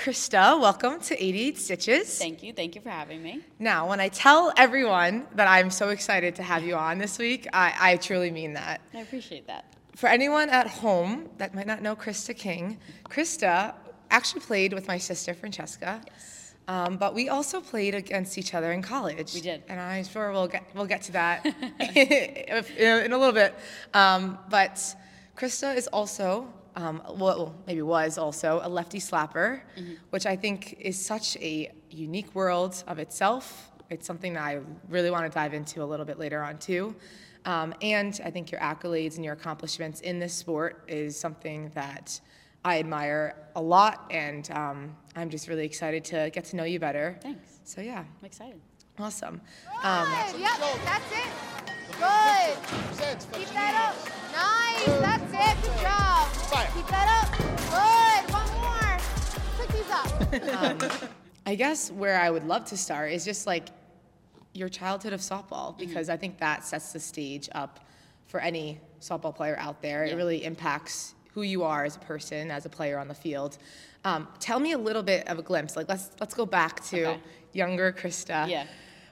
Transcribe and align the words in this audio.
Krista, 0.00 0.58
welcome 0.58 0.98
to 1.00 1.22
88 1.22 1.58
Stitches. 1.58 2.18
Thank 2.18 2.42
you. 2.42 2.54
Thank 2.54 2.74
you 2.74 2.80
for 2.80 2.88
having 2.88 3.22
me. 3.22 3.40
Now, 3.58 3.86
when 3.86 4.00
I 4.00 4.08
tell 4.08 4.50
everyone 4.56 5.26
that 5.34 5.46
I'm 5.46 5.70
so 5.70 5.90
excited 5.90 6.34
to 6.36 6.42
have 6.42 6.64
you 6.64 6.74
on 6.74 6.96
this 6.96 7.18
week, 7.18 7.46
I, 7.52 7.74
I 7.78 7.96
truly 7.96 8.30
mean 8.30 8.54
that. 8.54 8.80
I 8.94 9.00
appreciate 9.00 9.46
that. 9.48 9.76
For 9.96 10.06
anyone 10.08 10.48
at 10.48 10.68
home 10.68 11.28
that 11.36 11.54
might 11.54 11.66
not 11.66 11.82
know 11.82 11.94
Krista 11.94 12.34
King, 12.34 12.78
Krista 13.10 13.74
actually 14.10 14.40
played 14.40 14.72
with 14.72 14.88
my 14.88 14.96
sister 14.96 15.34
Francesca. 15.34 16.00
Yes. 16.06 16.54
Um, 16.66 16.96
but 16.96 17.14
we 17.14 17.28
also 17.28 17.60
played 17.60 17.94
against 17.94 18.38
each 18.38 18.54
other 18.54 18.72
in 18.72 18.80
college. 18.80 19.34
We 19.34 19.42
did. 19.42 19.64
and 19.68 19.78
I'm 19.78 20.04
sure 20.04 20.32
we'll 20.32 20.48
get 20.48 20.64
we'll 20.74 20.86
get 20.86 21.02
to 21.02 21.12
that 21.12 21.44
in 22.78 23.12
a 23.12 23.18
little 23.18 23.34
bit. 23.34 23.54
Um, 23.92 24.38
but 24.48 24.96
Krista 25.36 25.76
is 25.76 25.88
also, 25.88 26.50
um, 26.76 27.02
well, 27.16 27.54
maybe 27.66 27.82
was 27.82 28.18
also 28.18 28.60
a 28.62 28.68
lefty 28.68 28.98
slapper, 28.98 29.60
Mm-hmm. 29.78 29.94
which 30.10 30.26
I 30.26 30.36
think 30.36 30.76
is 30.80 30.98
such 31.04 31.36
a 31.38 31.70
unique 31.90 32.34
world 32.34 32.82
of 32.86 32.98
itself. 32.98 33.70
It's 33.90 34.06
something 34.06 34.34
that 34.34 34.42
I 34.42 34.60
really 34.88 35.10
want 35.10 35.24
to 35.24 35.34
dive 35.34 35.52
into 35.54 35.82
a 35.82 35.86
little 35.86 36.06
bit 36.06 36.18
later 36.18 36.42
on 36.42 36.58
too. 36.58 36.94
Um, 37.44 37.74
and 37.82 38.20
I 38.24 38.30
think 38.30 38.52
your 38.52 38.60
accolades 38.60 39.16
and 39.16 39.24
your 39.24 39.34
accomplishments 39.34 40.00
in 40.02 40.18
this 40.18 40.34
sport 40.34 40.84
is 40.86 41.18
something 41.18 41.70
that 41.74 42.20
I 42.64 42.78
admire 42.78 43.34
a 43.56 43.62
lot, 43.62 44.06
and 44.10 44.48
um, 44.50 44.94
I'm 45.16 45.30
just 45.30 45.48
really 45.48 45.64
excited 45.64 46.04
to 46.06 46.30
get 46.32 46.44
to 46.46 46.56
know 46.56 46.64
you 46.64 46.78
better. 46.78 47.18
Thanks. 47.22 47.60
So 47.64 47.80
yeah, 47.80 48.00
I'm 48.20 48.24
excited. 48.26 48.60
awesome. 48.98 49.40
Um, 49.82 50.06
Yep, 50.38 50.50
that's 50.84 51.12
it. 51.12 51.30
Good. 51.98 53.38
Keep 53.38 53.48
that 53.54 53.74
up. 53.88 53.96
Nice. 54.32 55.00
That's 55.00 55.32
it. 55.32 55.70
Good 55.70 55.80
job. 55.80 56.19
Keep 56.50 56.86
that 56.88 57.22
up. 57.22 57.38
Good. 57.70 58.34
One 58.34 58.50
more. 58.60 58.98
Cookies 59.56 59.90
up. 61.02 61.10
I 61.46 61.54
guess 61.54 61.92
where 61.92 62.20
I 62.20 62.28
would 62.30 62.44
love 62.44 62.64
to 62.66 62.76
start 62.76 63.12
is 63.12 63.24
just 63.24 63.46
like 63.46 63.68
your 64.52 64.68
childhood 64.68 65.12
of 65.12 65.20
softball, 65.20 65.78
because 65.78 66.08
I 66.10 66.16
think 66.16 66.38
that 66.38 66.64
sets 66.64 66.92
the 66.92 66.98
stage 66.98 67.48
up 67.52 67.86
for 68.26 68.40
any 68.40 68.80
softball 69.00 69.34
player 69.34 69.56
out 69.60 69.80
there. 69.80 70.04
It 70.04 70.16
really 70.16 70.44
impacts 70.44 71.14
who 71.34 71.42
you 71.42 71.62
are 71.62 71.84
as 71.84 71.94
a 71.94 72.00
person, 72.00 72.50
as 72.50 72.66
a 72.66 72.68
player 72.68 72.98
on 72.98 73.06
the 73.06 73.14
field. 73.14 73.58
Um, 74.04 74.26
tell 74.40 74.58
me 74.58 74.72
a 74.72 74.78
little 74.78 75.02
bit 75.04 75.28
of 75.28 75.38
a 75.38 75.42
glimpse. 75.42 75.76
Like 75.76 75.88
let's 75.88 76.10
let's 76.18 76.34
go 76.34 76.46
back 76.46 76.82
to 76.86 77.04
Okay. 77.10 77.20
younger 77.52 77.92
Krista. 77.92 78.48
Yeah. 78.48 78.66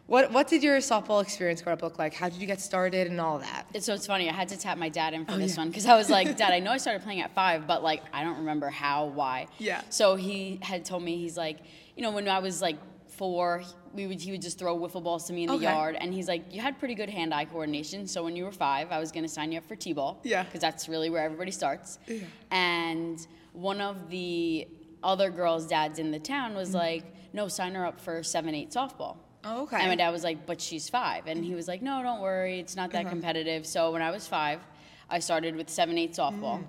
What 0.08 0.32
what 0.32 0.48
did 0.48 0.62
your 0.62 0.78
softball 0.78 1.22
experience 1.22 1.60
growing 1.60 1.74
up 1.76 1.82
look 1.82 1.98
like? 1.98 2.14
How 2.14 2.30
did 2.30 2.40
you 2.40 2.46
get 2.46 2.62
started 2.62 3.08
and 3.08 3.20
all 3.20 3.38
that? 3.40 3.66
It's, 3.74 3.84
so 3.84 3.92
it's 3.92 4.06
funny. 4.06 4.30
I 4.30 4.32
had 4.32 4.48
to 4.48 4.58
tap 4.58 4.78
my 4.78 4.88
dad 4.88 5.12
in 5.12 5.26
for 5.26 5.32
Oh, 5.32 5.36
this 5.36 5.54
yeah. 5.54 5.60
one 5.60 5.68
because 5.68 5.84
I 5.84 5.96
was 5.96 6.08
like, 6.08 6.34
Dad, 6.38 6.50
I 6.50 6.60
know 6.60 6.70
I 6.70 6.78
started 6.78 7.02
playing 7.02 7.20
at 7.20 7.34
five, 7.34 7.66
but 7.66 7.82
like 7.82 8.02
I 8.10 8.24
don't 8.24 8.38
remember 8.38 8.70
how, 8.70 9.04
why. 9.04 9.48
Yeah. 9.58 9.82
So 9.90 10.16
he 10.16 10.60
had 10.62 10.86
told 10.86 11.02
me 11.02 11.18
he's 11.18 11.36
like, 11.36 11.58
you 11.94 12.02
know, 12.02 12.10
when 12.10 12.26
I 12.26 12.38
was 12.38 12.62
like 12.62 12.78
four, 13.08 13.62
we 13.92 14.06
would 14.06 14.18
he 14.18 14.30
would 14.30 14.40
just 14.40 14.58
throw 14.58 14.78
wiffle 14.78 15.02
balls 15.04 15.26
to 15.26 15.34
me 15.34 15.42
in 15.42 15.48
the 15.48 15.56
Okay. 15.56 15.64
yard, 15.64 15.94
and 16.00 16.14
he's 16.14 16.26
like, 16.26 16.54
you 16.54 16.62
had 16.62 16.78
pretty 16.78 16.94
good 16.94 17.10
hand-eye 17.10 17.44
coordination. 17.44 18.06
So 18.06 18.24
when 18.24 18.34
you 18.34 18.44
were 18.44 18.52
five, 18.52 18.90
I 18.90 18.98
was 19.00 19.12
gonna 19.12 19.28
sign 19.28 19.52
you 19.52 19.58
up 19.58 19.68
for 19.68 19.76
t-ball. 19.76 20.20
Yeah. 20.24 20.42
Because 20.42 20.62
that's 20.62 20.88
really 20.88 21.10
where 21.10 21.22
everybody 21.22 21.50
starts. 21.50 21.98
Yeah. 22.06 22.20
And 22.50 23.26
one 23.52 23.82
of 23.82 24.08
the 24.08 24.68
other 25.02 25.28
girls' 25.28 25.66
dads 25.66 25.98
in 25.98 26.10
the 26.12 26.18
town 26.18 26.54
was 26.54 26.70
mm. 26.70 26.76
like, 26.76 27.04
no, 27.34 27.46
sign 27.46 27.74
her 27.74 27.84
up 27.84 28.00
for 28.00 28.22
seven, 28.22 28.54
eight 28.54 28.70
softball. 28.70 29.18
Oh, 29.48 29.62
okay. 29.62 29.78
And 29.78 29.88
my 29.88 29.96
dad 29.96 30.10
was 30.10 30.24
like, 30.24 30.44
but 30.46 30.60
she's 30.60 30.88
five. 30.88 31.26
And 31.26 31.44
he 31.44 31.54
was 31.54 31.66
like, 31.68 31.80
no, 31.82 32.02
don't 32.02 32.20
worry. 32.20 32.58
It's 32.60 32.76
not 32.76 32.90
that 32.92 33.00
Uh-huh. 33.06 33.10
competitive. 33.10 33.66
So 33.66 33.92
when 33.92 34.02
I 34.02 34.10
was 34.10 34.26
five, 34.26 34.60
I 35.08 35.18
started 35.20 35.56
with 35.56 35.70
7 35.70 35.96
8 35.96 36.12
softball. 36.12 36.64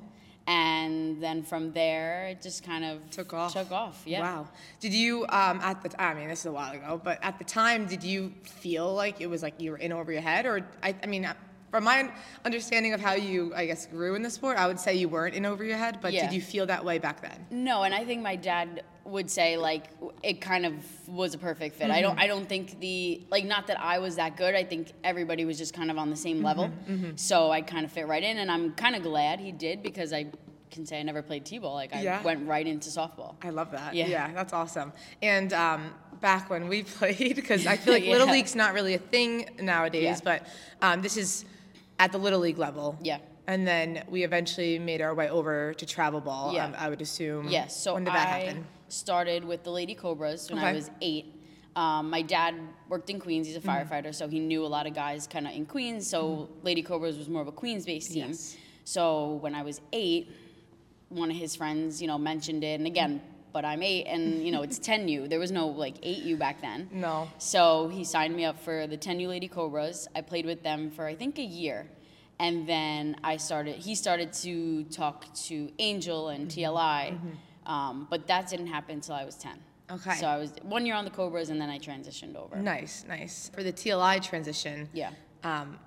And 0.47 1.21
then 1.21 1.43
from 1.43 1.73
there, 1.73 2.27
it 2.29 2.41
just 2.41 2.63
kind 2.63 2.83
of 2.83 2.99
Mm. 2.99 3.09
Took 3.11 3.33
off. 3.33 3.53
Took 3.53 3.71
off, 3.71 4.01
yeah. 4.05 4.21
Wow. 4.21 4.47
Did 4.79 4.93
you 4.93 5.23
um, 5.29 5.59
at 5.61 5.83
the 5.83 5.89
time, 5.89 6.17
I 6.17 6.19
mean 6.19 6.29
this 6.29 6.39
is 6.39 6.45
a 6.47 6.51
while 6.51 6.71
ago, 6.73 6.99
but 7.03 7.19
at 7.23 7.37
the 7.37 7.43
time, 7.43 7.85
did 7.85 8.03
you 8.03 8.33
feel 8.43 8.91
like 8.93 9.21
it 9.21 9.27
was 9.29 9.43
like 9.43 9.59
you 9.61 9.71
were 9.71 9.77
in 9.77 9.91
over 9.91 10.11
your 10.11 10.21
head, 10.21 10.45
or 10.47 10.65
I, 10.81 10.95
I 11.03 11.05
mean, 11.05 11.27
from 11.69 11.83
my 11.83 12.09
understanding 12.45 12.93
of 12.93 12.99
how 13.01 13.13
you 13.13 13.53
I 13.55 13.67
guess 13.67 13.85
grew 13.85 14.15
in 14.15 14.23
the 14.23 14.29
sport, 14.31 14.57
I 14.57 14.65
would 14.65 14.79
say 14.79 14.95
you 14.95 15.07
weren't 15.09 15.35
in 15.35 15.45
over 15.45 15.63
your 15.63 15.77
head, 15.77 15.99
but 16.01 16.13
Yeah. 16.13 16.25
did 16.25 16.33
you 16.33 16.41
feel 16.41 16.65
that 16.65 16.83
way 16.83 16.97
back 16.97 17.21
then? 17.21 17.45
No, 17.51 17.83
and 17.83 17.93
I 17.93 18.03
think 18.05 18.23
my 18.23 18.35
dad 18.35 18.81
would 19.09 19.29
say 19.29 19.57
like 19.57 19.85
it 20.23 20.39
kind 20.41 20.65
of 20.65 20.73
was 21.07 21.33
a 21.33 21.37
perfect 21.37 21.75
fit. 21.75 21.89
I 21.91 22.01
don't 22.01 22.11
Mm-hmm. 22.11 22.19
I 22.19 22.27
don't 22.27 22.47
think 22.49 22.79
the 22.79 23.21
like 23.29 23.45
not 23.45 23.67
that 23.67 23.79
I 23.79 23.99
was 23.99 24.15
that 24.17 24.37
good. 24.37 24.55
I 24.55 24.63
think 24.63 24.91
everybody 25.03 25.45
was 25.45 25.57
just 25.57 25.73
kind 25.73 25.89
of 25.91 25.97
on 25.97 26.09
the 26.09 26.15
same 26.15 26.41
level. 26.43 26.69
Mm-hmm, 26.89 27.11
So 27.15 27.51
I 27.51 27.61
kind 27.61 27.85
of 27.85 27.91
fit 27.91 28.07
right 28.07 28.23
in 28.23 28.37
and 28.37 28.49
I'm 28.51 28.73
kind 28.73 28.95
of 28.95 29.03
glad 29.03 29.39
he 29.39 29.51
did 29.51 29.83
because 29.83 30.13
I 30.13 30.27
can 30.71 30.85
say 30.85 30.99
I 30.99 31.03
never 31.03 31.21
played 31.23 31.45
t-ball. 31.45 31.73
Like 31.73 31.95
I 31.95 32.01
Yeah. 32.01 32.21
went 32.21 32.47
right 32.47 32.65
into 32.67 32.89
softball. 32.89 33.35
I 33.41 33.49
love 33.49 33.71
that. 33.71 33.95
Yeah. 33.95 34.07
yeah 34.07 34.31
that's 34.33 34.53
awesome. 34.53 34.93
And 35.21 35.51
um, 35.53 35.93
back 36.21 36.49
when 36.49 36.67
we 36.67 36.83
played, 36.97 37.35
because 37.35 37.65
I 37.65 37.75
feel 37.77 37.93
like 37.97 38.05
Little 38.05 38.27
League's 38.27 38.55
not 38.55 38.73
really 38.73 38.93
a 38.93 38.99
thing 38.99 39.49
nowadays, 39.61 40.03
Yeah. 40.03 40.19
but 40.23 40.47
um, 40.81 41.01
this 41.01 41.17
is 41.17 41.45
at 41.97 42.11
the 42.11 42.17
Little 42.19 42.39
League 42.39 42.59
level. 42.59 42.97
Yeah. 43.01 43.17
And 43.47 43.65
then 43.67 44.03
we 44.09 44.23
eventually 44.23 44.77
made 44.77 45.01
our 45.01 45.15
way 45.15 45.27
over 45.27 45.73
to 45.73 45.85
travel 45.87 46.21
ball. 46.21 46.53
Yeah. 46.53 46.65
um, 46.65 46.75
I 46.77 46.87
would 46.89 47.01
assume. 47.01 47.47
Yes. 47.47 47.75
So 47.75 47.95
when 47.95 48.03
did 48.03 48.13
that 48.13 48.27
I 48.27 48.39
happen? 48.41 48.67
Started 48.89 49.43
with 49.45 49.63
the 49.63 49.71
Lady 49.71 49.95
Cobras 49.95 50.49
when 50.49 50.59
I 50.59 50.73
was 50.73 50.89
eight. 51.01 51.25
Um, 51.75 52.09
my 52.09 52.21
dad 52.21 52.55
worked 52.89 53.09
in 53.09 53.19
Queens. 53.19 53.47
He's 53.47 53.55
a 53.55 53.59
Mm-hmm. 53.59 53.69
firefighter, 53.93 54.13
so 54.13 54.27
he 54.27 54.39
knew 54.39 54.65
a 54.65 54.67
lot 54.67 54.87
of 54.87 54.93
guys 54.93 55.27
kind 55.27 55.47
of 55.47 55.53
in 55.53 55.65
Queens. 55.65 56.07
So 56.09 56.49
Lady 56.63 56.81
Cobras 56.81 57.17
was 57.17 57.29
more 57.29 57.41
of 57.41 57.47
a 57.47 57.51
Queens-based 57.51 58.11
team. 58.11 58.27
Yes. 58.29 58.57
So 58.83 59.33
when 59.35 59.53
I 59.55 59.61
was 59.61 59.79
eight, 59.93 60.31
one 61.09 61.29
of 61.31 61.37
his 61.37 61.55
friends, 61.55 62.01
you 62.01 62.07
know, 62.07 62.17
mentioned 62.17 62.63
it, 62.63 62.79
and 62.79 62.87
again, 62.87 63.21
but 63.53 63.65
I'm 63.65 63.81
eight, 63.83 64.05
and 64.05 64.43
you 64.45 64.51
know, 64.51 64.61
it's 64.63 64.79
10U. 64.89 65.29
There 65.29 65.39
was 65.39 65.51
no 65.51 65.67
like 65.67 66.01
8U 66.01 66.37
back 66.37 66.61
then. 66.61 66.89
No. 66.91 67.29
So 67.37 67.87
he 67.87 68.03
signed 68.03 68.35
me 68.35 68.45
up 68.45 68.59
for 68.59 68.87
the 68.87 68.97
10U 68.97 69.27
Lady 69.27 69.47
Cobras. 69.47 70.07
I 70.15 70.21
played 70.21 70.45
with 70.45 70.63
them 70.63 70.91
for 70.91 71.05
I 71.05 71.15
think 71.15 71.37
a 71.39 71.43
year. 71.43 71.87
And 72.41 72.65
then 72.67 73.17
I 73.23 73.35
started, 73.37 73.75
he 73.75 73.95
started 73.95 74.31
to 74.45 74.85
talk 74.85 75.33
to 75.47 75.69
Angel 75.77 76.29
and 76.29 76.49
Mm-hmm. 76.49 77.29
Um, 77.69 78.07
but 78.09 78.25
that 78.27 78.49
didn't 78.49 78.67
happen 78.67 78.95
until 78.95 79.13
I 79.15 79.23
was 79.23 79.35
10. 79.35 79.51
Okay. 79.91 80.15
So 80.15 80.27
I 80.27 80.37
was 80.37 80.51
one 80.63 80.85
year 80.85 80.95
on 80.95 81.05
the 81.05 81.11
Cobras 81.11 81.49
and 81.49 81.61
then 81.61 81.69
I 81.69 81.77
transitioned 81.79 82.35
over. 82.35 82.55
Nice, 82.57 83.05
nice. 83.07 83.51
For 83.53 83.63
the 83.63 83.71
TLI 83.71 84.19
transition, 84.21 84.89
Yeah. 84.91 85.11
um, 85.43 85.79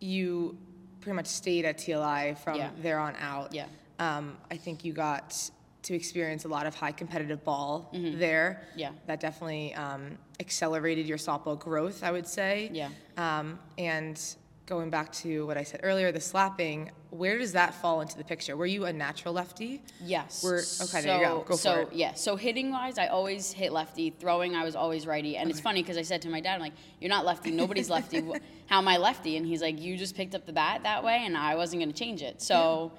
you 0.00 0.58
pretty 1.00 1.14
much 1.16 1.26
stayed 1.26 1.64
at 1.64 1.78
TLI 1.78 2.34
from 2.42 2.56
Yeah. 2.58 2.70
there 2.82 2.98
on 2.98 3.14
out. 3.16 3.54
Yeah. 3.54 3.66
Um, 3.98 4.36
I 4.50 4.56
think 4.56 4.84
you 4.84 4.92
got 4.92 5.50
to 5.82 5.94
experience 5.94 6.44
a 6.46 6.48
lot 6.48 6.66
of 6.66 6.74
high 6.74 6.92
competitive 6.92 7.44
ball 7.44 7.90
there. 7.92 8.62
Mm-hmm. 8.70 8.78
Yeah. 8.78 8.90
That 9.06 9.20
definitely 9.20 9.74
um, 9.74 10.18
accelerated 10.40 11.06
your 11.06 11.18
softball 11.18 11.58
growth, 11.58 12.02
I 12.02 12.10
would 12.10 12.26
say. 12.26 12.70
Yeah. 12.72 12.88
Um, 13.16 13.58
and 13.78 14.20
going 14.66 14.90
back 14.90 15.12
to 15.12 15.46
what 15.46 15.56
I 15.58 15.62
said 15.62 15.80
earlier, 15.82 16.10
the 16.10 16.20
slapping, 16.20 16.90
where 17.14 17.38
does 17.38 17.52
that 17.52 17.74
fall 17.74 18.00
into 18.00 18.16
the 18.18 18.24
picture? 18.24 18.56
Were 18.56 18.66
you 18.66 18.86
a 18.86 18.92
natural 18.92 19.34
lefty? 19.34 19.82
Yes. 20.02 20.42
We're- 20.42 20.62
okay, 20.82 21.00
there 21.00 21.18
you 21.18 21.24
go. 21.24 21.38
Go 21.40 21.54
for 21.54 21.56
so, 21.56 21.74
it. 21.82 21.92
yeah. 21.92 22.14
So 22.14 22.34
hitting 22.34 22.70
wise, 22.70 22.98
I 22.98 23.06
always 23.06 23.52
hit 23.52 23.72
lefty. 23.72 24.10
Throwing, 24.10 24.56
I 24.56 24.64
was 24.64 24.74
always 24.74 25.06
righty. 25.06 25.36
And 25.36 25.48
it's 25.48 25.60
funny 25.60 25.80
because 25.82 25.96
I 25.96 26.02
said 26.02 26.22
to 26.22 26.28
my 26.28 26.40
dad, 26.40 26.54
I'm 26.56 26.60
like, 26.60 26.72
"You're 27.00 27.10
not 27.10 27.24
lefty. 27.24 27.52
Nobody's 27.52 27.88
lefty. 27.88 28.20
How 28.66 28.78
am 28.78 28.88
I 28.88 28.96
lefty?" 28.96 29.36
And 29.36 29.46
he's 29.46 29.62
like, 29.62 29.80
"You 29.80 29.96
just 29.96 30.16
picked 30.16 30.34
up 30.34 30.44
the 30.44 30.52
bat 30.52 30.82
that 30.82 31.04
way, 31.04 31.22
and 31.24 31.36
I 31.36 31.54
wasn't 31.54 31.80
going 31.82 31.92
to 31.92 31.98
change 31.98 32.20
it." 32.20 32.42
So, 32.42 32.92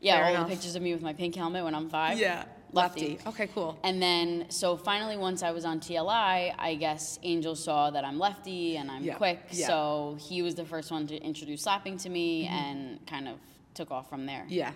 yeah, 0.00 0.16
Fair 0.16 0.24
all 0.24 0.30
enough. 0.30 0.48
the 0.48 0.54
pictures 0.54 0.76
of 0.76 0.82
me 0.82 0.92
with 0.92 1.02
my 1.02 1.14
pink 1.14 1.34
helmet 1.34 1.64
when 1.64 1.74
I'm 1.74 1.88
five. 1.88 2.18
Yeah. 2.18 2.44
Lefty. 2.74 3.18
Okay, 3.26 3.48
cool. 3.48 3.78
And 3.84 4.00
then, 4.00 4.46
so 4.48 4.78
finally, 4.78 5.18
once 5.18 5.42
I 5.42 5.50
was 5.50 5.66
on 5.66 5.78
TLI, 5.78 6.54
I 6.58 6.74
guess 6.74 7.18
Angel 7.22 7.54
saw 7.54 7.90
that 7.90 8.02
I'm 8.02 8.18
lefty 8.18 8.76
and 8.78 8.90
I'm 8.90 9.04
Yeah, 9.04 9.14
quick. 9.16 9.40
yeah. 9.50 9.66
So 9.66 10.16
he 10.18 10.40
was 10.40 10.54
the 10.54 10.64
first 10.64 10.90
one 10.90 11.06
to 11.08 11.16
introduce 11.16 11.62
slapping 11.62 11.98
to 11.98 12.08
me 12.08 12.44
mm-hmm. 12.46 12.54
and 12.54 13.06
kind 13.06 13.28
of 13.28 13.36
took 13.74 13.90
off 13.90 14.08
from 14.08 14.26
there. 14.26 14.42
Mm-hmm. 14.42 14.52
Yeah. 14.52 14.72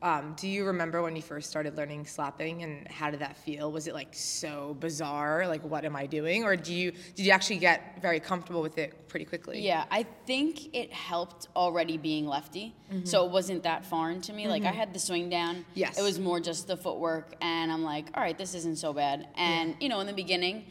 Um, 0.00 0.34
do 0.38 0.46
you 0.46 0.64
remember 0.64 1.02
when 1.02 1.16
you 1.16 1.22
first 1.22 1.50
started 1.50 1.76
learning 1.76 2.06
slapping 2.06 2.62
and 2.62 2.86
how 2.86 3.10
did 3.10 3.18
that 3.18 3.36
feel? 3.36 3.72
Was 3.72 3.88
it 3.88 3.94
like 3.94 4.14
so 4.14 4.76
bizarre? 4.78 5.48
Like, 5.48 5.64
what 5.64 5.84
am 5.84 5.96
I 5.96 6.06
doing? 6.06 6.44
Or 6.44 6.54
do 6.54 6.72
you 6.72 6.92
did 7.16 7.26
you 7.26 7.32
actually 7.32 7.56
get 7.56 8.00
very 8.00 8.20
comfortable 8.20 8.62
with 8.62 8.78
it 8.78 9.08
pretty 9.08 9.24
quickly? 9.24 9.60
Yeah, 9.60 9.84
I 9.90 10.04
think 10.24 10.72
it 10.72 10.92
helped 10.92 11.48
already 11.56 11.96
being 11.96 12.26
lefty. 12.28 12.76
So 13.04 13.24
it 13.24 13.32
wasn't 13.32 13.62
that 13.62 13.86
foreign 13.86 14.20
to 14.20 14.32
me. 14.32 14.46
Like 14.48 14.64
I 14.64 14.70
had 14.70 14.92
the 14.92 15.00
swing 15.00 15.28
down. 15.28 15.56
Mm-hmm. 15.56 15.70
Yes. 15.74 15.98
It 15.98 16.02
was 16.02 16.20
more 16.20 16.38
just 16.40 16.68
the 16.68 16.76
footwork 16.76 17.34
and 17.40 17.72
I'm 17.72 17.82
like, 17.82 18.06
all 18.14 18.22
right, 18.22 18.36
this 18.36 18.54
isn't 18.54 18.78
so 18.78 18.92
bad. 18.92 19.28
And 19.34 19.74
you 19.80 19.88
know, 19.88 19.98
in 20.00 20.06
the 20.06 20.12
beginning, 20.12 20.66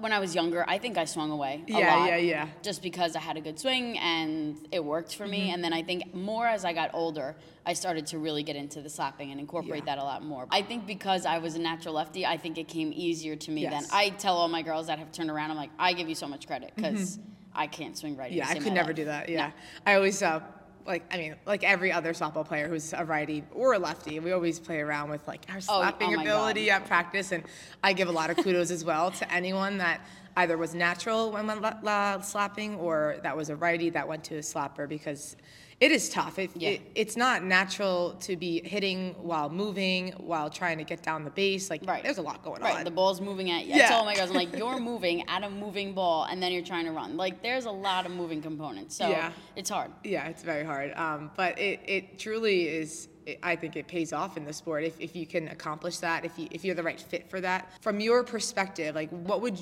when 0.00 0.12
I 0.12 0.18
was 0.20 0.34
younger, 0.34 0.64
I 0.66 0.78
think 0.78 0.96
I 0.96 1.04
swung 1.04 1.30
away 1.30 1.62
a 1.68 1.70
Yeah, 1.70 1.94
lot. 1.96 2.08
yeah, 2.08 2.16
yeah. 2.16 2.48
Just 2.62 2.82
because 2.82 3.14
I 3.14 3.20
had 3.20 3.36
a 3.36 3.40
good 3.40 3.58
swing 3.58 3.98
and 3.98 4.56
it 4.72 4.82
worked 4.84 5.14
for 5.14 5.24
Mm-hmm. 5.24 5.30
me. 5.32 5.50
And 5.52 5.62
then 5.62 5.72
I 5.72 5.82
think 5.82 6.14
more 6.14 6.46
as 6.46 6.64
I 6.64 6.72
got 6.72 6.90
older, 6.94 7.36
I 7.66 7.74
started 7.74 8.06
to 8.08 8.18
really 8.18 8.42
get 8.42 8.56
into 8.56 8.80
the 8.80 8.88
slapping 8.88 9.30
and 9.30 9.38
incorporate 9.38 9.84
Yeah. 9.86 9.96
that 9.96 9.98
a 10.02 10.04
lot 10.04 10.24
more. 10.24 10.46
I 10.50 10.62
think 10.62 10.86
because 10.86 11.26
I 11.26 11.38
was 11.38 11.54
a 11.56 11.58
natural 11.60 11.94
lefty, 11.94 12.24
I 12.24 12.36
think 12.38 12.56
it 12.58 12.68
came 12.68 12.90
easier 12.94 13.36
to 13.36 13.50
me 13.50 13.62
Yes. 13.62 13.72
then. 13.72 13.84
I 13.92 14.10
tell 14.10 14.36
all 14.36 14.48
my 14.48 14.62
girls 14.62 14.86
that 14.86 14.98
have 14.98 15.12
turned 15.12 15.30
around, 15.30 15.50
I'm 15.50 15.56
like, 15.58 15.70
I 15.78 15.92
give 15.92 16.08
you 16.08 16.14
so 16.14 16.26
much 16.26 16.46
credit 16.46 16.72
because 16.74 17.18
I 17.54 17.66
can't 17.66 17.96
swing 17.96 18.16
right. 18.16 18.30
Mm-hmm. 18.30 18.38
Yeah, 18.38 18.48
I 18.48 18.58
could 18.58 18.72
never 18.72 18.92
do 18.94 19.04
that. 19.04 19.28
Yeah. 19.28 19.48
No. 19.48 19.52
I 19.86 19.94
always 19.96 20.22
uh, 20.22 20.40
like 20.86 21.04
I 21.10 21.16
mean, 21.16 21.34
like 21.46 21.64
every 21.64 21.92
other 21.92 22.12
softball 22.12 22.46
player 22.46 22.68
who's 22.68 22.92
a 22.92 23.04
righty 23.04 23.44
or 23.52 23.74
a 23.74 23.78
lefty, 23.78 24.18
we 24.20 24.32
always 24.32 24.58
play 24.58 24.80
around 24.80 25.10
with 25.10 25.26
like 25.26 25.46
our 25.48 25.56
oh, 25.56 25.60
slapping 25.60 26.14
oh 26.14 26.16
my 26.16 26.22
ability 26.22 26.66
God. 26.66 26.82
at 26.82 26.86
practice, 26.86 27.32
and 27.32 27.44
I 27.82 27.92
give 27.92 28.08
a 28.08 28.12
lot 28.12 28.30
of 28.30 28.36
kudos 28.36 28.70
as 28.70 28.84
well 28.84 29.10
to 29.12 29.32
anyone 29.32 29.78
that 29.78 30.00
either 30.36 30.56
was 30.56 30.74
natural 30.74 31.30
when 31.32 31.46
la- 31.46 31.54
la- 31.82 31.90
uh, 31.90 32.20
slapping 32.20 32.76
or 32.76 33.16
that 33.22 33.36
was 33.36 33.50
a 33.50 33.56
righty 33.56 33.90
that 33.90 34.06
went 34.06 34.24
to 34.24 34.36
a 34.36 34.40
slapper 34.40 34.88
because 34.88 35.36
it 35.82 35.90
is 35.90 36.08
tough. 36.08 36.38
It, 36.38 36.50
Yeah. 36.54 36.70
it, 36.70 36.80
it's 36.94 37.16
not 37.16 37.42
natural 37.42 38.12
to 38.20 38.36
be 38.36 38.62
hitting 38.74 39.14
while 39.30 39.50
moving, 39.50 40.12
while 40.12 40.48
trying 40.48 40.78
to 40.78 40.84
get 40.84 41.02
down 41.02 41.24
the 41.24 41.30
base. 41.30 41.70
Like 41.70 41.82
Right. 41.84 42.04
there's 42.04 42.18
a 42.18 42.22
lot 42.22 42.44
going 42.44 42.62
on. 42.62 42.68
Right, 42.68 42.76
on. 42.78 42.84
the 42.84 42.92
ball's 42.92 43.20
moving 43.20 43.50
at 43.50 43.66
you. 43.66 43.74
I 43.74 43.78
Yeah. 43.78 43.88
told 43.90 44.06
my 44.06 44.14
girls, 44.14 44.30
I'm 44.30 44.36
like, 44.36 44.56
you're 44.60 44.78
moving 44.78 45.28
at 45.28 45.42
a 45.42 45.50
moving 45.50 45.92
ball, 45.92 46.22
and 46.30 46.40
then 46.40 46.52
you're 46.52 46.62
trying 46.72 46.84
to 46.84 46.92
run. 46.92 47.16
Like, 47.16 47.42
there's 47.42 47.64
a 47.64 47.70
lot 47.72 48.06
of 48.06 48.12
moving 48.12 48.40
components, 48.40 48.94
so 48.96 49.08
Yeah. 49.08 49.32
it's 49.56 49.70
hard. 49.70 49.90
Yeah, 50.04 50.28
it's 50.28 50.44
very 50.44 50.64
hard. 50.64 50.92
Um, 50.94 51.32
but 51.36 51.58
it, 51.58 51.80
it 51.86 52.18
truly 52.18 52.68
is. 52.68 53.08
It, 53.26 53.40
I 53.42 53.56
think 53.56 53.74
it 53.74 53.88
pays 53.88 54.12
off 54.12 54.36
in 54.36 54.44
the 54.44 54.52
sport 54.52 54.84
if, 54.84 55.00
if 55.00 55.16
you 55.16 55.26
can 55.26 55.48
accomplish 55.48 55.96
that. 55.98 56.24
If 56.24 56.38
you 56.38 56.46
if 56.52 56.64
you're 56.64 56.74
the 56.76 56.82
right 56.84 57.00
fit 57.00 57.28
for 57.28 57.40
that. 57.40 57.72
From 57.80 57.98
your 57.98 58.22
perspective, 58.22 58.94
like 58.94 59.10
what 59.10 59.40
would 59.40 59.58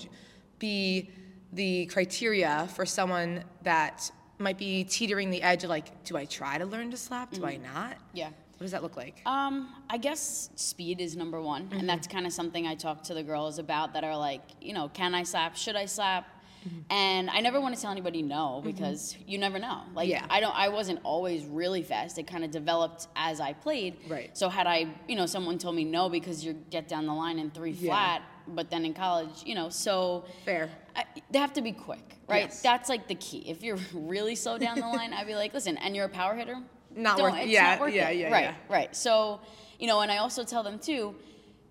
be 0.58 1.10
the 1.52 1.86
criteria 1.86 2.68
for 2.74 2.84
someone 2.86 3.42
that 3.62 4.10
might 4.40 4.58
be 4.58 4.84
teetering 4.84 5.30
the 5.30 5.42
edge 5.42 5.64
of 5.64 5.70
like, 5.70 6.02
do 6.04 6.16
I 6.16 6.24
try 6.24 6.58
to 6.58 6.64
learn 6.66 6.90
to 6.90 6.96
slap? 6.96 7.30
Do 7.32 7.44
I 7.44 7.56
not? 7.56 7.96
Yeah. 8.12 8.28
What 8.28 8.64
does 8.64 8.72
that 8.72 8.82
look 8.82 8.96
like? 8.96 9.22
Um, 9.24 9.74
I 9.88 9.96
guess 9.96 10.50
speed 10.56 11.00
is 11.00 11.16
number 11.16 11.40
one, 11.40 11.68
and 11.72 11.88
that's 11.88 12.06
Mm-hmm. 12.06 12.14
kind 12.16 12.26
of 12.26 12.32
something 12.32 12.66
I 12.66 12.74
talk 12.74 13.02
to 13.04 13.14
the 13.14 13.22
girls 13.22 13.58
about 13.58 13.94
that 13.94 14.04
are 14.04 14.16
like, 14.16 14.42
you 14.60 14.72
know, 14.74 14.88
can 14.88 15.14
I 15.14 15.22
slap? 15.22 15.56
Should 15.56 15.76
I 15.76 15.86
slap? 15.86 16.26
Mm-hmm. 16.66 16.78
And 16.92 17.30
I 17.30 17.40
never 17.40 17.58
want 17.58 17.74
to 17.74 17.80
tell 17.80 17.90
anybody 17.90 18.20
no 18.20 18.60
because 18.62 19.16
you 19.26 19.38
never 19.38 19.58
know. 19.58 19.80
Like 19.94 20.10
Yeah. 20.10 20.26
I 20.28 20.40
don't, 20.40 20.54
I 20.54 20.68
wasn't 20.68 21.00
always 21.04 21.46
really 21.46 21.82
fast. 21.82 22.18
It 22.18 22.26
kind 22.26 22.44
of 22.44 22.50
developed 22.50 23.06
as 23.16 23.40
I 23.40 23.54
played. 23.54 23.96
Right. 24.08 24.36
So 24.36 24.50
had 24.50 24.66
I, 24.66 24.88
you 25.08 25.16
know, 25.16 25.24
someone 25.24 25.56
told 25.56 25.74
me 25.74 25.84
no 25.84 26.10
because 26.10 26.44
you 26.44 26.52
get 26.68 26.86
down 26.86 27.06
the 27.06 27.14
line 27.14 27.38
in 27.38 27.50
three 27.50 27.70
Yeah. 27.70 27.92
flat, 27.92 28.22
but 28.46 28.68
then 28.70 28.84
in 28.84 28.92
college, 28.92 29.42
you 29.46 29.54
know, 29.54 29.70
so 29.70 30.26
Fair. 30.44 30.68
I, 31.00 31.04
they 31.30 31.38
have 31.38 31.52
to 31.54 31.62
be 31.62 31.72
quick, 31.72 32.16
right? 32.28 32.44
Yes. 32.48 32.62
That's 32.62 32.88
like 32.88 33.08
the 33.08 33.14
key. 33.14 33.44
If 33.48 33.62
you're 33.62 33.78
really 33.92 34.34
slow 34.34 34.58
down 34.58 34.78
the 34.80 34.86
line, 34.86 35.12
I'd 35.12 35.26
be 35.26 35.34
like, 35.34 35.52
listen, 35.54 35.76
and 35.78 35.94
you're 35.96 36.06
a 36.06 36.08
power 36.20 36.34
hitter, 36.34 36.56
Not 36.94 37.18
worth- 37.20 37.34
It's 37.36 37.48
yeah, 37.50 37.70
not 37.70 37.80
worth 37.80 37.94
yeah, 37.94 38.08
it. 38.10 38.18
yeah, 38.18 38.30
right, 38.32 38.44
yeah. 38.44 38.54
right. 38.68 38.94
So, 38.96 39.40
you 39.78 39.86
know, 39.86 40.00
and 40.00 40.10
I 40.12 40.18
also 40.18 40.44
tell 40.44 40.62
them 40.62 40.78
too, 40.78 41.14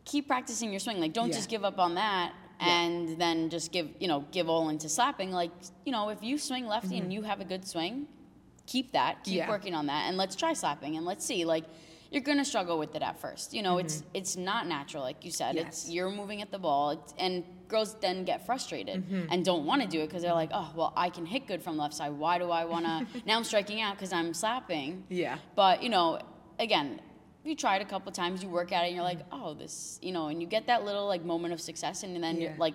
keep 0.06 0.28
practicing 0.28 0.72
your 0.72 0.80
swing. 0.80 1.00
Like, 1.00 1.14
don't 1.14 1.28
Yeah. 1.30 1.36
just 1.36 1.50
give 1.50 1.64
up 1.64 1.78
on 1.80 1.96
that 1.96 2.34
and 2.62 3.20
then 3.22 3.50
just 3.50 3.72
give, 3.72 3.88
you 4.00 4.08
know, 4.08 4.26
give 4.32 4.50
all 4.50 4.70
into 4.70 4.90
slapping. 4.90 5.32
Like, 5.32 5.52
you 5.86 5.92
know, 5.92 6.10
if 6.10 6.22
you 6.24 6.38
swing 6.38 6.66
lefty 6.68 6.98
and 6.98 7.14
you 7.14 7.22
have 7.22 7.40
a 7.42 7.46
good 7.46 7.66
swing, 7.68 8.08
keep 8.66 8.92
that, 8.94 9.24
keep 9.24 9.34
Mm-hmm. 9.34 9.38
Yeah. 9.38 9.50
working 9.50 9.74
on 9.76 9.86
that, 9.88 10.08
and 10.08 10.18
let's 10.18 10.36
try 10.36 10.54
slapping 10.54 10.98
and 10.98 11.06
let's 11.06 11.24
see. 11.26 11.46
Like, 11.46 11.66
you're 12.12 12.24
gonna 12.24 12.44
struggle 12.46 12.78
with 12.80 12.96
it 12.96 13.02
at 13.04 13.20
first. 13.22 13.54
You 13.54 13.62
know, 13.62 13.78
it's 13.78 14.04
it's 14.14 14.36
not 14.36 14.68
natural, 14.68 15.04
like 15.04 15.24
you 15.24 15.32
said. 15.32 15.56
It's 15.56 15.82
Mm-hmm. 15.82 15.88
Yes. 15.88 15.94
you're 15.96 16.10
moving 16.10 16.42
at 16.42 16.52
the 16.52 16.58
ball, 16.60 16.90
it's, 16.92 17.14
and 17.20 17.44
girls 17.70 17.96
then 18.02 18.26
get 18.26 18.46
frustrated 18.46 18.90
Mm-hmm. 19.06 19.32
and 19.32 19.46
don't 19.46 19.66
want 19.66 19.82
to 19.82 19.88
do 19.88 20.02
it 20.02 20.08
because 20.08 20.24
they're 20.24 20.34
like, 20.34 20.50
oh, 20.54 20.70
well, 20.76 20.92
I 20.98 21.10
can 21.10 21.26
hit 21.26 21.48
good 21.48 21.62
from 21.64 21.78
left 21.78 21.94
side. 21.94 22.12
Why 22.12 22.38
do 22.38 22.50
I 22.52 22.66
want 22.66 22.86
to? 22.86 23.08
now 23.26 23.38
I'm 23.38 23.44
striking 23.46 23.80
out 23.80 23.96
because 23.96 24.12
I'm 24.12 24.34
slapping. 24.34 25.04
Yeah. 25.10 25.38
But 25.56 25.82
you 25.84 25.90
know, 25.90 26.20
again, 26.60 27.00
you 27.46 27.56
try 27.56 27.78
it 27.78 27.82
a 27.82 27.86
couple 27.86 28.12
times, 28.12 28.44
you 28.44 28.50
work 28.50 28.72
at 28.74 28.84
it, 28.84 28.88
and 28.88 28.96
you're 28.96 29.04
like, 29.06 29.20
oh, 29.32 29.54
this, 29.54 29.98
you 30.02 30.12
know, 30.12 30.28
and 30.28 30.42
you 30.42 30.48
get 30.48 30.68
that 30.68 30.84
little 30.84 31.08
like 31.08 31.24
moment 31.24 31.54
of 31.54 31.62
success, 31.62 32.04
and 32.04 32.22
then 32.22 32.42
you're 32.42 32.52
Yeah. 32.52 32.58
like, 32.58 32.74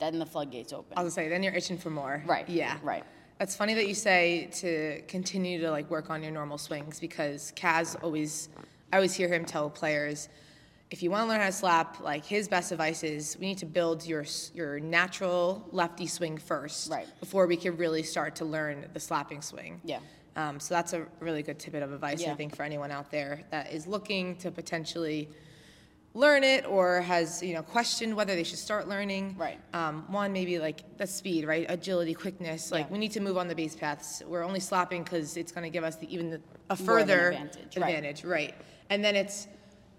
then 0.00 0.18
the 0.18 0.26
floodgates 0.26 0.72
open. 0.72 0.92
I 0.98 1.02
was 1.02 1.14
gonna 1.14 1.26
say, 1.26 1.30
then 1.30 1.42
you're 1.42 1.54
itching 1.54 1.78
for 1.78 1.90
more. 1.90 2.22
Right. 2.26 2.46
Yeah. 2.48 2.76
Right. 2.82 3.04
That's 3.38 3.56
funny 3.56 3.74
that 3.74 3.88
you 3.88 3.94
say 3.94 4.48
to 4.60 5.00
continue 5.08 5.60
to 5.62 5.70
like 5.70 5.88
work 5.90 6.10
on 6.10 6.22
your 6.22 6.30
normal 6.32 6.58
swings 6.58 7.00
because 7.00 7.52
Kaz 7.56 7.96
always, 8.02 8.48
I 8.92 8.96
always 8.96 9.14
hear 9.14 9.28
him 9.28 9.44
tell 9.44 9.70
players, 9.70 10.28
if 10.92 11.02
you 11.02 11.10
want 11.10 11.24
to 11.24 11.28
learn 11.28 11.40
how 11.40 11.46
to 11.46 11.52
slap, 11.52 12.00
like 12.00 12.24
his 12.24 12.48
best 12.48 12.70
advice 12.72 13.02
is 13.02 13.36
we 13.40 13.46
need 13.46 13.58
to 13.58 13.66
build 13.66 14.06
your 14.06 14.24
your 14.54 14.78
natural 14.78 15.66
lefty 15.72 16.06
swing 16.06 16.38
first, 16.38 16.90
Right. 16.90 17.06
Before 17.20 17.46
we 17.46 17.56
can 17.56 17.76
really 17.76 18.02
start 18.02 18.36
to 18.36 18.44
learn 18.44 18.86
the 18.92 19.00
slapping 19.00 19.42
swing. 19.42 19.80
Yeah. 19.84 20.00
Um, 20.36 20.60
so 20.60 20.74
that's 20.74 20.92
a 20.92 21.06
really 21.20 21.42
good 21.42 21.58
tidbit 21.58 21.82
of 21.82 21.92
advice 21.92 22.26
I 22.26 22.34
think 22.34 22.56
for 22.56 22.62
anyone 22.62 22.90
out 22.90 23.10
there 23.10 23.42
that 23.50 23.72
is 23.72 23.86
looking 23.86 24.36
to 24.36 24.50
potentially 24.50 25.28
learn 26.14 26.44
it 26.44 26.66
or 26.66 27.00
has 27.00 27.42
you 27.42 27.54
know 27.54 27.62
questioned 27.62 28.14
whether 28.14 28.34
they 28.34 28.44
should 28.44 28.58
start 28.58 28.86
learning. 28.88 29.36
Right. 29.38 29.58
Um, 29.72 30.04
one 30.12 30.32
maybe 30.32 30.58
like 30.58 30.98
the 30.98 31.06
speed, 31.06 31.46
right? 31.46 31.66
Agility, 31.68 32.14
quickness. 32.14 32.70
Like 32.70 32.86
Yeah. 32.86 32.92
we 32.92 32.98
need 32.98 33.12
to 33.12 33.20
move 33.20 33.38
on 33.38 33.48
the 33.48 33.54
base 33.54 33.74
paths. 33.74 34.22
We're 34.26 34.44
only 34.44 34.60
slapping 34.60 35.04
because 35.04 35.36
it's 35.36 35.52
going 35.52 35.64
to 35.64 35.70
give 35.70 35.84
us 35.84 35.96
the, 35.96 36.12
even 36.12 36.30
the, 36.30 36.40
a 36.70 36.76
More 36.82 36.98
of 36.98 37.08
an 37.08 37.08
further 37.08 37.30
advantage, 37.30 38.24
right. 38.24 38.30
right? 38.30 38.54
And 38.90 39.02
then 39.02 39.16
it's 39.16 39.48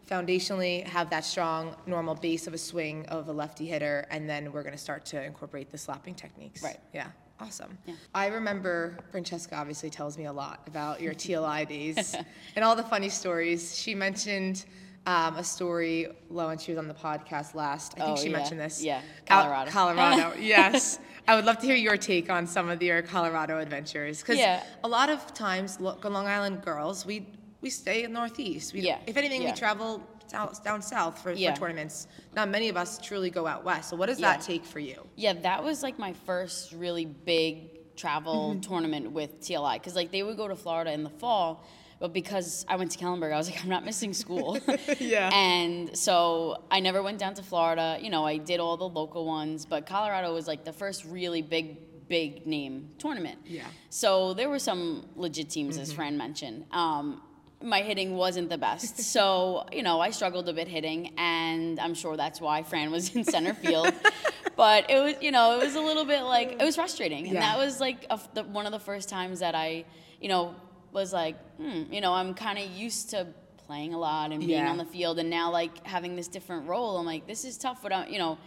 foundationally 0.10 0.86
have 0.88 1.10
that 1.10 1.26
strong 1.26 1.76
normal 1.86 2.16
base 2.16 2.48
of 2.48 2.54
a 2.54 2.58
swing 2.58 3.06
of 3.08 3.28
a 3.28 3.32
lefty 3.34 3.66
hitter, 3.66 4.06
and 4.12 4.30
then 4.30 4.52
we're 4.52 4.64
going 4.64 4.74
to 4.76 4.82
start 4.82 5.06
to 5.08 5.24
incorporate 5.24 5.72
the 5.72 5.78
slapping 5.78 6.16
techniques. 6.16 6.62
Right. 6.64 6.80
Yeah. 6.94 7.08
Awesome. 7.40 7.78
Yeah. 7.86 7.96
I 8.14 8.28
remember 8.28 8.98
Francesca 9.12 9.56
obviously 9.56 9.90
tells 9.90 10.18
me 10.18 10.26
a 10.26 10.34
lot 10.34 10.62
about 10.68 11.02
your 11.02 11.14
TLI 11.22 11.68
days 11.68 12.16
and 12.56 12.64
all 12.64 12.76
the 12.76 12.84
funny 12.84 13.10
stories. 13.10 13.78
She 13.78 13.96
mentioned 13.96 14.66
um, 15.06 15.36
a 15.36 15.44
story 15.44 16.08
well, 16.30 16.48
when 16.48 16.58
she 16.58 16.72
was 16.72 16.78
on 16.80 16.88
the 16.88 16.94
podcast 16.94 17.56
last. 17.56 17.94
I 17.98 18.06
think 18.06 18.18
Oh, 18.18 18.22
she 18.22 18.30
yeah. 18.30 18.38
mentioned 18.38 18.60
this. 18.60 18.82
Yeah, 18.84 19.02
Out- 19.30 19.44
Colorado. 19.44 19.72
Colorado, 19.72 20.34
yes. 20.40 21.00
I 21.28 21.36
would 21.36 21.46
love 21.46 21.58
to 21.60 21.66
hear 21.66 21.76
your 21.76 21.98
take 21.98 22.30
on 22.30 22.46
some 22.48 22.70
of 22.70 22.82
your 22.82 23.02
Colorado 23.02 23.58
adventures 23.60 24.20
because 24.22 24.38
Yeah. 24.38 24.64
a 24.84 24.88
lot 24.88 25.10
of 25.10 25.34
times, 25.34 25.80
lo- 25.80 25.98
Long 26.04 26.28
Island 26.28 26.62
girls, 26.62 27.06
we 27.06 27.26
we 27.64 27.70
stay 27.72 28.04
in 28.04 28.12
Northeast. 28.14 28.74
We, 28.74 28.82
Yeah, 28.82 29.00
If 29.08 29.18
anything, 29.18 29.42
yeah. 29.42 29.52
we 29.52 29.58
travel 29.58 30.04
down, 30.30 30.54
down 30.64 30.82
south 30.82 31.22
for, 31.24 31.32
Yeah. 31.32 31.54
for 31.56 31.62
tournaments. 31.62 32.08
Not 32.36 32.50
many 32.50 32.68
of 32.70 32.78
us 32.78 33.00
truly 33.00 33.30
go 33.32 33.48
out 33.48 33.64
west. 33.64 33.90
So 33.90 33.96
what 33.96 34.08
does 34.08 34.20
Yeah. 34.20 34.34
that 34.38 34.42
take 34.42 34.64
for 34.66 34.80
you? 34.80 34.98
Yeah, 35.16 35.34
that 35.34 35.64
was 35.64 35.82
like 35.82 35.98
my 35.98 36.14
first 36.28 36.74
really 36.74 37.06
big 37.06 37.96
travel 37.96 38.52
Mm-hmm. 38.52 38.60
tournament 38.62 39.12
with 39.12 39.40
TLI 39.42 39.76
because 39.80 39.96
like 39.96 40.12
they 40.12 40.24
would 40.24 40.38
go 40.38 40.48
to 40.48 40.56
Florida 40.56 40.92
in 40.92 41.04
the 41.04 41.10
fall, 41.10 41.64
but 42.00 42.12
because 42.12 42.66
I 42.68 42.76
went 42.76 42.92
to 42.92 42.98
Kellenberg, 43.00 43.32
I 43.32 43.38
was 43.38 43.50
like, 43.50 43.64
I'm 43.64 43.70
not 43.70 43.86
missing 43.86 44.14
school. 44.14 44.58
Yeah. 45.00 45.30
And 45.34 45.96
so 45.98 46.64
I 46.70 46.80
never 46.82 47.02
went 47.02 47.18
down 47.20 47.34
to 47.36 47.44
Florida. 47.44 47.98
You 48.02 48.10
know, 48.10 48.26
I 48.26 48.38
did 48.38 48.60
all 48.60 48.76
the 48.78 48.90
local 49.02 49.26
ones, 49.26 49.66
but 49.66 49.86
Colorado 49.86 50.34
was 50.34 50.48
like 50.48 50.66
the 50.66 50.74
first 50.74 51.06
really 51.06 51.42
big, 51.42 52.08
big 52.10 52.46
name 52.46 52.90
tournament. 52.98 53.40
Yeah. 53.46 53.62
Mm-hmm. 53.62 53.70
So 53.90 54.34
there 54.34 54.50
were 54.50 54.60
some 54.60 55.08
legit 55.16 55.50
teams, 55.50 55.78
as 55.78 55.94
Fran 55.94 56.18
mentioned. 56.18 56.66
Um, 56.72 57.22
my 57.64 57.82
hitting 57.82 58.16
wasn't 58.16 58.50
the 58.50 58.58
best. 58.58 59.00
So, 59.00 59.66
you 59.72 59.82
know, 59.84 60.00
I 60.02 60.10
struggled 60.12 60.48
a 60.50 60.54
bit 60.54 60.68
hitting, 60.68 61.14
and 61.18 61.80
I'm 61.80 61.94
sure 61.96 62.18
that's 62.18 62.40
why 62.42 62.64
Fran 62.64 62.92
was 62.92 63.16
in 63.16 63.24
center 63.24 63.54
field. 63.54 63.94
but 64.56 64.90
it 64.90 65.00
was, 65.00 65.16
you 65.22 65.32
know, 65.32 65.60
it 65.60 65.64
was 65.64 65.76
a 65.76 65.82
little 65.82 66.06
bit 66.06 66.24
like, 66.24 66.52
it 66.62 66.64
was 66.64 66.76
frustrating. 66.76 67.26
And 67.26 67.36
Yeah. 67.36 67.40
that 67.42 67.58
was 67.58 67.80
like 67.80 68.06
a, 68.10 68.20
the, 68.34 68.44
one 68.44 68.66
of 68.66 68.72
the 68.74 68.80
first 68.80 69.08
times 69.10 69.40
that 69.40 69.56
I, 69.56 69.86
you 70.22 70.30
know, 70.30 70.56
was 70.92 71.14
like, 71.14 71.38
hmm, 71.58 71.92
you 71.92 72.02
know, 72.02 72.14
I'm 72.14 72.34
kind 72.34 72.60
of 72.60 72.66
used 72.70 73.10
to 73.12 73.28
playing 73.66 73.94
a 73.94 73.98
lot 73.98 74.32
and 74.32 74.42
being 74.42 74.52
Yeah. 74.66 74.70
on 74.70 74.78
the 74.78 74.86
field, 74.86 75.18
and 75.18 75.30
now 75.30 75.50
like 75.50 75.88
having 75.88 76.16
this 76.16 76.28
different 76.28 76.68
role. 76.68 76.98
I'm 76.98 77.06
like, 77.06 77.26
this 77.28 77.46
is 77.46 77.58
tough, 77.58 77.82
but 77.82 77.94
I, 77.94 78.08
you 78.08 78.20
know, 78.20 78.38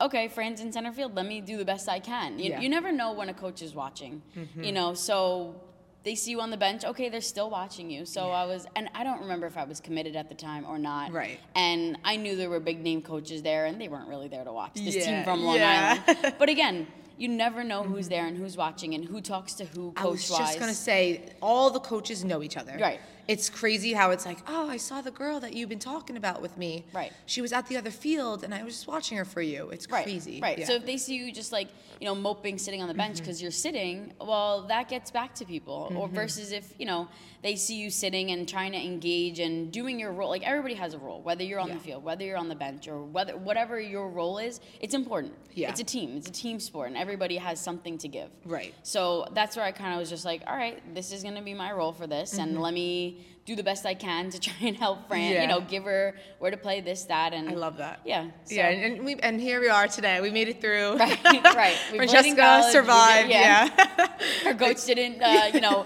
okay, 0.00 0.26
Fran's 0.28 0.60
in 0.60 0.72
center 0.72 0.92
field. 0.92 1.14
Let 1.14 1.24
me 1.26 1.40
do 1.40 1.56
the 1.56 1.64
best 1.64 1.88
I 1.88 2.00
can. 2.00 2.38
You, 2.38 2.46
Yeah. 2.46 2.54
Mm-hmm. 2.54 2.62
you 2.62 2.68
never 2.68 2.90
know 2.90 3.12
when 3.12 3.28
a 3.28 3.34
coach 3.34 3.62
is 3.62 3.74
watching, 3.74 4.22
you 4.60 4.72
know. 4.72 4.94
So 4.94 5.54
they 6.02 6.14
see 6.14 6.30
you 6.30 6.40
on 6.40 6.50
the 6.50 6.56
bench. 6.56 6.84
Okay, 6.84 7.08
they're 7.08 7.20
still 7.20 7.50
watching 7.50 7.90
you. 7.90 8.06
So 8.06 8.30
I 8.30 8.44
was, 8.46 8.66
and 8.76 8.88
I 8.94 9.04
don't 9.04 9.20
remember 9.20 9.46
if 9.46 9.56
I 9.56 9.64
was 9.64 9.80
committed 9.80 10.16
at 10.16 10.28
the 10.28 10.34
time 10.34 10.64
or 10.66 10.78
not. 10.78 11.12
Right. 11.12 11.38
And 11.54 11.98
I 12.04 12.16
knew 12.16 12.36
there 12.36 12.50
were 12.50 12.60
big 12.60 12.80
name 12.80 13.02
coaches 13.02 13.42
there, 13.42 13.66
and 13.66 13.80
they 13.80 13.88
weren't 13.88 14.08
really 14.08 14.28
there 14.28 14.44
to 14.44 14.52
watch 14.52 14.74
this 14.74 14.96
Yeah, 14.96 15.16
team 15.16 15.24
from 15.24 15.44
Long 15.44 15.56
yeah. 15.56 16.02
Island. 16.06 16.34
But 16.38 16.48
again. 16.48 16.86
You 17.18 17.28
never 17.28 17.62
know 17.62 17.82
who's 17.82 18.06
mm-hmm. 18.06 18.14
there 18.14 18.26
and 18.28 18.34
who's 18.34 18.56
watching 18.56 18.94
and 18.94 19.04
who 19.04 19.20
talks 19.20 19.52
to 19.56 19.66
who 19.66 19.92
I 19.94 20.06
was 20.06 20.26
coach 20.26 20.38
just 20.38 20.58
gonna 20.58 20.72
say, 20.72 21.34
all 21.42 21.68
the 21.68 21.78
coaches 21.78 22.24
know 22.24 22.42
each 22.42 22.56
other. 22.56 22.78
Right. 22.80 22.98
It's 23.30 23.48
crazy 23.48 23.92
how 23.92 24.10
it's 24.10 24.26
like, 24.26 24.38
oh, 24.48 24.68
I 24.68 24.76
saw 24.76 25.00
the 25.02 25.12
girl 25.12 25.38
that 25.38 25.52
you've 25.54 25.68
been 25.68 25.78
talking 25.78 26.16
about 26.16 26.42
with 26.42 26.56
me. 26.58 26.84
Right. 26.92 27.12
She 27.26 27.40
was 27.40 27.52
at 27.52 27.68
the 27.68 27.76
other 27.76 27.92
field, 27.92 28.42
and 28.42 28.52
I 28.52 28.64
was 28.64 28.74
just 28.74 28.88
watching 28.88 29.16
her 29.18 29.24
for 29.24 29.40
you. 29.40 29.70
It's 29.70 29.88
Right, 29.88 30.02
crazy. 30.04 30.40
Right. 30.40 30.58
Yeah. 30.58 30.64
Mm-hmm. 30.64 30.70
So 30.72 30.76
if 30.78 30.84
they 30.84 30.96
see 30.96 31.14
you 31.14 31.30
just 31.32 31.52
like, 31.52 31.68
you 32.00 32.06
know, 32.06 32.14
moping 32.16 32.58
sitting 32.58 32.82
on 32.82 32.88
the 32.88 32.94
bench 32.94 33.18
because 33.18 33.40
you're 33.40 33.52
sitting, 33.52 34.12
well, 34.20 34.62
that 34.62 34.88
gets 34.88 35.12
back 35.12 35.34
to 35.36 35.44
people. 35.44 35.92
Or 35.94 36.06
Mm-hmm. 36.06 36.14
versus 36.16 36.50
if, 36.50 36.74
you 36.78 36.86
know, 36.86 37.06
they 37.42 37.54
see 37.56 37.76
you 37.76 37.88
sitting 37.88 38.32
and 38.32 38.48
trying 38.48 38.72
to 38.72 38.78
engage 38.78 39.38
and 39.38 39.70
doing 39.72 39.98
your 40.00 40.12
role. 40.12 40.28
Like 40.28 40.42
everybody 40.42 40.74
has 40.74 40.94
a 40.94 40.98
role, 40.98 41.22
whether 41.22 41.44
you're 41.44 41.60
on 41.60 41.68
Yeah. 41.68 41.74
the 41.74 41.80
field, 41.80 42.02
whether 42.04 42.24
you're 42.24 42.36
on 42.36 42.48
the 42.48 42.54
bench, 42.56 42.88
or 42.88 43.02
whether 43.04 43.36
whatever 43.36 43.78
your 43.80 44.10
role 44.10 44.38
is, 44.38 44.60
it's 44.80 44.92
important. 44.94 45.34
Yeah. 45.54 45.70
It's 45.70 45.80
a 45.80 45.84
team. 45.84 46.16
It's 46.16 46.28
a 46.28 46.32
team 46.32 46.58
sport, 46.58 46.88
and 46.88 46.96
everybody 46.96 47.36
has 47.36 47.60
something 47.60 47.96
to 47.98 48.08
give. 48.08 48.28
Right. 48.44 48.74
So 48.82 49.26
that's 49.34 49.54
where 49.56 49.64
I 49.64 49.72
kind 49.72 49.94
of 49.94 50.00
was 50.00 50.10
just 50.10 50.24
like, 50.24 50.42
all 50.48 50.56
right, 50.56 50.82
this 50.94 51.12
is 51.12 51.22
going 51.22 51.36
to 51.36 51.42
be 51.42 51.54
my 51.54 51.70
role 51.72 51.92
for 51.92 52.06
this, 52.08 52.32
Mm-hmm. 52.32 52.42
and 52.42 52.60
let 52.62 52.74
me 52.74 53.19
do 53.46 53.56
the 53.56 53.62
best 53.62 53.84
I 53.86 53.94
can 53.94 54.30
to 54.30 54.38
try 54.46 54.54
and 54.68 54.76
help 54.76 55.08
Fran. 55.08 55.32
Yeah. 55.32 55.42
You 55.42 55.48
know, 55.48 55.60
give 55.60 55.84
her 55.84 56.14
where 56.38 56.50
to 56.50 56.56
play 56.56 56.80
this, 56.80 57.04
that, 57.04 57.32
and 57.32 57.48
I 57.48 57.54
love 57.54 57.78
that. 57.78 58.00
Yeah. 58.04 58.30
so- 58.44 58.54
Yeah, 58.54 58.68
and, 58.68 58.96
and 58.96 59.04
we 59.04 59.14
and 59.16 59.40
here 59.40 59.60
we 59.60 59.68
are 59.68 59.88
today. 59.88 60.20
We 60.20 60.30
made 60.30 60.48
it 60.48 60.60
through. 60.60 60.96
Right, 60.98 61.24
right. 61.24 61.76
We 61.92 61.98
played 61.98 62.08
in 62.08 62.08
Francesca 62.36 62.36
college, 62.40 62.64
did- 62.66 62.72
survived. 62.72 63.30
yeah. 63.30 63.68
Yeah. 63.78 64.06
her 64.44 64.54
coach 64.54 64.84
didn't, 64.84 65.22
uh, 65.22 65.50
you 65.54 65.60
know, 65.60 65.84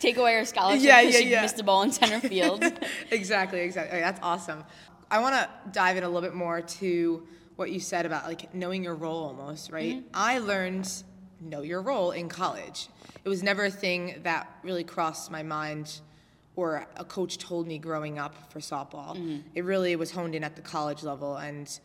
take 0.00 0.16
away 0.16 0.34
her 0.34 0.44
scholarship 0.44 0.84
Yeah, 0.84 1.00
because 1.00 1.14
yeah, 1.14 1.20
she 1.20 1.30
yeah. 1.30 1.42
missed 1.42 1.56
the 1.56 1.62
ball 1.64 1.82
in 1.82 1.92
center 1.92 2.20
field. 2.20 2.62
exactly, 3.10 3.60
exactly. 3.60 4.00
That's 4.00 4.20
awesome. 4.22 4.64
I 5.10 5.20
want 5.20 5.34
to 5.34 5.48
dive 5.72 5.96
in 5.96 6.04
a 6.04 6.08
little 6.08 6.22
bit 6.22 6.34
more 6.34 6.60
to 6.62 7.26
what 7.56 7.70
you 7.70 7.80
said 7.80 8.06
about 8.06 8.26
like 8.26 8.54
knowing 8.54 8.82
your 8.84 8.94
role 8.94 9.24
almost, 9.24 9.70
right? 9.70 9.96
Mm-hmm. 9.96 10.08
I 10.14 10.38
learned 10.38 10.90
know 11.40 11.62
your 11.62 11.82
role 11.82 12.12
in 12.12 12.28
college. 12.28 12.88
It 13.24 13.28
was 13.28 13.42
never 13.42 13.64
a 13.64 13.70
thing 13.70 14.20
that 14.22 14.48
really 14.62 14.84
crossed 14.84 15.30
my 15.30 15.42
mind 15.42 16.00
or 16.56 16.86
a 16.96 17.04
coach 17.04 17.38
told 17.38 17.66
me 17.66 17.78
growing 17.78 18.18
up 18.18 18.52
for 18.52 18.60
softball. 18.60 19.16
Mm-hmm. 19.16 19.38
It 19.54 19.64
really 19.64 19.96
was 19.96 20.10
honed 20.10 20.34
in 20.34 20.44
at 20.44 20.54
the 20.56 20.62
college 20.62 21.02
level 21.02 21.36
and 21.36 21.78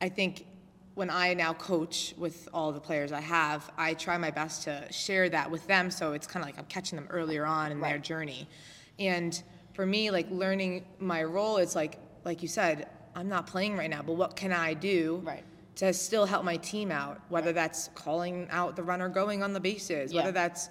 I 0.00 0.08
think 0.08 0.46
when 0.94 1.08
I 1.08 1.34
now 1.34 1.54
coach 1.54 2.14
with 2.18 2.48
all 2.52 2.72
the 2.72 2.80
players 2.80 3.12
I 3.12 3.20
have, 3.20 3.70
I 3.78 3.94
try 3.94 4.18
my 4.18 4.30
best 4.30 4.64
to 4.64 4.90
share 4.92 5.28
that 5.30 5.50
with 5.50 5.66
them 5.66 5.90
so 5.90 6.12
it's 6.12 6.26
kind 6.26 6.42
of 6.42 6.48
like 6.48 6.58
I'm 6.58 6.66
catching 6.66 6.96
them 6.96 7.06
earlier 7.10 7.46
on 7.46 7.72
in 7.72 7.80
their 7.80 7.98
journey. 7.98 8.48
And 8.98 9.40
for 9.72 9.86
me, 9.86 10.10
like 10.10 10.30
learning 10.30 10.84
my 10.98 11.22
role 11.22 11.56
is 11.58 11.74
like, 11.74 11.98
like 12.24 12.42
you 12.42 12.48
said, 12.48 12.88
I'm 13.14 13.28
not 13.28 13.46
playing 13.46 13.76
right 13.76 13.88
now, 13.88 14.02
but 14.02 14.14
what 14.14 14.36
can 14.36 14.52
I 14.52 14.74
do 14.74 15.22
Right. 15.24 15.44
to 15.76 15.92
still 15.92 16.26
help 16.26 16.44
my 16.44 16.56
team 16.58 16.90
out? 16.92 17.20
Whether 17.28 17.52
that's 17.52 17.88
calling 17.94 18.46
out 18.50 18.76
the 18.76 18.82
runner 18.82 19.08
going 19.08 19.42
on 19.42 19.52
the 19.52 19.60
bases, 19.60 20.12
whether 20.12 20.32
that's, 20.32 20.68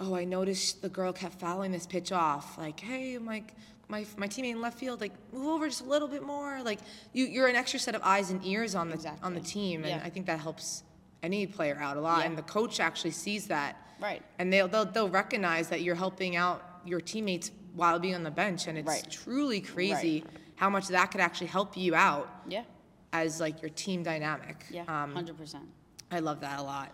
oh, 0.00 0.14
I 0.14 0.24
noticed 0.24 0.82
the 0.82 0.88
girl 0.88 1.12
kept 1.12 1.40
fouling 1.40 1.72
this 1.72 1.86
pitch 1.86 2.12
off. 2.12 2.56
Like, 2.58 2.78
hey, 2.80 3.14
I'm 3.14 3.26
like, 3.26 3.54
my, 3.88 4.04
my 4.16 4.28
teammate 4.28 4.50
in 4.52 4.60
left 4.60 4.78
field, 4.78 5.00
like, 5.00 5.12
move 5.32 5.46
over 5.46 5.68
just 5.68 5.80
a 5.80 5.88
little 5.88 6.08
bit 6.08 6.22
more. 6.22 6.62
Like, 6.62 6.78
you, 7.12 7.24
you're 7.26 7.48
an 7.48 7.56
extra 7.56 7.80
set 7.80 7.94
of 7.94 8.02
eyes 8.04 8.30
and 8.30 8.44
ears 8.44 8.74
on 8.74 8.90
the 8.90 9.12
on 9.22 9.34
the 9.34 9.40
team, 9.40 9.80
and 9.84 9.90
Yeah. 9.90 10.02
I 10.04 10.10
think 10.10 10.26
that 10.26 10.38
helps 10.40 10.82
any 11.22 11.46
player 11.46 11.76
out 11.80 11.96
a 11.96 12.00
lot. 12.00 12.20
Yeah. 12.20 12.26
And 12.26 12.38
the 12.38 12.42
coach 12.42 12.80
actually 12.80 13.10
sees 13.12 13.46
that, 13.48 13.76
Right. 14.00 14.22
and 14.38 14.52
they'll, 14.52 14.68
they'll 14.68 14.84
they'll 14.84 15.08
recognize 15.08 15.68
that 15.70 15.82
you're 15.82 15.94
helping 15.96 16.36
out 16.36 16.62
your 16.84 17.00
teammates 17.00 17.50
while 17.74 17.98
being 17.98 18.14
on 18.14 18.22
the 18.22 18.30
bench, 18.30 18.66
and 18.66 18.78
it's 18.78 18.86
Right. 18.86 19.10
truly 19.10 19.60
crazy 19.60 20.24
how 20.56 20.68
much 20.70 20.88
that 20.88 21.10
could 21.10 21.20
actually 21.20 21.46
help 21.48 21.76
you 21.76 21.94
out 21.94 22.28
yeah. 22.48 22.64
as 23.12 23.40
like 23.40 23.62
your 23.62 23.70
team 23.70 24.02
dynamic. 24.02 24.64
Yeah. 24.70 24.82
Um, 24.82 25.14
Hundred 25.14 25.38
percent. 25.38 25.64
I 26.10 26.18
love 26.20 26.40
that 26.40 26.58
a 26.58 26.62
lot. 26.62 26.92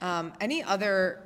Um, 0.00 0.32
any 0.40 0.62
other 0.62 1.20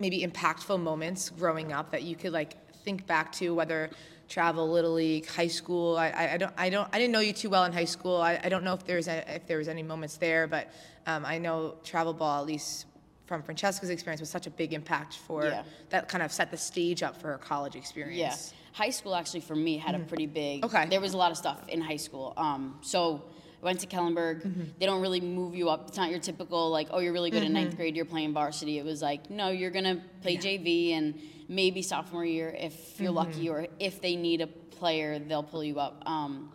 maybe 0.00 0.26
impactful 0.26 0.80
moments 0.80 1.28
growing 1.30 1.72
up 1.72 1.90
that 1.92 2.02
you 2.02 2.16
could 2.16 2.32
like 2.32 2.56
think 2.84 3.06
back 3.06 3.30
to, 3.32 3.54
whether 3.54 3.90
travel, 4.28 4.68
little 4.70 4.94
league, 4.94 5.26
high 5.26 5.46
school? 5.46 5.96
I, 5.96 6.30
I, 6.32 6.36
don't, 6.38 6.52
I 6.56 6.70
don't, 6.70 6.88
I 6.92 6.98
didn't 6.98 7.12
know 7.12 7.20
you 7.20 7.32
too 7.32 7.50
well 7.50 7.64
in 7.64 7.72
high 7.72 7.84
school. 7.84 8.16
I, 8.16 8.40
I 8.42 8.48
don't 8.48 8.64
know 8.64 8.74
if 8.74 8.84
there's 8.84 9.08
a, 9.08 9.34
if 9.36 9.46
there 9.46 9.58
was 9.58 9.68
any 9.68 9.82
moments 9.82 10.16
there, 10.16 10.46
but 10.46 10.72
um, 11.06 11.24
I 11.24 11.38
know 11.38 11.76
travel 11.84 12.14
ball, 12.14 12.40
at 12.40 12.46
least 12.46 12.86
from 13.26 13.42
Francesca's 13.42 13.90
experience, 13.90 14.20
was 14.20 14.30
such 14.30 14.46
a 14.46 14.50
big 14.50 14.72
impact 14.72 15.14
for 15.16 15.44
Yeah. 15.44 15.62
that 15.90 16.08
kind 16.08 16.22
of 16.22 16.32
set 16.32 16.50
the 16.50 16.56
stage 16.56 17.02
up 17.02 17.20
for 17.20 17.28
her 17.28 17.38
college 17.38 17.76
experience. 17.76 18.18
Yeah. 18.18 18.56
High 18.72 18.90
school 18.90 19.14
actually 19.14 19.40
for 19.40 19.56
me 19.56 19.78
had 19.78 19.94
a 19.94 19.98
pretty 19.98 20.26
big. 20.26 20.64
Okay. 20.64 20.86
There 20.88 21.00
was 21.00 21.12
a 21.12 21.16
lot 21.16 21.30
of 21.32 21.36
stuff 21.36 21.68
in 21.68 21.80
high 21.80 21.96
school. 21.96 22.32
Um, 22.36 22.78
so 22.82 23.22
went 23.62 23.80
to 23.80 23.86
Kellenberg. 23.86 24.42
Mm-hmm. 24.44 24.62
They 24.78 24.86
don't 24.86 25.00
really 25.02 25.20
move 25.20 25.54
you 25.54 25.68
up. 25.68 25.88
It's 25.88 25.96
not 25.96 26.10
your 26.10 26.18
typical 26.20 26.70
like, 26.70 26.88
oh, 26.90 26.98
you're 27.00 27.12
really 27.12 27.30
good 27.30 27.42
in 27.42 27.52
Mm-hmm. 27.52 27.62
ninth 27.64 27.76
grade. 27.76 27.96
You're 27.96 28.04
playing 28.04 28.32
varsity. 28.32 28.78
It 28.78 28.84
was 28.84 29.02
like, 29.02 29.30
no, 29.30 29.50
you're 29.50 29.70
gonna 29.70 30.02
play 30.22 30.36
JV 30.36 30.92
and 30.92 31.20
maybe 31.48 31.82
sophomore 31.82 32.24
year 32.24 32.54
if 32.58 33.00
you're 33.00 33.10
lucky, 33.10 33.46
Mm-hmm. 33.46 33.52
or 33.54 33.66
if 33.78 34.00
they 34.00 34.16
need 34.16 34.40
a 34.40 34.46
player, 34.46 35.18
they'll 35.18 35.42
pull 35.42 35.62
you 35.64 35.78
up. 35.80 36.02
Um, 36.06 36.50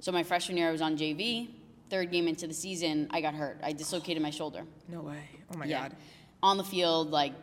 so 0.00 0.12
my 0.12 0.22
freshman 0.24 0.56
year, 0.58 0.68
I 0.68 0.72
was 0.72 0.82
on 0.82 0.96
JV. 0.98 1.48
Third 1.90 2.10
game 2.10 2.26
into 2.26 2.46
the 2.46 2.54
season, 2.54 3.06
I 3.10 3.20
got 3.20 3.34
hurt. 3.34 3.58
I 3.62 3.72
dislocated 3.72 4.22
my 4.22 4.30
shoulder. 4.30 4.64
No 4.88 5.00
way. 5.02 5.22
Oh 5.54 5.58
my 5.58 5.66
yeah. 5.66 5.82
God. 5.88 5.96
On 6.42 6.56
the 6.56 6.64
field, 6.64 7.10
like 7.10 7.34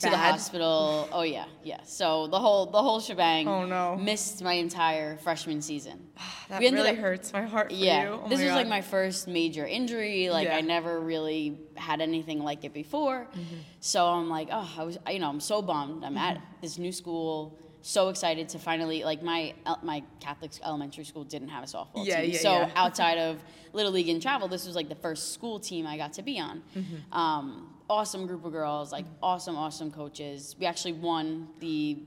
to 0.00 0.10
the 0.10 0.16
hospital. 0.16 1.08
Oh 1.12 1.22
yeah, 1.22 1.44
yeah. 1.62 1.80
So 1.84 2.26
the 2.26 2.38
whole 2.38 2.66
the 2.66 2.82
whole 2.82 3.00
shebang. 3.00 3.46
Oh, 3.48 3.64
no. 3.64 3.96
Missed 3.96 4.42
my 4.42 4.54
entire 4.54 5.16
freshman 5.18 5.62
season. 5.62 6.08
That 6.48 6.60
We 6.60 6.68
really 6.70 6.90
up- 6.90 6.96
hurts 6.96 7.32
my 7.32 7.42
heart 7.42 7.70
for 7.70 7.74
yeah. 7.76 8.02
you. 8.02 8.20
Oh 8.22 8.28
this 8.28 8.40
was 8.40 8.50
like 8.50 8.68
my 8.68 8.82
first 8.82 9.26
major 9.28 9.66
injury. 9.66 10.28
Like 10.30 10.46
Yeah. 10.48 10.56
I 10.56 10.60
never 10.60 11.00
really 11.00 11.58
had 11.76 12.00
anything 12.02 12.42
like 12.42 12.64
it 12.64 12.74
before. 12.74 13.26
Mm-hmm. 13.30 13.56
So 13.80 14.06
I'm 14.06 14.28
like, 14.28 14.48
oh, 14.52 14.70
I 14.78 14.82
was, 14.84 14.98
you 15.10 15.18
know, 15.20 15.30
I'm 15.30 15.40
so 15.40 15.62
bummed. 15.62 16.04
I'm 16.04 16.16
at 16.18 16.36
Mm-hmm. 16.36 16.44
this 16.60 16.76
new 16.78 16.92
school. 16.92 17.58
So 17.80 18.08
excited 18.08 18.48
to 18.50 18.58
finally 18.58 19.04
like 19.04 19.22
my 19.22 19.54
my 19.82 20.02
Catholic 20.20 20.52
elementary 20.64 21.04
school 21.04 21.24
didn't 21.24 21.48
have 21.48 21.64
a 21.64 21.66
softball 21.66 22.04
Yeah, 22.06 22.20
team. 22.22 22.30
yeah, 22.32 22.38
so 22.38 22.52
yeah. 22.52 22.70
outside 22.82 23.18
of 23.18 23.42
little 23.72 23.92
league 23.92 24.08
and 24.08 24.20
travel, 24.22 24.48
this 24.48 24.66
was 24.66 24.74
like 24.76 24.88
the 24.88 24.94
first 24.94 25.32
school 25.34 25.58
team 25.60 25.86
I 25.86 25.96
got 25.96 26.12
to 26.14 26.22
be 26.22 26.38
on. 26.40 26.62
Mm-hmm. 26.76 27.12
Um, 27.18 27.73
awesome 27.88 28.26
group 28.26 28.44
of 28.44 28.52
girls, 28.52 28.92
like 28.92 29.06
awesome, 29.22 29.56
awesome 29.56 29.90
coaches. 29.90 30.56
We 30.58 30.66
actually 30.66 30.94
won 30.94 31.48
the 31.60 31.98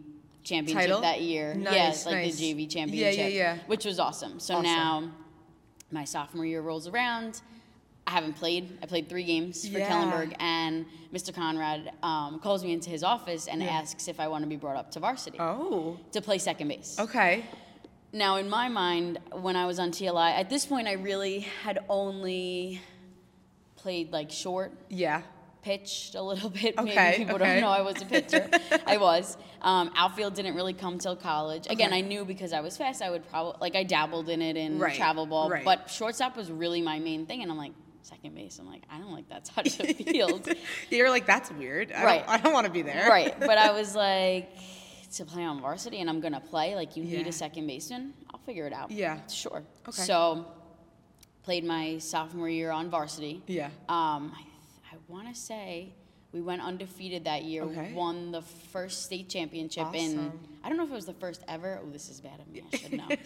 championship 0.44 0.82
Title? 0.88 1.02
that 1.02 1.22
year. 1.22 1.54
Nice, 1.54 1.74
yes, 1.74 2.06
like 2.06 2.16
nice. 2.16 2.38
the 2.38 2.54
JV 2.54 2.62
Yeah, 2.64 2.68
championship. 2.68 3.18
yeah, 3.20 3.28
yeah. 3.28 3.58
Which 3.68 3.86
was 3.86 4.00
awesome. 4.00 4.40
So 4.40 4.56
Awesome. 4.56 4.64
now 4.64 5.12
my 5.92 6.04
sophomore 6.06 6.46
year 6.46 6.62
rolls 6.62 6.88
around. 6.88 7.42
I 8.06 8.12
haven't 8.12 8.34
played. 8.38 8.78
I 8.82 8.86
played 8.86 9.10
three 9.10 9.26
games 9.26 9.68
for 9.68 9.78
Yeah. 9.80 9.90
Kellenberg, 9.90 10.34
and 10.40 10.86
Mr. 11.14 11.34
Conrad 11.36 11.92
um, 12.02 12.40
calls 12.40 12.64
me 12.64 12.72
into 12.72 12.90
his 12.90 13.04
office 13.04 13.48
and 13.48 13.62
Yeah. 13.62 13.68
asks 13.68 14.08
if 14.08 14.20
I 14.22 14.30
want 14.30 14.44
to 14.44 14.48
be 14.48 14.56
brought 14.56 14.78
up 14.78 14.92
to 14.92 15.00
varsity 15.02 15.38
Oh. 15.40 15.98
to 16.14 16.22
play 16.22 16.38
second 16.38 16.70
base. 16.70 16.98
Okay. 16.98 17.44
Now, 18.14 18.38
in 18.38 18.50
my 18.50 18.70
mind, 18.70 19.20
when 19.34 19.58
I 19.58 19.66
was 19.66 19.78
on 19.80 19.92
TLI, 19.92 20.32
at 20.32 20.50
this 20.50 20.66
point, 20.66 20.88
I 20.88 20.94
really 20.94 21.42
had 21.64 21.80
only 21.90 22.82
played 23.76 24.14
like 24.14 24.32
short, 24.32 24.72
Yeah. 24.90 25.24
Pitched 25.68 26.16
a 26.16 26.22
little 26.22 26.50
bit. 26.62 26.78
Okay, 26.78 26.96
Maybe 26.96 27.18
people 27.18 27.36
okay. 27.36 27.46
don't 27.54 27.62
know 27.62 27.70
I 27.70 27.82
was 27.82 28.02
a 28.02 28.06
pitcher. 28.06 28.50
I 28.86 28.98
was. 29.08 29.38
Um, 29.62 29.92
outfield 29.96 30.34
didn't 30.36 30.56
really 30.56 30.74
come 30.74 30.98
till 30.98 31.16
college. 31.16 31.68
Again, 31.70 31.90
Okay. 31.90 31.98
I 31.98 32.02
knew 32.02 32.24
because 32.26 32.54
I 32.54 32.62
was 32.62 32.78
fast, 32.78 33.02
I 33.02 33.10
would 33.10 33.28
probably 33.30 33.58
like 33.60 33.76
I 33.76 33.84
dabbled 33.84 34.30
in 34.30 34.42
it 34.42 34.56
in 34.56 34.80
Right, 34.80 34.96
travel 34.96 35.26
ball, 35.26 35.50
right. 35.50 35.66
but 35.66 35.90
shortstop 35.90 36.38
was 36.38 36.50
really 36.52 36.82
my 36.82 37.00
main 37.00 37.26
thing. 37.26 37.42
And 37.44 37.52
I'm 37.52 37.58
like 37.58 37.74
second 38.02 38.34
base. 38.36 38.60
I'm 38.60 38.68
like 38.68 38.84
I 38.90 38.98
don't 39.00 39.12
like 39.12 39.28
that 39.30 39.48
side 39.52 39.68
of 39.68 39.78
the 39.78 39.94
field. 39.94 40.48
You're 40.90 41.10
like, 41.10 41.26
that's 41.26 41.52
weird. 41.52 41.92
I 41.92 42.04
Right. 42.06 42.20
Don't, 42.26 42.30
I 42.30 42.38
don't 42.38 42.54
want 42.54 42.66
to 42.68 42.72
be 42.72 42.82
there. 42.84 43.10
right. 43.10 43.38
But 43.40 43.58
I 43.58 43.72
was 43.72 43.94
like, 43.96 44.50
to 45.16 45.26
play 45.26 45.44
on 45.44 45.60
varsity 45.62 46.00
and 46.02 46.10
I'm 46.10 46.22
gonna 46.22 46.40
play, 46.42 46.76
like 46.76 46.96
you 46.96 47.04
need 47.04 47.28
a 47.28 47.32
second 47.32 47.66
baseman, 47.68 48.14
I'll 48.32 48.40
figure 48.46 48.68
it 48.68 48.74
out. 48.74 48.92
Yeah. 48.92 49.26
Sure. 49.28 49.64
Okay. 49.90 50.02
So 50.04 50.46
played 51.44 51.64
my 51.66 51.98
sophomore 51.98 52.50
year 52.50 52.72
on 52.72 52.90
varsity. 52.90 53.42
Yeah. 53.48 53.68
Um, 53.90 54.34
I 54.38 54.42
want 55.08 55.28
to 55.28 55.36
say 55.40 55.94
we 56.32 56.42
went 56.42 56.62
undefeated 56.62 57.24
that 57.26 57.44
year. 57.44 57.64
Okay. 57.64 57.94
Won 57.94 58.32
the 58.32 58.42
first 58.42 59.04
state 59.06 59.30
championship 59.30 59.88
in. 59.94 60.32
I 60.64 60.68
don't 60.70 60.78
know 60.78 60.84
if 60.84 60.90
it 60.90 60.94
was 60.94 61.06
the 61.06 61.14
first 61.14 61.44
ever. 61.48 61.80
Oh, 61.84 61.90
this 61.90 62.10
is 62.10 62.20
bad 62.20 62.40
of 62.40 62.48
me. 62.50 62.64
I 62.72 62.78
should 62.78 62.94
know. 62.94 63.08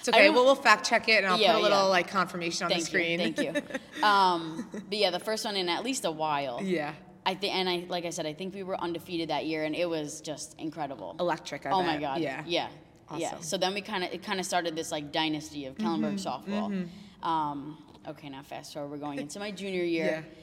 It's 0.00 0.08
okay. 0.08 0.30
Well, 0.30 0.46
we'll 0.46 0.54
fact 0.54 0.88
check 0.88 1.10
it, 1.10 1.18
and 1.24 1.26
I'll 1.26 1.38
Yeah, 1.38 1.52
put 1.52 1.60
a 1.60 1.62
little 1.62 1.78
yeah. 1.78 1.84
like 1.84 2.08
confirmation 2.08 2.64
on 2.64 2.70
thank 2.70 2.82
the 2.84 2.86
screen. 2.86 3.20
you. 3.20 3.32
Thank 3.32 3.38
you. 3.38 3.62
Um, 4.06 4.66
but 4.72 4.96
yeah, 4.96 5.10
the 5.10 5.18
first 5.18 5.44
one 5.44 5.56
in 5.56 5.68
at 5.68 5.84
least 5.84 6.06
a 6.06 6.10
while. 6.10 6.60
yeah. 6.62 6.94
I 7.26 7.34
think, 7.34 7.54
and 7.54 7.68
I 7.68 7.84
like 7.86 8.06
I 8.06 8.10
said, 8.10 8.24
I 8.24 8.32
think 8.32 8.54
we 8.54 8.62
were 8.62 8.80
undefeated 8.80 9.28
that 9.28 9.44
year, 9.44 9.64
and 9.64 9.76
it 9.76 9.86
was 9.86 10.22
just 10.22 10.58
incredible. 10.58 11.16
Electric. 11.20 11.66
I 11.66 11.70
oh 11.70 11.82
my 11.82 11.98
god. 11.98 12.20
Yeah. 12.22 12.42
Yeah. 12.46 12.68
Yeah. 13.14 13.40
So 13.40 13.58
then 13.58 13.74
we 13.74 13.82
kind 13.82 14.04
of 14.04 14.10
it 14.12 14.22
kind 14.22 14.40
of 14.40 14.46
started 14.46 14.74
this 14.74 14.90
like 14.90 15.12
dynasty 15.12 15.66
of 15.66 15.76
Kellenberg 15.76 16.18
Mm-hmm. 16.18 16.52
softball. 16.54 16.88
Um, 17.22 17.76
okay, 18.08 18.30
now 18.30 18.42
fast 18.42 18.72
forward, 18.72 18.90
we're 18.90 18.96
going 19.06 19.18
into 19.26 19.38
my 19.38 19.50
junior 19.50 19.84
year. 19.84 20.24
Yeah. 20.26 20.39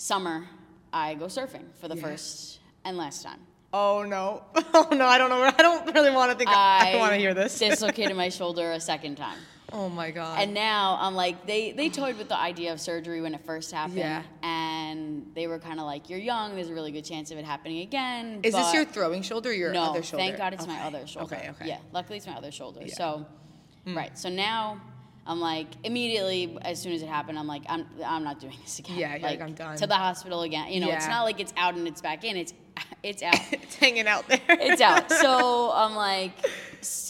Summer, 0.00 0.46
I 0.94 1.12
go 1.12 1.26
surfing 1.26 1.66
for 1.78 1.86
the 1.86 1.94
Yeah. 1.94 2.00
first 2.00 2.60
and 2.86 2.96
last 2.96 3.22
time. 3.22 3.38
Oh 3.70 4.02
no. 4.02 4.42
Oh 4.72 4.88
no. 4.92 5.04
I 5.04 5.18
don't 5.18 5.28
know. 5.28 5.42
I 5.42 5.60
don't 5.60 5.94
really 5.94 6.10
want 6.10 6.32
to 6.32 6.38
think. 6.38 6.48
I, 6.48 6.92
don't 6.92 7.00
want 7.00 7.12
to 7.12 7.18
hear 7.18 7.34
this. 7.34 7.58
dislocated 7.58 8.16
my 8.16 8.30
shoulder 8.30 8.72
a 8.72 8.80
second 8.80 9.16
time. 9.16 9.36
oh 9.74 9.90
my 9.90 10.10
god. 10.10 10.40
And 10.40 10.54
now 10.54 10.96
I'm 11.02 11.14
like, 11.14 11.46
they, 11.46 11.72
they 11.72 11.90
toyed 11.90 12.16
with 12.16 12.28
the 12.28 12.38
idea 12.38 12.72
of 12.72 12.80
surgery 12.80 13.20
when 13.20 13.34
it 13.34 13.44
first 13.44 13.72
happened. 13.72 13.98
Yeah. 13.98 14.22
And 14.42 15.32
they 15.34 15.46
were 15.46 15.58
kind 15.58 15.78
of 15.78 15.84
like, 15.84 16.08
you're 16.08 16.18
young, 16.18 16.54
there's 16.54 16.70
a 16.70 16.74
really 16.74 16.92
good 16.92 17.04
chance 17.04 17.30
of 17.30 17.36
it 17.36 17.44
happening 17.44 17.80
again. 17.82 18.40
is 18.42 18.54
this 18.54 18.72
your 18.72 18.86
throwing 18.86 19.20
shoulder 19.20 19.50
or 19.50 19.52
your 19.52 19.70
no, 19.70 19.82
other 19.82 20.02
shoulder? 20.02 20.24
thank 20.24 20.38
God 20.38 20.54
it's 20.54 20.66
my 20.66 20.80
other 20.80 21.06
shoulder. 21.06 21.34
Okay. 21.34 21.50
Okay. 21.50 21.68
Yeah, 21.68 21.78
luckily 21.92 22.16
it's 22.16 22.26
my 22.26 22.36
other 22.36 22.52
shoulder. 22.52 22.80
Yeah. 22.82 22.94
So, 22.94 23.26
hmm. 23.84 23.94
right. 23.94 24.18
So 24.18 24.30
now 24.30 24.80
I'm 25.26 25.40
like, 25.40 25.68
immediately 25.84 26.56
as 26.62 26.80
soon 26.80 26.92
as 26.92 27.02
it 27.02 27.08
happened, 27.08 27.38
I'm 27.38 27.46
like, 27.46 27.62
I'm, 27.68 27.86
I'm 28.04 28.24
not 28.24 28.40
doing 28.40 28.56
this 28.62 28.78
again. 28.78 28.98
Yeah, 28.98 29.12
you're 29.16 29.28
like, 29.28 29.40
"I'm 29.40 29.52
done." 29.54 29.76
To 29.76 29.86
the 29.86 29.94
hospital 29.94 30.42
again. 30.42 30.72
You 30.72 30.80
know, 30.80 30.90
it's 30.90 31.06
not 31.06 31.22
like 31.24 31.38
it's 31.40 31.52
out 31.56 31.74
and 31.74 31.86
it's 31.86 32.00
back 32.00 32.24
in. 32.24 32.36
It's, 32.36 32.54
it's 33.02 33.22
out. 33.22 33.34
it's 33.52 33.74
hanging 33.76 34.08
out 34.08 34.26
there. 34.28 34.40
it's 34.48 34.80
out. 34.80 35.10
So 35.20 35.70
I'm 35.72 35.94
like, 35.94 36.32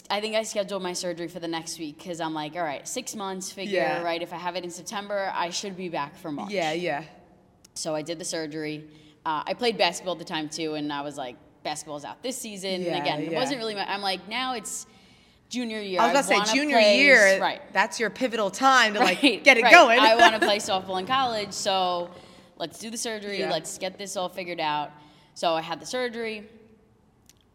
I 0.09 0.19
think 0.19 0.35
I 0.35 0.43
scheduled 0.43 0.83
my 0.83 0.93
surgery 0.93 1.29
for 1.29 1.39
the 1.39 1.47
next 1.47 1.79
week 1.79 1.97
because 1.97 2.19
I'm 2.19 2.33
like, 2.33 2.55
all 2.55 2.63
right, 2.63 2.85
six 2.87 3.15
months, 3.15 3.51
figure, 3.51 3.79
Yeah. 3.79 4.01
right? 4.03 4.21
If 4.21 4.33
I 4.33 4.37
have 4.37 4.55
it 4.55 4.63
in 4.65 4.69
September, 4.69 5.31
I 5.33 5.49
should 5.49 5.77
be 5.77 5.87
back 5.89 6.17
for 6.17 6.31
March. 6.31 6.51
yeah. 6.51 6.73
Yeah. 6.73 7.03
So 7.73 7.95
I 7.95 8.01
did 8.01 8.19
the 8.19 8.25
surgery. 8.25 8.83
Uh, 9.25 9.43
I 9.47 9.53
played 9.53 9.77
basketball 9.77 10.13
at 10.13 10.19
the 10.19 10.25
time 10.25 10.49
too, 10.49 10.73
and 10.73 10.91
I 10.91 11.01
was 11.01 11.17
like, 11.17 11.37
basketball's 11.63 12.03
out 12.03 12.21
this 12.21 12.37
season. 12.37 12.81
Yeah, 12.81 12.95
and 12.95 13.01
again, 13.01 13.19
it 13.21 13.33
wasn't 13.33 13.59
really 13.59 13.75
my, 13.75 13.89
I'm 13.89 14.01
like, 14.01 14.27
now 14.27 14.55
it's 14.55 14.85
junior 15.51 15.79
year. 15.79 15.99
I 16.01 16.11
was 16.11 16.25
gonna 16.27 16.37
wanna 16.39 16.47
say 16.47 16.53
junior 16.55 16.77
play- 16.77 16.97
year. 17.03 17.39
Right. 17.39 17.61
That's 17.73 17.99
your 17.99 18.09
pivotal 18.09 18.49
time 18.49 18.93
to 18.95 18.99
like 18.99 19.21
get 19.21 19.57
it 19.57 19.63
right. 19.63 19.71
going. 19.73 19.99
I 19.99 20.15
want 20.15 20.33
to 20.33 20.39
play 20.49 20.57
softball 20.57 20.97
in 20.99 21.05
college, 21.05 21.51
so 21.53 22.09
let's 22.57 22.79
do 22.79 22.89
the 22.89 22.97
surgery. 22.97 23.39
Yeah. 23.39 23.51
Let's 23.51 23.77
get 23.77 23.97
this 23.99 24.17
all 24.17 24.29
figured 24.29 24.59
out. 24.59 24.91
So 25.35 25.53
I 25.53 25.61
had 25.61 25.79
the 25.79 25.85
surgery. 25.85 26.47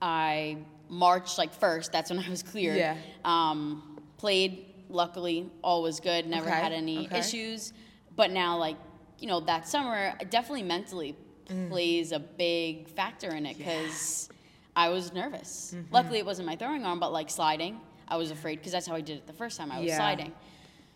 I 0.01 0.59
marched 0.89 1.39
like 1.39 1.53
first. 1.53 1.91
That's 1.91 2.11
when 2.11 2.19
I 2.21 2.29
was 2.29 2.43
cleared. 2.43 2.77
Yeah. 2.77 2.97
Um, 3.25 3.99
played. 4.19 4.63
Luckily, 4.89 5.51
all 5.63 5.83
was 5.83 5.99
good. 5.99 6.29
Never 6.29 6.47
Okay, 6.49 6.55
had 6.61 6.73
any 6.73 7.07
okay. 7.07 7.19
issues. 7.19 7.73
But 8.15 8.31
now, 8.31 8.57
like 8.57 8.77
you 9.19 9.27
know, 9.27 9.41
that 9.41 9.67
summer 9.67 10.15
definitely 10.31 10.63
mentally 10.63 11.17
Mm. 11.49 11.71
plays 11.71 12.11
a 12.11 12.19
big 12.19 12.89
factor 12.89 13.31
in 13.33 13.47
it 13.47 13.57
because 13.57 14.29
I 14.77 14.91
was 14.91 15.13
nervous. 15.13 15.73
Mm-hmm. 15.75 15.93
Luckily, 15.95 16.19
it 16.19 16.27
wasn't 16.27 16.47
my 16.47 16.55
throwing 16.57 16.85
arm, 16.85 17.01
but 17.01 17.11
like 17.13 17.31
sliding, 17.31 17.81
I 18.07 18.17
was 18.19 18.31
afraid 18.31 18.59
because 18.59 18.73
that's 18.73 18.87
how 18.87 18.95
I 18.95 19.01
did 19.01 19.17
it 19.17 19.27
the 19.27 19.33
first 19.33 19.57
time. 19.57 19.73
I 19.73 19.79
was 19.81 19.89
Yeah. 19.89 19.97
sliding. 19.97 20.33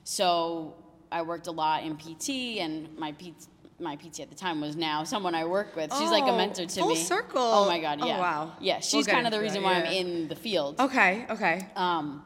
So 0.05 0.75
I 1.11 1.23
worked 1.23 1.47
a 1.47 1.51
lot 1.51 1.83
in 1.83 1.97
PT, 1.97 2.61
and 2.61 2.97
my 2.99 3.13
PT, 3.13 3.49
my 3.81 3.97
PT 3.97 4.21
at 4.21 4.29
the 4.29 4.35
time 4.37 4.61
was 4.61 4.77
now 4.77 5.03
someone 5.05 5.35
I 5.35 5.47
work 5.47 5.75
with. 5.75 5.93
She's 5.99 6.11
like 6.11 6.25
a 6.25 6.33
Oh, 6.33 6.37
mentor 6.37 6.67
to 6.67 6.81
full 6.81 6.91
me. 6.91 6.97
circle. 6.97 7.41
Oh 7.43 7.67
my 7.67 7.81
god, 7.81 8.01
Oh, 8.03 8.07
yeah. 8.07 8.19
wow. 8.19 8.53
Yeah, 8.61 8.75
We'll 8.75 8.81
she's 8.83 9.07
kind 9.07 9.27
of 9.27 9.33
the 9.33 9.41
reason 9.41 9.63
that, 9.63 9.69
why 9.69 9.75
I'm 9.77 9.87
in 9.93 10.29
the 10.29 10.37
field. 10.37 10.79
okay. 10.79 11.27
Okay. 11.31 11.67
Um, 11.75 12.23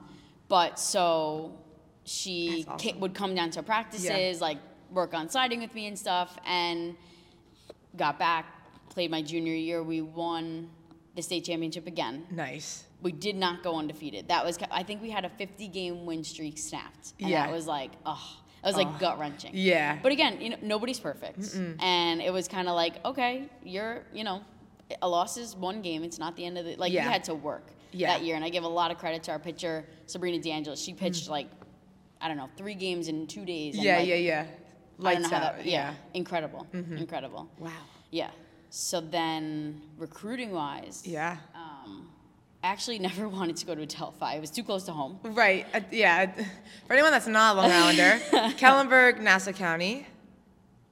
but 0.49 0.79
so 0.81 1.53
she 2.05 2.65
awesome. 2.69 2.79
ca- 2.79 2.99
would 2.99 3.15
come 3.15 3.35
down 3.35 3.51
to 3.51 3.63
practices, 3.63 4.41
like 4.41 4.59
work 4.91 5.15
on 5.15 5.29
sliding 5.29 5.61
with 5.61 5.75
me 5.75 5.87
and 5.87 5.97
stuff, 5.99 6.37
and 6.45 6.97
got 7.97 8.19
back, 8.19 8.45
played 8.91 9.11
my 9.11 9.23
junior 9.23 9.55
year. 9.55 9.83
We 9.83 10.01
won 10.03 10.69
the 11.15 11.23
state 11.23 11.45
championship 11.45 11.87
again. 11.87 12.27
Nice. 12.31 12.85
We 13.03 13.13
did 13.13 13.37
not 13.37 13.63
go 13.63 13.77
undefeated. 13.77 14.29
That 14.29 14.45
was, 14.45 14.59
I 14.71 14.83
think 14.83 15.03
we 15.03 15.11
had 15.11 15.25
a 15.25 15.29
50 15.29 15.69
game 15.69 16.07
win 16.07 16.25
streak 16.25 16.59
snapped. 16.59 17.13
And 17.21 17.31
Yeah. 17.31 17.47
that 17.47 17.53
was 17.53 17.67
like, 17.67 17.93
oh, 18.05 18.39
that 18.63 18.69
was 18.69 18.77
like 18.77 18.99
gut 18.99 19.19
wrenching. 19.19 19.53
Yeah. 19.55 19.99
But 20.03 20.13
again, 20.13 20.41
you 20.41 20.51
know, 20.51 20.57
nobody's 20.63 20.99
perfect. 20.99 21.55
And 21.81 22.21
it 22.23 22.33
was 22.33 22.49
kind 22.49 22.69
of 22.69 22.75
like, 22.75 23.05
okay, 23.05 23.49
you're, 23.63 24.03
you 24.13 24.25
know, 24.25 24.43
a 25.03 25.09
loss 25.09 25.37
is 25.37 25.55
one 25.55 25.83
game. 25.83 26.03
It's 26.03 26.19
not 26.19 26.37
the 26.37 26.45
end 26.45 26.59
of 26.59 26.65
the, 26.65 26.77
like, 26.77 26.93
Yeah. 26.93 27.05
you 27.05 27.11
had 27.11 27.25
to 27.25 27.35
work 27.35 27.67
Yeah. 27.93 28.09
that 28.09 28.25
year. 28.25 28.37
And 28.37 28.45
I 28.45 28.49
give 28.49 28.65
a 28.65 28.69
lot 28.69 28.91
of 28.91 28.99
credit 28.99 29.23
to 29.25 29.33
our 29.33 29.39
pitcher, 29.39 29.85
Sabrina 30.07 30.43
DeAngelo. 30.43 30.83
She 30.83 30.95
pitched 30.95 31.27
mm. 31.27 31.31
like, 31.31 31.47
I 32.21 32.29
don't 32.29 32.37
know, 32.37 32.49
three 32.57 32.75
games 32.75 33.09
in 33.09 33.27
two 33.27 33.45
days. 33.45 33.75
And 33.77 33.85
Yeah. 33.85 33.99
like, 33.99 34.09
yeah. 34.09 34.15
Yeah. 34.17 34.47
Lights 34.99 35.25
out. 35.25 35.31
that, 35.31 35.67
yeah, 35.67 35.95
incredible, 36.15 36.67
mm-hmm. 36.73 36.97
incredible. 36.97 37.49
Wow. 37.59 37.71
Yeah. 38.13 38.31
So 38.77 39.01
then, 39.01 39.81
recruiting 39.99 40.51
wise, 40.51 41.03
Yeah. 41.07 41.37
um, 41.55 42.09
I 42.65 42.67
actually 42.67 42.99
never 43.09 43.29
wanted 43.29 43.57
to 43.59 43.67
go 43.67 43.75
to 43.77 43.83
Adelphi. 43.83 44.35
It 44.35 44.41
was 44.41 44.51
too 44.51 44.65
close 44.65 44.83
to 44.87 44.93
home. 44.93 45.21
Right. 45.23 45.65
Uh, 45.73 45.79
yeah. 45.93 46.33
For 46.89 46.93
anyone 46.93 47.13
that's 47.13 47.29
not 47.29 47.55
a 47.55 47.61
Long 47.61 47.71
Islander, 47.71 48.19
Kellenberg, 48.59 49.21
Nassau 49.21 49.53
County, 49.53 50.05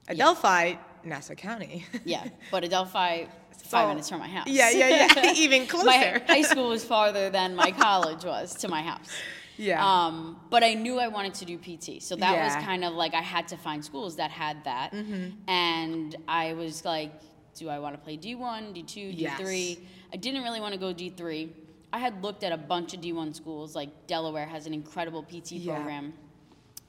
Adelphi, 0.08 0.78
Nassau 1.02 1.34
County. 1.34 1.84
Yeah, 2.04 2.24
but 2.52 2.62
Adelphi, 2.62 3.26
five 3.64 3.88
minutes 3.88 4.08
from 4.08 4.20
my 4.20 4.28
house. 4.28 4.46
Yeah, 4.46 4.70
yeah, 4.70 5.08
yeah. 5.16 5.32
Even 5.34 5.66
closer. 5.66 5.86
my 5.86 6.22
high 6.28 6.42
school 6.42 6.68
was 6.68 6.84
farther 6.84 7.30
than 7.30 7.56
my 7.56 7.72
college 7.72 8.24
was 8.24 8.54
to 8.58 8.68
my 8.68 8.82
house. 8.82 9.08
Yeah. 9.56 9.84
Um, 9.84 10.40
but 10.50 10.62
I 10.62 10.74
knew 10.74 11.00
I 11.00 11.08
wanted 11.08 11.34
to 11.34 11.44
do 11.44 11.58
PT, 11.58 12.00
so 12.00 12.14
that 12.14 12.36
was 12.44 12.64
kind 12.64 12.84
of 12.84 12.92
like 12.94 13.12
I 13.14 13.22
had 13.22 13.48
to 13.48 13.56
find 13.56 13.84
schools 13.84 14.14
that 14.16 14.30
had 14.30 14.62
that, 14.64 14.92
Mm-hmm. 14.92 15.30
and 15.50 16.14
I 16.28 16.52
was 16.54 16.84
like, 16.84 17.10
do 17.54 17.68
I 17.68 17.78
want 17.78 17.94
to 17.94 18.00
play 18.00 18.16
D1, 18.16 18.74
D2, 18.74 19.18
D3? 19.18 19.78
I 20.12 20.16
didn't 20.16 20.42
really 20.42 20.60
want 20.60 20.74
to 20.74 20.80
go 20.80 20.92
D3. 20.92 21.50
I 21.92 21.98
had 21.98 22.22
looked 22.22 22.42
at 22.44 22.52
a 22.52 22.56
bunch 22.56 22.94
of 22.94 23.00
D1 23.00 23.34
schools, 23.34 23.74
like 23.76 24.06
Delaware 24.06 24.46
has 24.46 24.66
an 24.66 24.72
incredible 24.74 25.22
PT 25.22 25.52
Yeah. 25.52 25.74
program, 25.76 26.14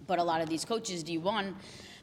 but 0.08 0.20
a 0.20 0.24
lot 0.24 0.42
of 0.42 0.50
these 0.50 0.64
coaches 0.64 1.04
D1, 1.04 1.56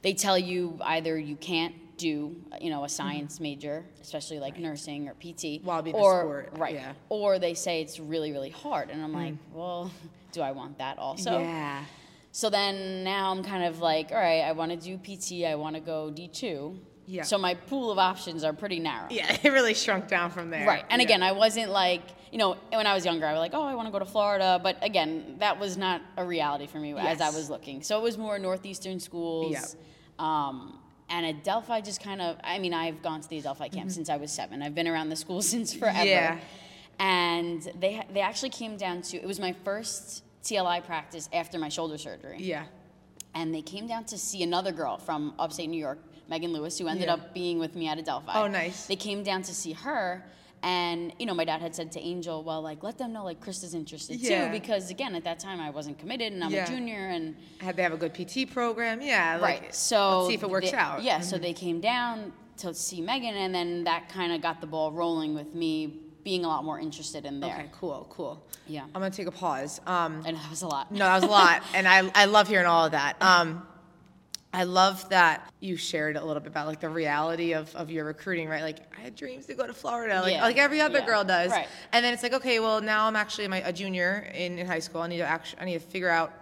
they 0.02 0.12
tell 0.12 0.38
you 0.38 0.78
either 0.82 1.18
you 1.18 1.36
can't 1.36 1.74
do, 1.96 2.34
you 2.60 2.70
know, 2.70 2.84
a 2.84 2.88
science 2.88 3.40
major, 3.40 3.84
especially 4.00 4.38
like 4.38 4.58
nursing 4.58 5.08
or 5.08 5.14
PT, 5.14 5.62
While 5.62 5.82
being 5.82 5.96
a 5.96 5.98
or 5.98 6.20
sport, 6.20 6.52
right, 6.58 6.74
yeah. 6.74 6.92
or 7.10 7.38
they 7.38 7.52
say 7.54 7.82
it's 7.82 8.00
really 8.00 8.32
really 8.32 8.50
hard, 8.50 8.90
and 8.90 9.02
I'm 9.02 9.12
like, 9.12 9.34
well, 9.52 9.90
do 10.32 10.40
I 10.40 10.52
want 10.52 10.78
that 10.78 10.98
also? 10.98 11.30
Mm. 11.38 11.42
yeah. 11.44 11.84
So 12.32 12.48
then 12.48 13.02
now 13.02 13.30
I'm 13.32 13.42
kind 13.42 13.64
of 13.64 13.80
like, 13.80 14.12
all 14.12 14.16
right, 14.18 14.42
I 14.42 14.52
want 14.52 14.70
to 14.70 14.76
do 14.76 14.96
PT, 14.96 15.44
I 15.44 15.56
want 15.56 15.74
to 15.74 15.80
go 15.80 16.10
D2. 16.14 16.78
Yeah. 17.10 17.22
So 17.24 17.38
my 17.38 17.54
pool 17.54 17.90
of 17.90 17.98
options 17.98 18.44
are 18.44 18.52
pretty 18.52 18.78
narrow. 18.78 19.08
Yeah. 19.10 19.36
It 19.42 19.50
really 19.50 19.74
shrunk 19.74 20.06
down 20.08 20.30
from 20.30 20.50
there. 20.50 20.66
Right. 20.66 20.84
And 20.90 21.00
Yeah. 21.02 21.06
again, 21.06 21.22
I 21.22 21.32
wasn't 21.32 21.70
like, 21.70 22.02
you 22.30 22.38
know, 22.38 22.56
when 22.72 22.86
I 22.86 22.94
was 22.94 23.04
younger, 23.04 23.26
I 23.26 23.32
was 23.32 23.40
like, 23.40 23.54
oh, 23.54 23.62
I 23.64 23.74
want 23.74 23.88
to 23.88 23.92
go 23.92 23.98
to 23.98 24.04
Florida. 24.04 24.60
But 24.62 24.76
again, 24.82 25.36
that 25.40 25.58
was 25.58 25.76
not 25.76 26.00
a 26.16 26.24
reality 26.24 26.66
for 26.68 26.78
me 26.78 26.94
as 26.96 27.20
I 27.20 27.30
was 27.30 27.50
looking. 27.50 27.82
So 27.82 27.98
it 27.98 28.02
was 28.02 28.16
more 28.16 28.38
Northeastern 28.38 29.00
schools. 29.00 29.52
Yep. 29.52 30.24
Um, 30.24 30.78
and 31.08 31.26
Adelphi 31.26 31.82
just 31.82 32.00
kind 32.00 32.22
of, 32.22 32.36
I 32.44 32.58
mean, 32.60 32.72
I've 32.72 33.02
gone 33.02 33.20
to 33.20 33.28
the 33.28 33.38
Adelphi 33.38 33.68
camp 33.70 33.90
since 33.90 34.08
I 34.08 34.16
was 34.16 34.30
seven. 34.30 34.62
I've 34.62 34.76
been 34.76 34.86
around 34.86 35.08
the 35.08 35.16
school 35.16 35.42
since 35.54 35.74
forever. 35.74 35.98
Mm-hmm. 35.98 36.06
Yeah. 36.08 36.38
And 36.98 37.62
they, 37.80 38.04
they 38.12 38.20
actually 38.20 38.50
came 38.50 38.76
down 38.76 39.02
to, 39.02 39.16
it 39.16 39.26
was 39.26 39.40
my 39.40 39.52
first 39.64 40.22
TLI 40.44 40.84
practice 40.84 41.28
after 41.32 41.58
my 41.58 41.68
shoulder 41.68 41.98
surgery 41.98 42.36
Yeah. 42.40 42.64
and 43.34 43.54
they 43.54 43.62
came 43.62 43.86
down 43.86 44.04
to 44.04 44.18
see 44.18 44.42
another 44.42 44.72
girl 44.72 44.98
from 44.98 45.34
upstate 45.38 45.68
New 45.68 45.78
York, 45.80 45.98
Megan 46.30 46.52
Lewis, 46.52 46.78
who 46.78 46.86
ended 46.88 47.06
Yeah. 47.08 47.14
up 47.14 47.34
being 47.34 47.58
with 47.58 47.74
me 47.74 47.88
at 47.88 47.98
Adelphi. 47.98 48.30
Oh, 48.34 48.46
nice. 48.46 48.86
They 48.86 48.96
came 48.96 49.22
down 49.22 49.42
to 49.42 49.52
see 49.54 49.72
her, 49.72 50.24
and 50.62 51.12
you 51.18 51.26
know, 51.26 51.34
my 51.34 51.44
dad 51.44 51.60
had 51.60 51.74
said 51.74 51.90
to 51.92 52.00
Angel, 52.00 52.42
"Well, 52.44 52.62
like 52.62 52.82
let 52.82 52.96
them 52.98 53.12
know 53.12 53.24
like 53.24 53.40
Chris 53.40 53.62
is 53.64 53.74
interested 53.74 54.20
Yeah. 54.20 54.46
too," 54.46 54.52
because 54.52 54.90
again, 54.90 55.14
at 55.14 55.24
that 55.24 55.40
time 55.40 55.60
I 55.60 55.70
wasn't 55.70 55.98
committed, 55.98 56.32
and 56.32 56.42
I'm 56.44 56.52
Yeah. 56.52 56.64
a 56.64 56.66
junior, 56.68 57.08
and 57.08 57.34
Had 57.58 57.76
they 57.76 57.82
have 57.82 57.92
a 57.92 57.96
good 57.96 58.14
PT 58.14 58.46
program? 58.46 59.02
Yeah. 59.02 59.38
Like, 59.40 59.60
right. 59.62 59.74
So 59.74 60.18
let's 60.18 60.28
see 60.28 60.34
if 60.34 60.42
it 60.44 60.50
works 60.50 60.70
they- 60.70 60.76
out. 60.76 60.98
Mm-hmm. 60.98 61.06
Yeah. 61.06 61.20
So 61.20 61.36
they 61.36 61.52
came 61.52 61.80
down 61.80 62.32
to 62.58 62.72
see 62.74 63.00
Megan, 63.00 63.34
and 63.34 63.52
then 63.54 63.84
that 63.84 64.08
kind 64.08 64.32
of 64.32 64.40
got 64.40 64.60
the 64.60 64.66
ball 64.66 64.92
rolling 64.92 65.34
with 65.34 65.54
me 65.54 65.98
being 66.22 66.44
a 66.44 66.48
lot 66.48 66.62
more 66.62 66.78
interested 66.78 67.24
in 67.24 67.40
there. 67.40 67.54
Okay. 67.54 67.70
Cool. 67.72 68.06
Cool. 68.10 68.42
Yeah. 68.68 68.82
I'm 68.94 69.00
gonna 69.00 69.10
take 69.10 69.26
a 69.26 69.30
pause. 69.32 69.80
Um, 69.86 70.22
And 70.26 70.36
that 70.36 70.50
was 70.50 70.60
a 70.62 70.68
lot. 70.68 70.92
No, 70.92 70.98
that 71.06 71.14
was 71.14 71.24
a 71.24 71.26
lot, 71.26 71.62
and 71.74 71.88
I 71.88 72.08
I 72.14 72.26
love 72.26 72.46
hearing 72.46 72.66
all 72.66 72.84
of 72.84 72.92
that. 72.92 73.16
Um, 73.22 73.66
I 74.52 74.64
love 74.64 75.08
that 75.10 75.48
you 75.60 75.76
shared 75.76 76.16
a 76.16 76.24
little 76.24 76.40
bit 76.40 76.48
about 76.48 76.66
like 76.66 76.80
the 76.80 76.88
reality 76.88 77.52
of, 77.54 77.74
of 77.76 77.88
your 77.88 78.04
recruiting, 78.04 78.48
right? 78.48 78.62
Like 78.62 78.78
I 78.98 79.00
had 79.00 79.14
dreams 79.14 79.46
to 79.46 79.54
go 79.54 79.64
to 79.66 79.72
Florida, 79.72 80.20
like 80.22 80.32
Yeah, 80.32 80.42
like 80.42 80.58
every 80.58 80.80
other 80.80 80.98
yeah, 80.98 81.06
girl 81.06 81.22
does. 81.24 81.50
right. 81.52 81.68
And 81.92 82.04
then 82.04 82.12
it's 82.12 82.22
like, 82.24 82.32
okay, 82.32 82.58
well 82.58 82.80
now 82.80 83.06
I'm 83.06 83.14
actually 83.14 83.46
my, 83.46 83.58
a 83.62 83.72
junior 83.72 84.28
in, 84.34 84.58
in 84.58 84.66
high 84.66 84.80
school. 84.80 85.02
I 85.02 85.06
need 85.06 85.18
to 85.18 85.24
actually 85.24 85.60
I 85.62 85.64
need 85.66 85.74
to 85.74 85.86
figure 85.86 86.08
out 86.10 86.32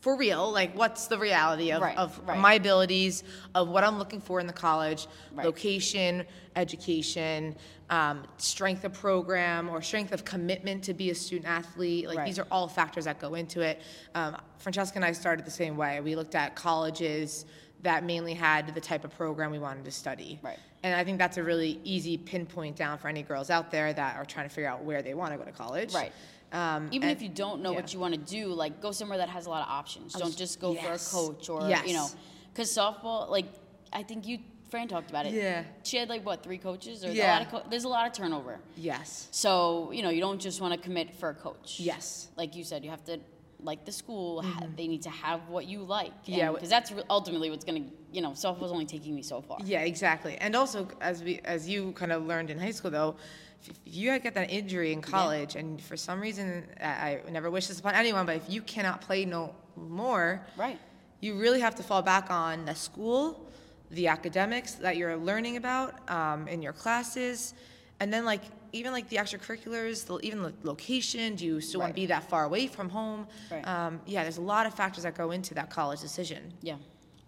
for 0.00 0.16
real, 0.16 0.50
like 0.50 0.74
what's 0.74 1.06
the 1.08 1.18
reality 1.18 1.72
of, 1.72 1.82
Right, 1.82 1.96
of 1.96 2.18
right. 2.26 2.38
my 2.38 2.54
abilities, 2.54 3.22
of 3.54 3.68
what 3.68 3.84
I'm 3.84 3.98
looking 3.98 4.20
for 4.20 4.40
in 4.40 4.46
the 4.46 4.52
college, 4.52 5.06
location, 5.34 6.24
education, 6.56 7.54
um, 7.90 8.22
strength 8.38 8.84
of 8.84 8.92
program, 8.92 9.68
or 9.68 9.82
strength 9.82 10.12
of 10.12 10.24
commitment 10.24 10.84
to 10.84 10.94
be 10.94 11.10
a 11.10 11.14
student 11.14 11.46
athlete. 11.48 12.06
Like 12.06 12.18
Right. 12.18 12.26
these 12.26 12.38
are 12.38 12.46
all 12.50 12.68
factors 12.68 13.04
that 13.04 13.18
go 13.20 13.34
into 13.34 13.60
it. 13.60 13.82
Um, 14.14 14.36
Francesca 14.58 14.96
and 14.96 15.04
I 15.04 15.12
started 15.12 15.44
the 15.44 15.50
same 15.50 15.76
way. 15.76 16.00
We 16.00 16.14
looked 16.14 16.34
at 16.36 16.54
colleges 16.54 17.44
that 17.82 18.04
mainly 18.04 18.34
had 18.34 18.74
the 18.74 18.80
type 18.80 19.04
of 19.04 19.10
program 19.16 19.50
we 19.50 19.58
wanted 19.58 19.84
to 19.86 19.90
study. 19.90 20.38
Right. 20.42 20.58
And 20.82 20.94
I 20.94 21.02
think 21.04 21.18
that's 21.18 21.36
a 21.36 21.42
really 21.42 21.80
easy 21.82 22.16
pinpoint 22.16 22.76
down 22.76 22.96
for 22.98 23.08
any 23.08 23.22
girls 23.22 23.50
out 23.50 23.70
there 23.70 23.92
that 23.92 24.16
are 24.16 24.24
trying 24.24 24.48
to 24.48 24.54
figure 24.54 24.68
out 24.70 24.84
where 24.84 25.02
they 25.02 25.14
want 25.14 25.32
to 25.32 25.38
go 25.38 25.44
to 25.44 25.52
college. 25.52 25.92
Right. 25.92 26.12
Um, 26.52 26.88
Even 26.90 27.08
if 27.10 27.22
you 27.22 27.28
don't 27.28 27.62
know 27.62 27.72
what 27.72 27.92
you 27.92 28.00
want 28.00 28.14
to 28.14 28.20
do, 28.20 28.48
like 28.48 28.80
go 28.80 28.92
somewhere 28.92 29.18
that 29.18 29.28
has 29.28 29.46
a 29.46 29.50
lot 29.50 29.62
of 29.62 29.68
options. 29.68 30.14
Don't 30.14 30.36
just 30.36 30.60
go 30.60 30.72
yes. 30.72 31.10
for 31.10 31.18
a 31.18 31.20
coach 31.26 31.48
or 31.48 31.68
Yes. 31.68 31.86
you 31.86 31.94
know, 31.94 32.08
because 32.52 32.70
softball, 32.70 33.28
like 33.28 33.46
I 33.92 34.02
think 34.02 34.26
you, 34.26 34.38
Fran 34.70 34.88
talked 34.88 35.10
about 35.10 35.26
it. 35.26 35.32
Yeah. 35.32 35.64
She 35.82 35.96
had 35.96 36.08
like 36.08 36.24
what 36.24 36.42
three 36.42 36.58
coaches? 36.58 37.00
There's 37.00 37.14
Yeah. 37.14 37.30
a 37.30 37.38
lot 37.38 37.42
of 37.42 37.48
co- 37.50 37.68
there's 37.70 37.84
a 37.84 37.88
lot 37.88 38.06
of 38.06 38.12
turnover. 38.12 38.60
Yes. 38.76 39.28
So 39.32 39.90
you 39.92 40.02
know 40.02 40.10
you 40.10 40.20
don't 40.20 40.40
just 40.40 40.60
want 40.60 40.72
to 40.74 40.80
commit 40.80 41.14
for 41.14 41.28
a 41.30 41.34
coach. 41.34 41.80
Yes. 41.80 42.28
Like 42.36 42.54
you 42.54 42.64
said, 42.64 42.84
you 42.84 42.90
have 42.90 43.04
to 43.04 43.18
like 43.62 43.84
the 43.84 43.92
school. 43.92 44.40
ha- 44.42 44.66
They 44.76 44.86
need 44.88 45.02
to 45.02 45.10
have 45.10 45.40
what 45.48 45.66
you 45.66 45.80
like. 45.82 46.12
Mm-hmm. 46.22 46.32
Yeah, 46.32 46.52
Because 46.52 46.70
that's 46.70 46.90
re- 46.92 47.02
ultimately 47.10 47.50
what's 47.50 47.64
gonna 47.64 47.84
you 48.12 48.22
know 48.22 48.30
softball's 48.30 48.72
only 48.72 48.86
taking 48.86 49.14
me 49.14 49.22
so 49.22 49.40
far. 49.42 49.58
Yeah, 49.64 49.80
exactly. 49.80 50.36
And 50.40 50.54
also, 50.56 50.88
as 51.00 51.22
we, 51.22 51.40
as 51.44 51.68
you 51.68 51.92
kind 51.92 52.12
of 52.12 52.24
learned 52.26 52.50
in 52.50 52.58
high 52.58 52.70
school, 52.70 52.90
though, 52.92 53.16
if 53.62 53.70
you 53.84 54.18
get 54.20 54.34
that 54.34 54.50
injury 54.50 54.92
in 54.92 55.02
college, 55.02 55.56
and 55.56 55.80
for 55.82 55.96
some 55.96 56.20
reason, 56.20 56.64
I 56.80 57.20
never 57.30 57.50
wish 57.50 57.66
this 57.66 57.78
upon 57.80 57.94
anyone, 57.94 58.24
but 58.24 58.36
if 58.36 58.48
you 58.48 58.62
cannot 58.62 59.00
play 59.02 59.24
no 59.26 59.54
more, 59.76 60.40
Right. 60.56 60.78
you 61.20 61.34
really 61.38 61.60
have 61.60 61.74
to 61.74 61.82
fall 61.82 62.00
back 62.02 62.30
on 62.30 62.64
the 62.64 62.74
school, 62.74 63.46
the 63.90 64.06
academics 64.08 64.74
that 64.74 64.96
you're 64.96 65.16
learning 65.16 65.56
about 65.56 66.08
um, 66.10 66.46
in 66.48 66.62
your 66.62 66.72
classes, 66.72 67.54
and 67.98 68.12
then 68.12 68.24
like 68.24 68.42
even 68.72 68.92
like 68.92 69.08
the 69.08 69.16
extracurriculars, 69.16 70.06
the, 70.06 70.18
even 70.20 70.42
the 70.42 70.52
location. 70.62 71.34
Do 71.34 71.44
you 71.44 71.60
still 71.60 71.80
want 71.80 71.88
Right. 71.90 71.96
to 71.96 72.00
be 72.02 72.06
that 72.06 72.28
far 72.30 72.44
away 72.44 72.66
from 72.68 72.88
home? 72.88 73.26
Right. 73.50 73.66
Um, 73.66 74.00
yeah, 74.06 74.22
there's 74.22 74.36
a 74.38 74.40
lot 74.42 74.64
of 74.66 74.74
factors 74.74 75.02
that 75.02 75.16
go 75.16 75.32
into 75.32 75.54
that 75.54 75.70
college 75.70 76.00
decision. 76.00 76.52
Yeah. 76.62 76.76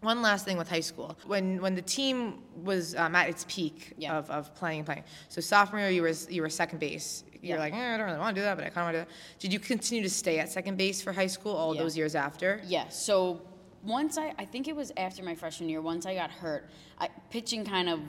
One 0.03 0.21
last 0.23 0.45
thing 0.45 0.57
with 0.57 0.69
high 0.69 0.81
school. 0.81 1.17
When 1.27 1.61
when 1.61 1.75
the 1.75 1.83
team 1.83 2.39
was 2.65 2.95
um, 2.97 3.15
at 3.17 3.29
its 3.29 3.45
peak 3.49 3.93
Yeah. 3.99 4.17
of, 4.19 4.31
of 4.31 4.55
playing 4.55 4.79
and 4.81 4.87
playing. 4.87 5.05
So 5.29 5.41
sophomore 5.41 5.81
year 5.81 5.91
you 5.91 6.03
were 6.03 6.13
you 6.31 6.43
were 6.43 6.49
second 6.51 6.79
base. 6.79 7.25
You're 7.41 7.57
Yeah. 7.57 7.63
like, 7.65 7.73
eh, 7.75 7.95
I 7.95 7.97
don't 7.97 8.07
really 8.07 8.19
want 8.21 8.37
to 8.37 8.41
do 8.41 8.45
that, 8.45 8.57
but 8.57 8.65
I 8.65 8.69
kind 8.71 8.79
of 8.89 8.95
want 8.95 8.95
to 8.95 9.01
do 9.01 9.05
that. 9.11 9.41
Did 9.41 9.53
you 9.53 9.59
continue 9.59 10.03
to 10.05 10.11
stay 10.11 10.39
at 10.39 10.49
second 10.49 10.77
base 10.77 11.03
for 11.03 11.13
high 11.13 11.27
school 11.27 11.55
all 11.57 11.75
Yeah. 11.75 11.83
those 11.83 11.97
years 11.97 12.15
after? 12.15 12.61
Yeah. 12.65 12.89
So 12.89 13.41
once 13.85 14.19
I, 14.19 14.33
I 14.39 14.45
think 14.45 14.69
it 14.69 14.77
was 14.77 14.93
after 14.97 15.23
my 15.23 15.35
freshman 15.35 15.69
year, 15.69 15.81
once 15.81 16.07
I 16.07 16.15
got 16.15 16.31
hurt, 16.31 16.69
I, 16.99 17.09
pitching 17.31 17.65
kind 17.65 17.89
of, 17.89 18.01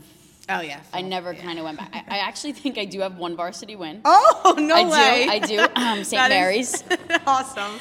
Oh 0.50 0.60
yeah. 0.60 0.82
I 0.92 1.02
never 1.02 1.34
kind 1.34 1.58
of 1.58 1.64
went 1.64 1.78
back. 1.78 1.94
I, 1.94 2.18
I 2.18 2.18
actually 2.28 2.52
think 2.52 2.78
I 2.78 2.84
do 2.84 3.00
have 3.00 3.18
one 3.18 3.38
varsity 3.38 3.78
win. 3.78 4.02
Oh 4.04 4.56
no 4.60 4.76
I 4.76 4.84
way! 4.90 5.26
do. 5.26 5.32
I 5.32 5.40
do. 5.40 5.74
Um, 5.82 6.04
St. 6.04 6.30
Mary's. 6.30 6.84
awesome. 7.26 7.80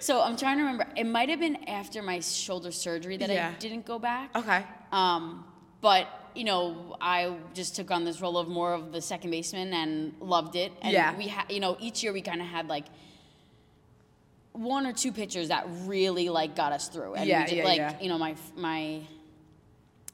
So 0.00 0.20
I'm 0.20 0.36
trying 0.36 0.58
to 0.58 0.62
remember. 0.64 0.86
It 0.96 1.04
might 1.04 1.30
have 1.30 1.40
been 1.40 1.56
after 1.68 2.02
my 2.02 2.20
shoulder 2.20 2.70
surgery 2.70 3.16
that 3.16 3.30
Yeah. 3.30 3.52
I 3.54 3.58
didn't 3.58 3.86
go 3.86 3.98
back. 3.98 4.36
Okay. 4.36 4.64
Um, 4.92 5.44
but 5.80 6.06
you 6.34 6.44
know, 6.44 6.96
I 7.00 7.34
just 7.54 7.74
took 7.74 7.90
on 7.90 8.04
this 8.04 8.20
role 8.20 8.36
of 8.36 8.48
more 8.48 8.74
of 8.74 8.92
the 8.92 9.00
second 9.00 9.30
baseman 9.30 9.72
and 9.72 10.12
loved 10.20 10.54
it. 10.56 10.70
And 10.82 10.92
Yeah. 10.92 11.16
we 11.16 11.28
had, 11.28 11.50
you 11.50 11.60
know, 11.60 11.78
each 11.80 12.02
year 12.02 12.12
we 12.12 12.20
kind 12.20 12.42
of 12.42 12.46
had 12.46 12.68
like 12.68 12.84
one 14.56 14.86
or 14.86 14.92
two 14.92 15.12
pitchers 15.12 15.48
that 15.48 15.66
really 15.84 16.28
like 16.28 16.56
got 16.56 16.72
us 16.72 16.88
through. 16.88 17.14
And 17.14 17.28
Yeah, 17.28 17.40
we 17.42 17.46
did, 17.50 17.56
yeah, 17.58 17.64
like, 17.64 17.76
yeah. 17.78 18.00
you 18.00 18.08
know, 18.08 18.18
my 18.18 18.34
my 18.56 19.02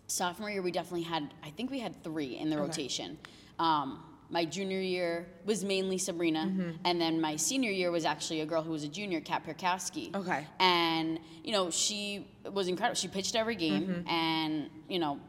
sophomore 0.06 0.50
year 0.50 0.62
we 0.62 0.70
definitely 0.72 1.02
had. 1.02 1.32
I 1.44 1.50
think 1.50 1.70
we 1.70 1.78
had 1.78 2.02
three 2.02 2.36
in 2.36 2.50
the 2.50 2.58
rotation. 2.58 3.18
Um, 3.58 4.02
my 4.30 4.44
junior 4.46 4.80
year 4.80 5.26
was 5.44 5.62
mainly 5.64 5.98
Sabrina, 5.98 6.46
Mm-hmm. 6.46 6.70
and 6.86 7.00
then 7.00 7.20
my 7.20 7.36
senior 7.36 7.70
year 7.70 7.90
was 7.90 8.04
actually 8.04 8.40
a 8.40 8.46
girl 8.46 8.62
who 8.62 8.72
was 8.72 8.82
a 8.82 8.88
junior, 8.88 9.20
Kat 9.20 9.44
Perkowski. 9.46 10.14
Okay. 10.14 10.46
And 10.58 11.18
you 11.44 11.52
know, 11.52 11.70
she 11.70 12.26
was 12.50 12.68
incredible. 12.68 12.96
She 12.96 13.08
pitched 13.08 13.36
every 13.36 13.56
game, 13.56 13.86
Mm-hmm. 13.86 14.08
and 14.08 14.70
you 14.88 14.98
know, 14.98 15.20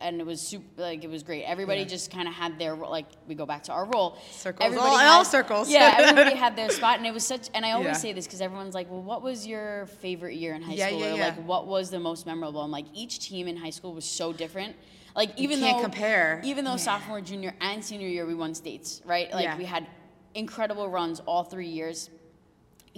and 0.00 0.20
it 0.20 0.26
was 0.26 0.40
super. 0.40 0.64
Like 0.82 1.02
it 1.04 1.10
was 1.10 1.22
great. 1.22 1.42
Everybody 1.44 1.80
Yeah. 1.80 1.86
just 1.88 2.10
kind 2.10 2.28
of 2.28 2.34
had 2.34 2.58
their 2.58 2.74
like. 2.74 3.06
We 3.26 3.34
go 3.34 3.46
back 3.46 3.64
to 3.64 3.72
our 3.72 3.84
role. 3.84 4.16
Circles. 4.30 4.64
Everybody 4.66 4.90
All- 4.90 4.96
had- 4.98 5.08
all 5.08 5.24
circles. 5.24 5.68
Yeah, 5.70 5.94
everybody 5.98 6.36
had 6.36 6.54
their 6.56 6.70
spot, 6.70 6.98
and 6.98 7.06
it 7.06 7.12
was 7.14 7.24
such. 7.26 7.48
And 7.54 7.64
I 7.66 7.72
always 7.72 7.86
Yeah. 7.88 7.92
say 7.94 8.12
this 8.12 8.26
because 8.26 8.40
everyone's 8.40 8.74
like, 8.74 8.90
"Well, 8.90 9.02
what 9.02 9.22
was 9.22 9.46
your 9.46 9.86
favorite 10.00 10.36
year 10.36 10.54
in 10.54 10.62
high 10.62 10.74
Yeah, 10.74 10.86
school?" 10.88 11.04
or 11.04 11.16
like, 11.16 11.36
"What 11.46 11.66
was 11.66 11.90
the 11.90 12.00
most 12.00 12.26
memorable?" 12.26 12.60
I'm 12.60 12.70
like, 12.70 12.86
each 12.94 13.18
team 13.18 13.48
in 13.48 13.56
high 13.56 13.70
school 13.70 13.92
was 13.92 14.04
so 14.04 14.32
different. 14.32 14.76
Like 15.16 15.30
even 15.36 15.58
can't 15.58 15.78
though 15.78 15.82
compare. 15.82 16.40
even 16.44 16.64
though 16.64 16.76
sophomore, 16.76 17.20
junior, 17.20 17.54
and 17.60 17.84
senior 17.84 18.06
year 18.06 18.24
we 18.26 18.34
won 18.34 18.54
states, 18.54 19.02
right? 19.04 19.32
Like 19.32 19.58
we 19.58 19.64
had 19.64 19.86
incredible 20.34 20.88
runs 20.88 21.20
all 21.20 21.42
three 21.42 21.66
years 21.68 22.10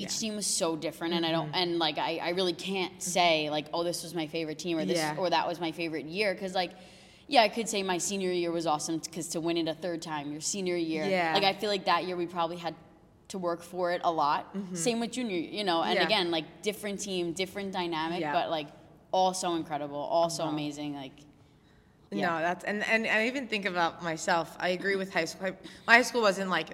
each 0.01 0.07
Yeah. 0.07 0.09
Mm-hmm. 0.09 0.21
team 0.21 0.37
was 0.37 0.47
so 0.47 0.77
different 0.77 1.15
and 1.15 1.25
i 1.27 1.31
don't 1.37 1.51
and 1.55 1.79
like 1.79 1.99
I, 1.99 2.13
I 2.23 2.31
really 2.39 2.53
can't 2.71 2.95
say 3.03 3.51
like 3.51 3.67
oh 3.75 3.83
this 3.85 4.03
was 4.03 4.13
my 4.15 4.27
favorite 4.27 4.59
team 4.59 4.79
or 4.79 4.85
this 4.85 4.97
Yeah. 4.99 5.17
or 5.19 5.29
that 5.31 5.47
was 5.47 5.61
my 5.61 5.73
favorite 5.73 6.07
year 6.07 6.33
because 6.35 6.55
like 6.55 6.73
yeah 7.29 7.43
i 7.43 7.49
could 7.49 7.69
say 7.69 7.83
my 7.83 7.99
senior 7.99 8.33
year 8.33 8.51
was 8.51 8.67
awesome 8.67 8.99
because 8.99 9.29
to 9.35 9.41
win 9.41 9.57
it 9.57 9.69
a 9.69 9.75
third 9.75 10.01
time 10.03 10.33
your 10.33 10.41
senior 10.41 10.77
year 10.77 11.05
Yeah. 11.05 11.33
like 11.35 11.45
i 11.45 11.53
feel 11.53 11.71
like 11.71 11.85
that 11.87 12.05
year 12.07 12.17
we 12.17 12.27
probably 12.27 12.57
had 12.57 12.75
to 13.29 13.39
work 13.39 13.63
for 13.63 13.93
it 13.93 14.01
a 14.05 14.11
lot 14.11 14.43
same 14.75 14.99
with 15.01 15.13
junior 15.13 15.37
you 15.39 15.65
know 15.65 15.83
and 15.83 15.91
Mm-hmm. 15.99 16.01
Yeah. 16.01 16.07
again 16.17 16.31
like 16.31 16.47
different 16.63 16.99
team 17.01 17.33
different 17.33 17.73
dynamic 17.73 18.23
but 18.39 18.51
like 18.51 18.69
all 19.13 19.33
so 19.35 19.55
incredible 19.57 19.99
all 19.99 20.31
so 20.31 20.45
Wow. 20.45 20.51
amazing 20.53 20.95
like. 20.95 21.13
No, 22.13 22.41
that's 22.41 22.65
and, 22.65 22.83
and 22.89 23.07
I 23.07 23.29
even 23.29 23.47
think 23.47 23.67
about 23.67 24.03
myself. 24.03 24.57
I 24.59 24.71
agree 24.71 24.97
with 24.97 25.13
high 25.13 25.27
school. 25.27 25.53
My 25.87 25.95
high 25.95 26.03
school 26.03 26.23
wasn't 26.23 26.51
like 26.51 26.71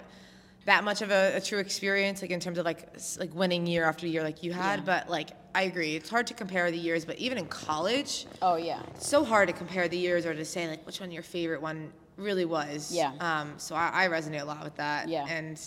that 0.67 0.83
much 0.85 1.01
of 1.01 1.11
a, 1.11 1.37
a 1.37 1.41
true 1.41 1.59
experience, 1.59 2.21
like 2.23 2.31
in 2.31 2.41
terms 2.41 2.59
of 2.59 2.65
like 2.65 2.89
like 3.19 3.35
winning 3.35 3.67
year 3.67 3.85
after 3.85 4.07
year, 4.07 4.23
like 4.23 4.43
you 4.43 4.53
had. 4.53 4.81
Yeah. 4.81 4.85
But 4.85 5.09
like 5.09 5.31
I 5.55 5.63
agree, 5.63 5.97
it's 5.97 6.11
hard 6.11 6.27
to 6.27 6.35
compare 6.35 6.71
the 6.71 6.77
years. 6.77 7.05
But 7.05 7.19
even 7.19 7.39
in 7.39 7.47
college, 7.47 8.27
oh 8.43 8.57
yeah 8.57 8.83
it's 8.95 9.09
so 9.09 9.25
hard 9.25 9.49
to 9.49 9.55
compare 9.55 9.89
the 9.89 9.97
years 9.97 10.27
or 10.27 10.35
to 10.35 10.45
say 10.45 10.69
like 10.69 10.85
which 10.85 11.01
one 11.01 11.11
your 11.11 11.23
favorite 11.23 11.63
one 11.63 11.93
really 12.17 12.45
was. 12.45 12.93
Yeah. 12.93 13.13
Um. 13.21 13.55
So 13.59 13.75
I, 13.75 14.05
I 14.05 14.09
resonate 14.09 14.43
a 14.43 14.45
lot 14.45 14.63
with 14.63 14.77
that. 14.77 15.09
Yeah. 15.09 15.25
And 15.29 15.59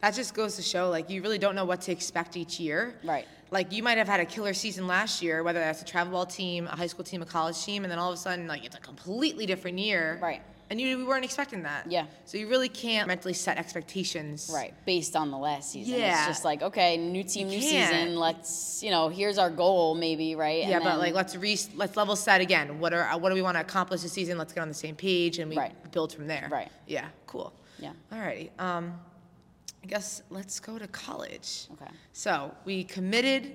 that 0.00 0.14
just 0.14 0.34
goes 0.34 0.56
to 0.56 0.62
show 0.62 0.90
like 0.90 1.08
you 1.08 1.22
really 1.22 1.38
don't 1.38 1.54
know 1.54 1.64
what 1.64 1.80
to 1.82 1.92
expect 1.92 2.36
each 2.36 2.60
year. 2.60 3.00
Right. 3.02 3.26
Like 3.50 3.72
you 3.72 3.82
might 3.82 3.98
have 3.98 4.08
had 4.08 4.20
a 4.20 4.26
killer 4.26 4.52
season 4.52 4.86
last 4.86 5.22
year, 5.22 5.42
whether 5.42 5.60
that's 5.60 5.80
a 5.80 5.84
travel 5.84 6.12
ball 6.12 6.26
team, 6.26 6.66
a 6.66 6.76
high 6.76 6.88
school 6.88 7.04
team, 7.04 7.22
a 7.22 7.26
college 7.26 7.64
team, 7.64 7.84
and 7.84 7.90
then 7.90 7.98
all 7.98 8.10
of 8.10 8.14
a 8.14 8.20
sudden 8.20 8.46
like 8.46 8.64
it's 8.64 8.76
a 8.76 8.80
completely 8.80 9.46
different 9.46 9.78
year. 9.78 10.18
Right. 10.20 10.42
And 10.70 10.80
you 10.80 10.96
we 10.98 11.04
weren't 11.04 11.24
expecting 11.24 11.62
that. 11.64 11.90
Yeah. 11.90 12.06
So 12.24 12.38
you 12.38 12.48
really 12.48 12.68
can't 12.68 13.06
mentally 13.06 13.34
set 13.34 13.58
expectations. 13.58 14.50
Right, 14.52 14.74
based 14.86 15.14
on 15.14 15.30
the 15.30 15.36
last 15.36 15.72
season. 15.72 15.94
Yeah. 15.98 16.18
It's 16.18 16.26
just 16.28 16.44
like, 16.44 16.62
okay, 16.62 16.96
new 16.96 17.22
team, 17.22 17.48
new 17.48 17.60
can't. 17.60 17.90
season. 17.92 18.16
Let's, 18.16 18.82
you 18.82 18.90
know, 18.90 19.08
here's 19.08 19.36
our 19.38 19.50
goal, 19.50 19.94
maybe, 19.94 20.34
right? 20.34 20.58
Yeah, 20.66 20.76
And 20.76 20.84
but 20.84 20.90
then- 20.90 20.98
like 21.00 21.14
let's 21.14 21.36
re 21.36 21.58
let's 21.74 21.96
level 21.96 22.16
set 22.16 22.40
again. 22.40 22.80
What 22.80 22.94
are 22.94 23.04
what 23.18 23.28
do 23.28 23.34
we 23.34 23.42
want 23.42 23.56
to 23.56 23.60
accomplish 23.60 24.00
this 24.02 24.12
season? 24.12 24.38
Let's 24.38 24.52
get 24.52 24.60
on 24.62 24.68
the 24.68 24.74
same 24.74 24.96
page 24.96 25.38
and 25.38 25.50
we 25.50 25.56
Right. 25.56 25.74
build 25.92 26.12
from 26.12 26.26
there. 26.26 26.48
Right. 26.50 26.70
Yeah. 26.86 27.08
Cool. 27.26 27.52
Yeah. 27.78 27.92
Alrighty. 28.12 28.48
Um, 28.58 28.98
I 29.82 29.86
guess 29.86 30.22
let's 30.30 30.60
go 30.60 30.78
to 30.78 30.86
college. 30.88 31.66
Okay. 31.74 31.90
So 32.12 32.52
we 32.64 32.84
committed. 32.84 33.52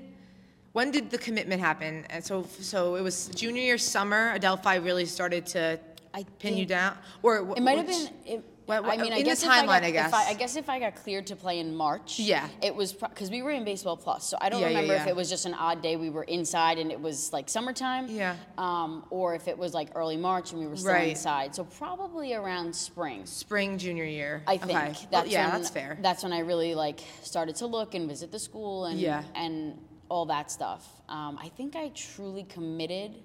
When 0.74 0.92
did 0.92 1.10
the 1.10 1.18
commitment 1.18 1.60
happen? 1.60 2.06
And 2.12 2.24
so 2.24 2.46
so 2.62 2.96
it 2.96 3.02
was 3.02 3.30
junior 3.30 3.64
year 3.64 3.80
summer. 3.80 4.34
Adelphi 4.36 4.76
really 4.78 5.06
started 5.06 5.48
to 5.48 5.80
I 6.14 6.24
pin 6.40 6.54
you 6.54 6.60
think- 6.60 6.70
down, 6.70 6.98
or 7.24 7.46
wh- 7.46 7.58
It 7.58 7.62
might 7.62 7.78
have 7.78 7.88
which- 7.88 7.98
been. 7.98 8.14
It, 8.40 8.44
What- 8.66 8.84
what- 8.84 8.94
I 8.94 9.02
mean, 9.02 9.14
I 9.14 9.18
in 9.18 9.24
the 9.24 9.30
guess 9.32 9.42
if 9.42 9.50
I 9.50 9.62
timeline, 9.64 9.66
got, 9.66 9.84
I 9.84 9.90
guess. 9.92 10.08
If 10.10 10.14
I, 10.14 10.30
I 10.30 10.34
guess 10.36 10.56
if 10.56 10.70
I 10.70 10.80
got 10.80 10.96
cleared 10.96 11.26
to 11.28 11.36
play 11.36 11.58
in 11.60 11.76
March, 11.76 12.20
Yeah. 12.20 12.48
it 12.62 12.76
was 12.76 12.94
because 12.94 13.32
we 13.32 13.42
were 13.42 13.50
in 13.50 13.64
baseball 13.64 13.98
plus. 13.98 14.26
So 14.30 14.38
I 14.40 14.50
don't 14.50 14.62
Yeah, 14.62 14.68
yeah, 14.68 14.76
remember 14.76 14.94
if 14.94 15.06
yeah. 15.06 15.10
it 15.10 15.16
was 15.16 15.28
just 15.28 15.48
an 15.48 15.56
odd 15.56 15.82
day 15.82 15.96
we 15.96 16.12
were 16.12 16.24
inside 16.26 16.78
and 16.78 16.92
it 16.92 17.02
was 17.02 17.34
like 17.34 17.50
summertime, 17.50 18.06
Yeah. 18.10 18.36
um, 18.60 19.06
or 19.10 19.34
if 19.34 19.48
it 19.48 19.58
was 19.58 19.74
like 19.74 19.90
early 19.96 20.18
March 20.18 20.52
and 20.52 20.60
we 20.62 20.68
were 20.68 20.76
still 20.76 20.94
Right. 20.94 21.10
inside. 21.10 21.56
So 21.56 21.64
probably 21.64 22.36
around 22.36 22.76
spring. 22.76 23.26
spring 23.26 23.80
junior 23.80 24.04
year. 24.06 24.44
I 24.46 24.58
think 24.58 24.78
Okay. 24.78 24.88
that's 24.90 25.06
Well, 25.12 25.26
yeah, 25.28 25.50
when, 25.52 25.62
that's 25.62 25.72
fair. 25.72 25.98
That's 26.02 26.22
when 26.22 26.32
I 26.34 26.40
really 26.40 26.76
like 26.76 27.00
started 27.24 27.56
to 27.58 27.66
look 27.66 27.96
and 27.96 28.08
visit 28.08 28.32
the 28.32 28.38
school 28.40 28.86
and 28.86 29.00
Yeah. 29.00 29.24
and 29.34 29.84
all 30.10 30.28
that 30.28 30.52
stuff. 30.52 30.88
Um, 31.08 31.40
I 31.42 31.50
think 31.50 31.76
I 31.76 31.90
truly 31.96 32.44
committed. 32.44 33.14
I 33.16 33.20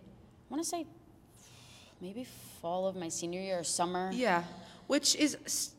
want 0.48 0.62
to 0.62 0.68
say 0.68 0.86
maybe 2.04 2.26
fall 2.60 2.86
of 2.86 2.94
my 2.96 3.08
senior 3.08 3.40
year 3.40 3.58
or 3.60 3.64
summer. 3.64 4.10
Yeah, 4.12 4.44
which 4.88 5.16
is 5.16 5.36
s- 5.46 5.70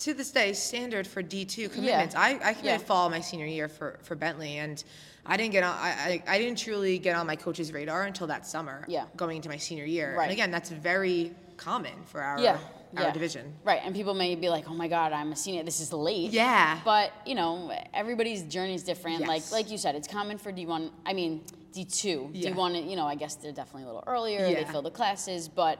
to 0.00 0.12
this 0.12 0.30
day 0.30 0.52
standard 0.52 1.06
for 1.06 1.22
D 1.22 1.44
two 1.46 1.68
commitments. 1.70 2.14
Yeah. 2.14 2.20
I, 2.20 2.28
I 2.50 2.52
committed 2.52 2.64
Yeah. 2.64 2.78
fall 2.78 3.08
my 3.08 3.20
senior 3.20 3.46
year 3.46 3.68
for, 3.68 3.98
for 4.02 4.14
Bentley, 4.14 4.58
and 4.58 4.82
I 5.24 5.36
didn't 5.38 5.52
get 5.52 5.64
on. 5.64 5.74
I, 5.76 6.22
I, 6.28 6.34
I 6.34 6.38
didn't 6.38 6.58
truly 6.58 6.98
get 6.98 7.16
on 7.16 7.26
my 7.26 7.36
coach's 7.36 7.72
radar 7.72 8.02
until 8.04 8.26
that 8.26 8.46
summer. 8.46 8.84
Yeah. 8.88 9.06
going 9.16 9.36
into 9.36 9.48
my 9.48 9.56
senior 9.56 9.86
year. 9.86 10.14
Right. 10.16 10.24
And 10.24 10.32
again, 10.32 10.50
that's 10.50 10.68
very 10.70 11.32
common 11.56 11.94
for 12.04 12.20
our 12.20 12.38
Yeah, 12.38 12.58
our 12.96 13.04
yeah. 13.04 13.10
division. 13.12 13.54
Right, 13.64 13.80
and 13.82 13.94
people 13.94 14.12
may 14.12 14.34
be 14.34 14.50
like, 14.50 14.68
"Oh 14.68 14.74
my 14.74 14.88
God, 14.88 15.12
I'm 15.12 15.32
a 15.32 15.36
senior. 15.36 15.62
This 15.62 15.80
is 15.80 15.90
late." 15.94 16.30
Yeah. 16.32 16.78
But 16.84 17.10
you 17.24 17.34
know, 17.34 17.72
everybody's 17.94 18.42
journey 18.42 18.74
is 18.74 18.82
different. 18.82 19.20
Like 19.26 19.50
like 19.50 19.70
you 19.70 19.78
said, 19.78 19.94
it's 19.94 20.08
common 20.08 20.36
for 20.36 20.52
D1. 20.52 20.90
I 21.06 21.14
mean, 21.14 21.40
D2. 21.74 22.30
Yeah. 22.32 22.50
D1, 22.50 22.88
you 22.88 22.96
know, 22.96 23.06
I 23.06 23.14
guess 23.14 23.34
they're 23.34 23.52
definitely 23.52 23.84
a 23.84 23.86
little 23.86 24.04
earlier. 24.06 24.40
They 24.46 24.64
fill 24.64 24.82
the 24.82 24.90
classes, 24.90 25.48
but 25.48 25.78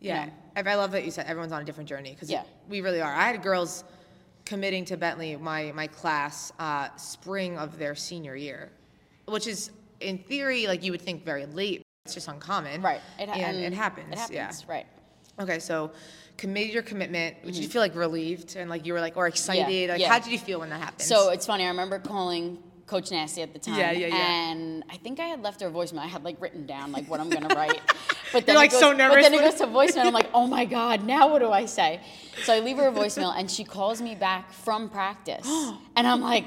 Yeah, 0.00 0.26
know. 0.26 0.32
I, 0.56 0.60
I 0.70 0.74
love 0.74 0.92
that 0.92 1.04
you 1.04 1.10
said 1.10 1.26
everyone's 1.26 1.52
on 1.52 1.62
a 1.62 1.64
different 1.64 1.88
journey 1.88 2.10
because 2.12 2.30
Yeah. 2.30 2.42
we 2.68 2.80
really 2.80 3.00
are. 3.00 3.12
I 3.12 3.24
had 3.32 3.42
girls 3.42 3.84
committing 4.44 4.84
to 4.86 4.96
Bentley, 4.96 5.36
my 5.36 5.72
my 5.72 5.86
class, 5.86 6.52
uh, 6.58 6.88
spring 6.96 7.56
of 7.58 7.78
their 7.78 7.94
senior 7.94 8.36
year, 8.36 8.70
which 9.26 9.46
is 9.46 9.70
in 10.00 10.18
theory 10.18 10.66
like 10.66 10.82
you 10.82 10.92
would 10.92 11.00
think 11.00 11.24
very 11.24 11.46
late. 11.46 11.82
It's 12.04 12.12
just 12.14 12.28
uncommon. 12.28 12.82
right, 12.82 13.00
it, 13.18 13.28
ha- 13.30 13.34
and, 13.34 13.56
it 13.56 13.72
happens. 13.72 14.12
It 14.12 14.18
happens, 14.18 14.64
Yeah. 14.68 14.72
right? 14.74 14.86
Okay, 15.40 15.58
so 15.58 15.90
committed 16.36 16.74
your 16.74 16.82
commitment. 16.82 17.42
Did 17.42 17.56
you 17.56 17.66
feel 17.66 17.80
like 17.80 17.94
relieved 17.96 18.56
and 18.56 18.68
like 18.68 18.84
you 18.84 18.92
were 18.92 19.00
like 19.00 19.16
or 19.16 19.26
excited? 19.26 19.62
Like 19.88 19.92
Mm-hmm. 19.92 20.00
yeah. 20.02 20.08
how 20.12 20.18
did 20.18 20.30
you 20.30 20.38
feel 20.38 20.60
when 20.60 20.68
that 20.68 20.80
happened? 20.80 21.00
So 21.02 21.30
it's 21.30 21.46
funny. 21.46 21.64
I 21.64 21.68
remember 21.68 21.98
calling 21.98 22.58
Coach 22.86 23.10
Nasty 23.10 23.40
at 23.42 23.52
the 23.52 23.58
time. 23.58 23.78
Yeah, 23.78 23.92
yeah, 23.92 24.06
yeah. 24.08 24.14
And 24.50 24.84
I 24.90 24.96
think 24.96 25.18
I 25.18 25.24
had 25.24 25.42
left 25.42 25.60
her 25.62 25.68
a 25.68 25.70
voicemail. 25.70 26.00
I 26.00 26.06
had 26.06 26.22
like 26.22 26.40
written 26.40 26.66
down 26.66 26.92
like 26.92 27.06
what 27.08 27.20
I'm 27.20 27.30
gonna 27.30 27.54
write. 27.54 27.80
But 28.32 28.46
then 28.46 28.54
You're, 28.54 28.64
it 28.64 28.66
like, 28.66 28.70
goes, 28.72 28.80
so 28.80 28.96
But 28.96 29.22
then 29.22 29.34
it 29.34 29.40
goes 29.40 29.54
to 29.60 29.66
voicemail. 29.66 30.06
I'm 30.06 30.12
like, 30.12 30.28
oh 30.34 30.48
my 30.48 30.64
god, 30.64 31.04
now 31.04 31.30
what 31.30 31.38
do 31.38 31.52
I 31.52 31.66
say? 31.66 32.00
So 32.42 32.52
I 32.52 32.58
leave 32.58 32.78
her 32.78 32.88
a 32.88 32.92
voicemail, 32.92 33.32
and 33.38 33.48
she 33.48 33.62
calls 33.62 34.02
me 34.02 34.16
back 34.16 34.52
from 34.52 34.88
practice, 34.88 35.46
and 35.96 36.06
I'm 36.06 36.20
like. 36.20 36.46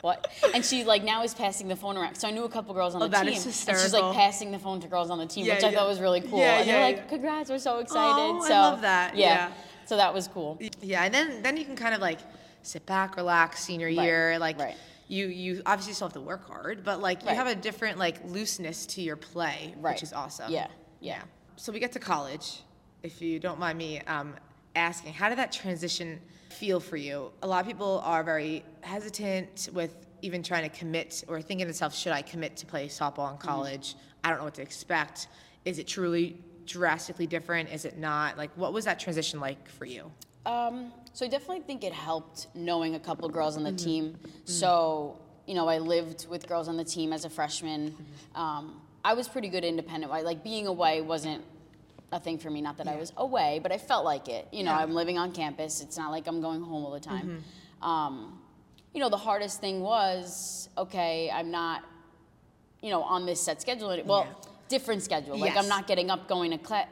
What? 0.00 0.26
And 0.52 0.64
she 0.64 0.82
like 0.82 1.04
now 1.04 1.22
is 1.22 1.32
passing 1.32 1.68
the 1.68 1.76
phone 1.76 1.96
around. 1.96 2.16
So 2.16 2.26
I 2.26 2.32
knew 2.32 2.42
a 2.42 2.48
couple 2.48 2.74
girls 2.74 2.96
on 2.96 3.02
Oh, 3.02 3.06
the 3.06 3.16
team, 3.18 3.28
and 3.34 3.36
she's 3.36 3.92
like 3.92 4.16
passing 4.16 4.50
the 4.50 4.58
phone 4.58 4.80
to 4.80 4.88
girls 4.88 5.10
on 5.10 5.18
the 5.18 5.26
team, 5.26 5.46
Yeah, 5.46 5.54
which 5.54 5.62
I 5.62 5.68
yeah. 5.70 5.78
thought 5.78 5.86
was 5.86 6.00
really 6.00 6.20
cool. 6.22 6.40
Yeah, 6.40 6.58
and 6.58 6.68
they're 6.68 6.80
like, 6.80 7.08
"Congrats, 7.08 7.48
we're 7.50 7.60
so 7.60 7.78
excited!" 7.78 8.20
Oh, 8.20 8.44
I 8.44 8.48
love 8.48 8.80
that. 8.80 9.16
Yeah. 9.16 9.52
So 9.86 9.96
that 9.98 10.12
was 10.12 10.26
cool. 10.26 10.58
yeah, 10.80 11.04
and 11.04 11.14
then 11.14 11.40
then 11.44 11.56
you 11.56 11.64
can 11.64 11.76
kind 11.76 11.94
of 11.94 12.00
like 12.00 12.18
sit 12.62 12.84
back, 12.84 13.16
relax, 13.16 13.62
senior 13.62 13.86
Right, 13.86 13.94
year, 14.04 14.38
like. 14.40 14.58
right. 14.58 14.74
You, 15.08 15.26
you 15.26 15.62
obviously 15.66 15.92
still 15.94 16.06
have 16.08 16.14
to 16.14 16.20
work 16.20 16.46
hard, 16.46 16.84
but 16.84 17.00
like 17.00 17.22
you 17.22 17.28
Right. 17.28 17.36
have 17.36 17.46
a 17.46 17.54
different 17.54 17.98
like 17.98 18.18
looseness 18.24 18.86
to 18.86 19.02
your 19.02 19.16
play, 19.16 19.74
Right. 19.78 19.94
which 19.94 20.02
is 20.02 20.12
awesome. 20.12 20.50
Yeah, 20.50 20.68
yeah. 21.00 21.22
So 21.56 21.72
we 21.72 21.78
get 21.80 21.92
to 21.92 21.98
college. 21.98 22.62
If 23.02 23.20
you 23.20 23.38
don't 23.38 23.58
mind 23.58 23.76
me 23.78 24.00
um, 24.02 24.34
asking, 24.76 25.12
how 25.12 25.28
did 25.28 25.38
that 25.38 25.52
transition 25.52 26.20
feel 26.50 26.80
for 26.80 26.96
you? 26.96 27.32
A 27.42 27.46
lot 27.46 27.60
of 27.60 27.66
people 27.66 28.00
are 28.04 28.22
very 28.22 28.64
hesitant 28.80 29.68
with 29.72 30.06
even 30.22 30.42
trying 30.42 30.62
to 30.62 30.76
commit 30.76 31.24
or 31.26 31.42
thinking 31.42 31.66
to 31.66 31.70
itself, 31.70 31.94
should 31.94 32.12
I 32.12 32.22
commit 32.22 32.56
to 32.58 32.66
play 32.66 32.86
softball 32.88 33.30
in 33.32 33.38
college? 33.38 33.96
I 34.22 34.28
don't 34.30 34.38
know 34.38 34.44
what 34.44 34.54
to 34.54 34.62
expect. 34.62 35.26
Is 35.64 35.78
it 35.78 35.86
truly 35.88 36.40
drastically 36.64 37.26
different? 37.26 37.70
Is 37.70 37.84
it 37.84 37.98
not? 37.98 38.38
Like, 38.38 38.50
what 38.56 38.72
was 38.72 38.84
that 38.84 39.00
transition 39.00 39.40
like 39.40 39.68
for 39.68 39.84
you? 39.84 40.10
Um, 40.46 40.92
so 41.12 41.24
I 41.26 41.28
definitely 41.28 41.60
think 41.60 41.84
it 41.84 41.92
helped 41.92 42.48
knowing 42.54 42.94
a 42.94 43.00
couple 43.00 43.28
girls 43.28 43.56
on 43.56 43.62
the 43.64 43.72
team. 43.72 44.16
So 44.44 45.18
you 45.46 45.54
know, 45.54 45.68
I 45.68 45.78
lived 45.78 46.26
with 46.28 46.46
girls 46.48 46.68
on 46.68 46.76
the 46.76 46.84
team 46.84 47.12
as 47.12 47.24
a 47.24 47.30
freshman. 47.30 47.94
Um, 48.34 48.80
I 49.04 49.14
was 49.14 49.26
pretty 49.28 49.48
good 49.48 49.64
independent. 49.64 50.12
Like 50.12 50.44
being 50.44 50.66
away 50.68 51.00
wasn't 51.00 51.42
a 52.12 52.20
thing 52.20 52.38
for 52.38 52.48
me. 52.48 52.60
Not 52.60 52.76
that 52.78 52.86
I 52.86 52.94
was 52.96 53.12
away, 53.16 53.58
but 53.62 53.72
I 53.72 53.78
felt 53.78 54.04
like 54.04 54.28
it. 54.28 54.46
You 54.52 54.62
know, 54.62 54.70
Yeah. 54.70 54.78
I'm 54.78 54.94
living 54.94 55.18
on 55.18 55.32
campus. 55.32 55.80
It's 55.80 55.98
not 55.98 56.10
like 56.12 56.26
I'm 56.28 56.40
going 56.40 56.62
home 56.62 56.84
all 56.84 56.92
the 56.92 57.00
time. 57.00 57.42
Um, 57.82 58.38
you 58.94 59.00
know, 59.00 59.08
the 59.08 59.16
hardest 59.16 59.60
thing 59.60 59.80
was 59.80 60.68
okay. 60.78 61.30
I'm 61.32 61.50
not, 61.50 61.82
you 62.80 62.90
know, 62.90 63.02
on 63.02 63.26
this 63.26 63.40
set 63.40 63.60
schedule. 63.60 63.88
Well, 64.04 64.26
Yeah. 64.28 64.48
different 64.68 65.02
schedule. 65.02 65.36
Like 65.38 65.54
Yes. 65.54 65.62
I'm 65.64 65.68
not 65.68 65.86
getting 65.88 66.08
up 66.10 66.28
going 66.28 66.52
to 66.52 66.58
cla- 66.58 66.88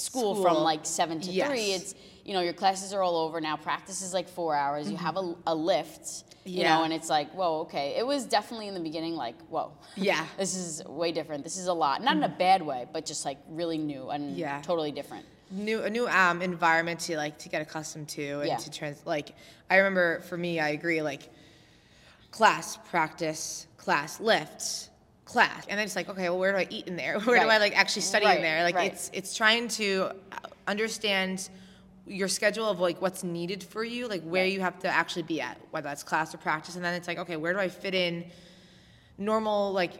school, 0.00 0.34
School. 0.34 0.42
from 0.42 0.56
like 0.58 0.84
seven 0.86 1.20
to 1.20 1.30
Yes. 1.30 1.48
three. 1.48 1.72
It's 1.72 1.94
you 2.24 2.34
know 2.34 2.40
your 2.40 2.52
classes 2.52 2.92
are 2.92 3.02
all 3.02 3.16
over 3.16 3.40
now. 3.40 3.56
Practice 3.56 4.02
is 4.02 4.12
like 4.14 4.28
four 4.28 4.54
hours. 4.54 4.90
You 4.90 4.96
have 4.96 5.16
a, 5.16 5.34
a 5.46 5.54
lift. 5.54 6.24
You 6.44 6.62
Yeah. 6.62 6.78
know, 6.78 6.84
and 6.84 6.92
it's 6.92 7.10
like, 7.10 7.30
whoa, 7.32 7.60
okay. 7.60 7.96
It 7.98 8.06
was 8.06 8.24
definitely 8.24 8.66
in 8.68 8.74
the 8.74 8.80
beginning 8.80 9.14
like, 9.14 9.36
whoa. 9.50 9.72
Yeah. 9.96 10.24
this 10.38 10.56
is 10.56 10.82
way 10.86 11.12
different. 11.12 11.44
This 11.44 11.58
is 11.58 11.66
a 11.66 11.72
lot. 11.72 12.02
Not 12.02 12.16
in 12.16 12.22
a 12.24 12.28
bad 12.30 12.62
way, 12.62 12.86
but 12.92 13.04
just 13.04 13.24
like 13.26 13.36
really 13.50 13.76
new 13.78 14.08
and 14.10 14.36
Yeah. 14.36 14.60
totally 14.62 14.90
different. 14.90 15.26
new 15.50 15.82
a 15.82 15.90
new 15.90 16.06
um, 16.08 16.40
environment 16.42 17.00
to 17.00 17.16
like 17.16 17.36
to 17.38 17.48
get 17.48 17.60
accustomed 17.60 18.08
to 18.10 18.38
and 18.40 18.46
Yeah. 18.48 18.56
to 18.56 18.70
trans 18.70 19.04
like 19.04 19.34
I 19.68 19.76
remember 19.78 20.20
for 20.20 20.36
me 20.36 20.60
I 20.60 20.68
agree 20.70 21.02
like 21.02 21.28
class 22.30 22.76
practice 22.90 23.66
class 23.76 24.20
lifts 24.20 24.89
class. 25.32 25.66
And 25.68 25.78
then 25.78 25.84
it's 25.86 25.96
like 25.96 26.08
okay 26.08 26.28
well 26.28 26.38
where 26.38 26.52
do 26.52 26.58
I 26.58 26.66
eat 26.70 26.86
in 26.88 26.96
there? 26.96 27.18
Where 27.24 27.40
do 27.40 27.48
I 27.48 27.58
like 27.58 27.76
actually 27.76 28.02
study 28.02 28.26
in 28.26 28.42
there? 28.42 28.62
Like 28.64 28.74
right. 28.74 28.92
it's 28.92 29.10
it's 29.12 29.34
trying 29.34 29.68
to 29.68 30.10
uh, 30.32 30.36
understand 30.66 31.48
your 32.06 32.28
schedule 32.28 32.68
of 32.68 32.80
like 32.80 33.00
what's 33.00 33.22
needed 33.22 33.62
for 33.62 33.84
you 33.84 34.08
like 34.08 34.22
where 34.22 34.42
Right. 34.42 34.52
you 34.52 34.60
have 34.60 34.78
to 34.80 34.88
actually 34.88 35.22
be 35.22 35.40
at 35.40 35.56
whether 35.70 35.88
that's 35.88 36.02
class 36.02 36.34
or 36.34 36.38
practice. 36.38 36.74
And 36.76 36.84
then 36.84 36.94
it's 36.94 37.06
like 37.08 37.18
okay 37.18 37.36
where 37.36 37.52
do 37.52 37.60
I 37.60 37.68
fit 37.68 37.94
in 37.94 38.24
normal 39.18 39.72
like 39.72 39.92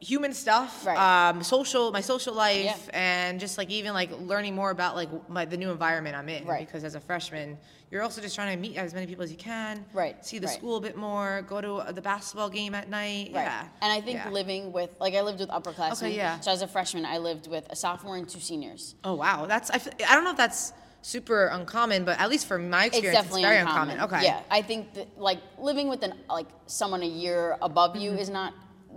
human 0.00 0.32
stuff 0.32 0.86
Right. 0.86 0.96
um 1.28 1.42
social 1.42 1.90
my 1.90 2.00
social 2.00 2.32
life 2.34 2.64
Yeah. 2.64 2.76
and 2.92 3.40
just 3.40 3.58
like 3.58 3.68
even 3.70 3.94
like 3.94 4.10
learning 4.20 4.54
more 4.54 4.70
about 4.70 4.94
like 4.94 5.08
my 5.28 5.44
the 5.44 5.56
new 5.56 5.70
environment 5.70 6.14
i'm 6.16 6.28
in 6.28 6.44
Right. 6.46 6.64
because 6.66 6.84
as 6.84 6.94
a 6.94 7.00
freshman 7.00 7.58
you're 7.90 8.02
also 8.02 8.20
just 8.20 8.34
trying 8.36 8.54
to 8.54 8.60
meet 8.60 8.76
as 8.76 8.94
many 8.94 9.06
people 9.06 9.24
as 9.24 9.32
you 9.32 9.36
can 9.38 9.84
Right, 9.92 10.24
see 10.24 10.38
the 10.38 10.46
right. 10.46 10.54
school 10.56 10.76
a 10.76 10.80
bit 10.80 10.96
more 10.96 11.42
go 11.48 11.60
to 11.60 11.72
uh, 11.76 11.90
the 11.90 12.02
basketball 12.02 12.48
game 12.48 12.74
at 12.76 12.88
night 12.88 13.30
Right. 13.34 13.42
yeah 13.42 13.66
And 13.82 13.92
I 13.92 14.00
think 14.00 14.18
Yeah. 14.18 14.30
living 14.30 14.72
with, 14.72 14.90
like, 15.00 15.14
I 15.14 15.22
lived 15.22 15.40
with 15.40 15.48
upperclassmen. 15.48 15.92
Okay, 16.08 16.14
yeah. 16.16 16.38
So 16.40 16.50
as 16.52 16.62
a 16.62 16.68
freshman, 16.68 17.04
I 17.04 17.18
lived 17.18 17.46
with 17.48 17.64
a 17.70 17.76
sophomore 17.76 18.16
and 18.16 18.28
two 18.28 18.40
seniors. 18.40 18.94
oh 19.04 19.14
wow 19.14 19.46
that's 19.46 19.68
I, 19.70 19.80
I 20.08 20.14
don't 20.14 20.24
know 20.24 20.30
if 20.30 20.36
that's 20.36 20.72
super 21.02 21.46
uncommon 21.46 22.04
but 22.04 22.18
at 22.20 22.28
least 22.28 22.46
for 22.46 22.58
my 22.58 22.86
It's 22.86 22.96
experience 22.98 23.26
it's 23.26 23.36
very 23.40 23.58
uncommon. 23.58 24.00
okay 24.02 24.22
Yeah, 24.22 24.42
I 24.50 24.62
think 24.62 24.94
that 24.94 25.08
like 25.18 25.40
living 25.58 25.88
with 25.88 26.02
an 26.04 26.12
like 26.28 26.48
someone 26.66 27.02
a 27.02 27.12
year 27.24 27.56
above 27.62 27.96
you 27.96 28.12
is 28.12 28.28
not 28.28 28.52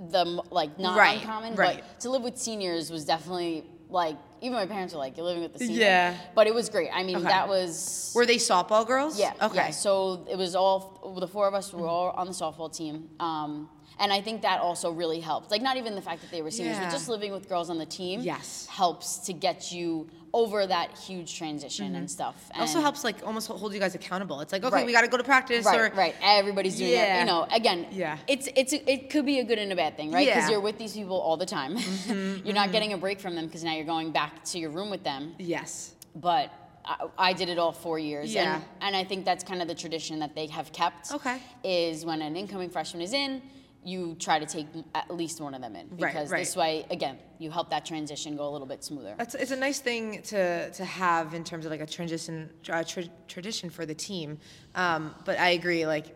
the 0.09 0.25
like 0.49 0.77
not. 0.79 0.97
Right, 0.97 1.19
uncommon, 1.19 1.55
right. 1.55 1.83
but 1.89 1.99
to 2.01 2.09
live 2.09 2.23
with 2.23 2.37
seniors 2.37 2.91
was 2.91 3.05
definitely 3.05 3.63
like 3.89 4.17
even 4.41 4.53
my 4.53 4.65
parents 4.65 4.93
were 4.93 4.99
like 4.99 5.17
you're 5.17 5.25
living 5.25 5.43
with 5.43 5.53
the 5.53 5.59
seniors. 5.59 5.79
Yeah. 5.79 6.17
But 6.33 6.47
it 6.47 6.53
was 6.53 6.69
great. 6.69 6.89
I 6.91 7.03
mean 7.03 7.17
Okay. 7.17 7.27
that 7.27 7.47
was 7.47 8.11
were 8.15 8.25
they 8.25 8.37
softball 8.37 8.87
girls 8.87 9.19
yeah 9.19 9.33
okay 9.41 9.55
yeah. 9.55 9.71
So 9.71 10.25
it 10.29 10.37
was 10.37 10.55
all 10.55 11.15
the 11.19 11.27
four 11.27 11.47
of 11.47 11.53
us 11.53 11.73
were 11.73 11.87
all 11.87 12.09
on 12.11 12.27
the 12.27 12.33
softball 12.33 12.75
team. 12.75 13.09
Um, 13.19 13.69
and 14.01 14.11
I 14.11 14.19
think 14.21 14.41
that 14.41 14.59
also 14.59 14.91
really 14.91 15.19
helped. 15.21 15.51
Like 15.51 15.61
not 15.61 15.77
even 15.77 15.95
the 15.95 16.01
fact 16.01 16.19
that 16.21 16.31
they 16.31 16.41
were 16.41 16.51
seniors, 16.51 16.77
Yeah. 16.77 16.85
but 16.85 16.91
just 16.91 17.07
living 17.07 17.31
with 17.31 17.47
girls 17.47 17.69
on 17.69 17.77
the 17.77 17.85
team 17.85 18.21
Yes. 18.21 18.65
helps 18.69 19.07
to 19.27 19.33
get 19.33 19.71
you 19.71 20.07
over 20.33 20.65
that 20.65 20.89
huge 20.97 21.29
transition 21.37 21.93
and 21.95 22.09
stuff. 22.09 22.37
It 22.55 22.59
also 22.61 22.79
helps 22.81 23.03
like 23.03 23.17
almost 23.25 23.47
hold 23.47 23.73
you 23.73 23.79
guys 23.85 23.95
accountable 23.95 24.39
it's 24.43 24.53
like 24.53 24.63
okay 24.63 24.75
Right. 24.77 24.85
we 24.85 24.93
got 24.93 25.01
to 25.01 25.07
go 25.15 25.17
to 25.17 25.23
practice 25.23 25.65
right, 25.65 25.79
or 25.79 25.91
right. 25.95 26.15
Everybody's 26.21 26.77
doing 26.77 26.91
it. 26.91 26.95
Yeah. 26.95 27.19
You 27.21 27.25
know, 27.31 27.41
again, 27.51 27.79
Yeah. 27.91 28.17
it's 28.33 28.47
it's 28.55 28.73
it 28.73 29.09
could 29.11 29.25
be 29.25 29.37
a 29.39 29.43
good 29.49 29.59
and 29.59 29.71
a 29.71 29.75
bad 29.83 29.93
thing, 29.97 30.09
right? 30.11 30.25
Because 30.25 30.35
Yeah. 30.37 30.41
Mm-hmm, 30.43 30.51
you're 30.51 30.61
with 30.69 30.77
these 30.83 30.93
people 30.93 31.17
all 31.27 31.37
the 31.37 31.45
time. 31.45 31.77
you're 32.45 32.59
not 32.63 32.71
getting 32.71 32.93
a 32.93 32.97
break 32.97 33.19
from 33.19 33.35
them 33.35 33.45
because 33.47 33.63
now 33.63 33.73
you're 33.77 33.91
going 33.97 34.11
back 34.11 34.31
to 34.51 34.55
your 34.57 34.71
room 34.77 34.89
with 34.89 35.03
them. 35.03 35.35
yes 35.37 35.93
But 36.15 36.47
I, 36.83 36.95
I 37.29 37.33
did 37.33 37.47
it 37.49 37.57
all 37.59 37.73
four 37.73 37.99
years, 37.99 38.33
Yeah. 38.33 38.55
and 38.55 38.63
and 38.85 38.93
I 38.95 39.03
think 39.09 39.19
that's 39.29 39.43
kind 39.43 39.61
of 39.61 39.67
the 39.67 39.75
tradition 39.83 40.19
that 40.23 40.33
they 40.37 40.47
have 40.47 40.67
kept. 40.81 41.11
Okay. 41.17 41.37
Is 41.63 42.05
when 42.09 42.19
an 42.27 42.35
incoming 42.41 42.69
freshman 42.75 43.01
is 43.03 43.13
in. 43.13 43.41
You 43.83 44.15
try 44.19 44.37
to 44.37 44.45
take 44.45 44.67
at 44.93 45.09
least 45.09 45.41
one 45.41 45.55
of 45.55 45.61
them 45.61 45.75
in 45.75 45.87
because 45.87 46.29
right. 46.29 46.39
this 46.39 46.55
way, 46.55 46.85
again, 46.91 47.17
you 47.39 47.49
help 47.49 47.71
that 47.71 47.83
transition 47.83 48.37
go 48.37 48.47
a 48.47 48.51
little 48.51 48.67
bit 48.67 48.83
smoother. 48.83 49.15
That's, 49.17 49.33
it's 49.33 49.49
a 49.49 49.55
nice 49.55 49.79
thing 49.79 50.21
to, 50.23 50.69
to 50.71 50.85
have 50.85 51.33
in 51.33 51.43
terms 51.43 51.65
of 51.65 51.71
like 51.71 51.81
a 51.81 51.87
transition 51.87 52.51
uh, 52.69 52.83
tra- 52.83 53.09
tradition 53.27 53.71
for 53.71 53.87
the 53.87 53.95
team. 53.95 54.37
Um, 54.75 55.15
but 55.25 55.39
I 55.39 55.49
agree, 55.49 55.87
like 55.87 56.15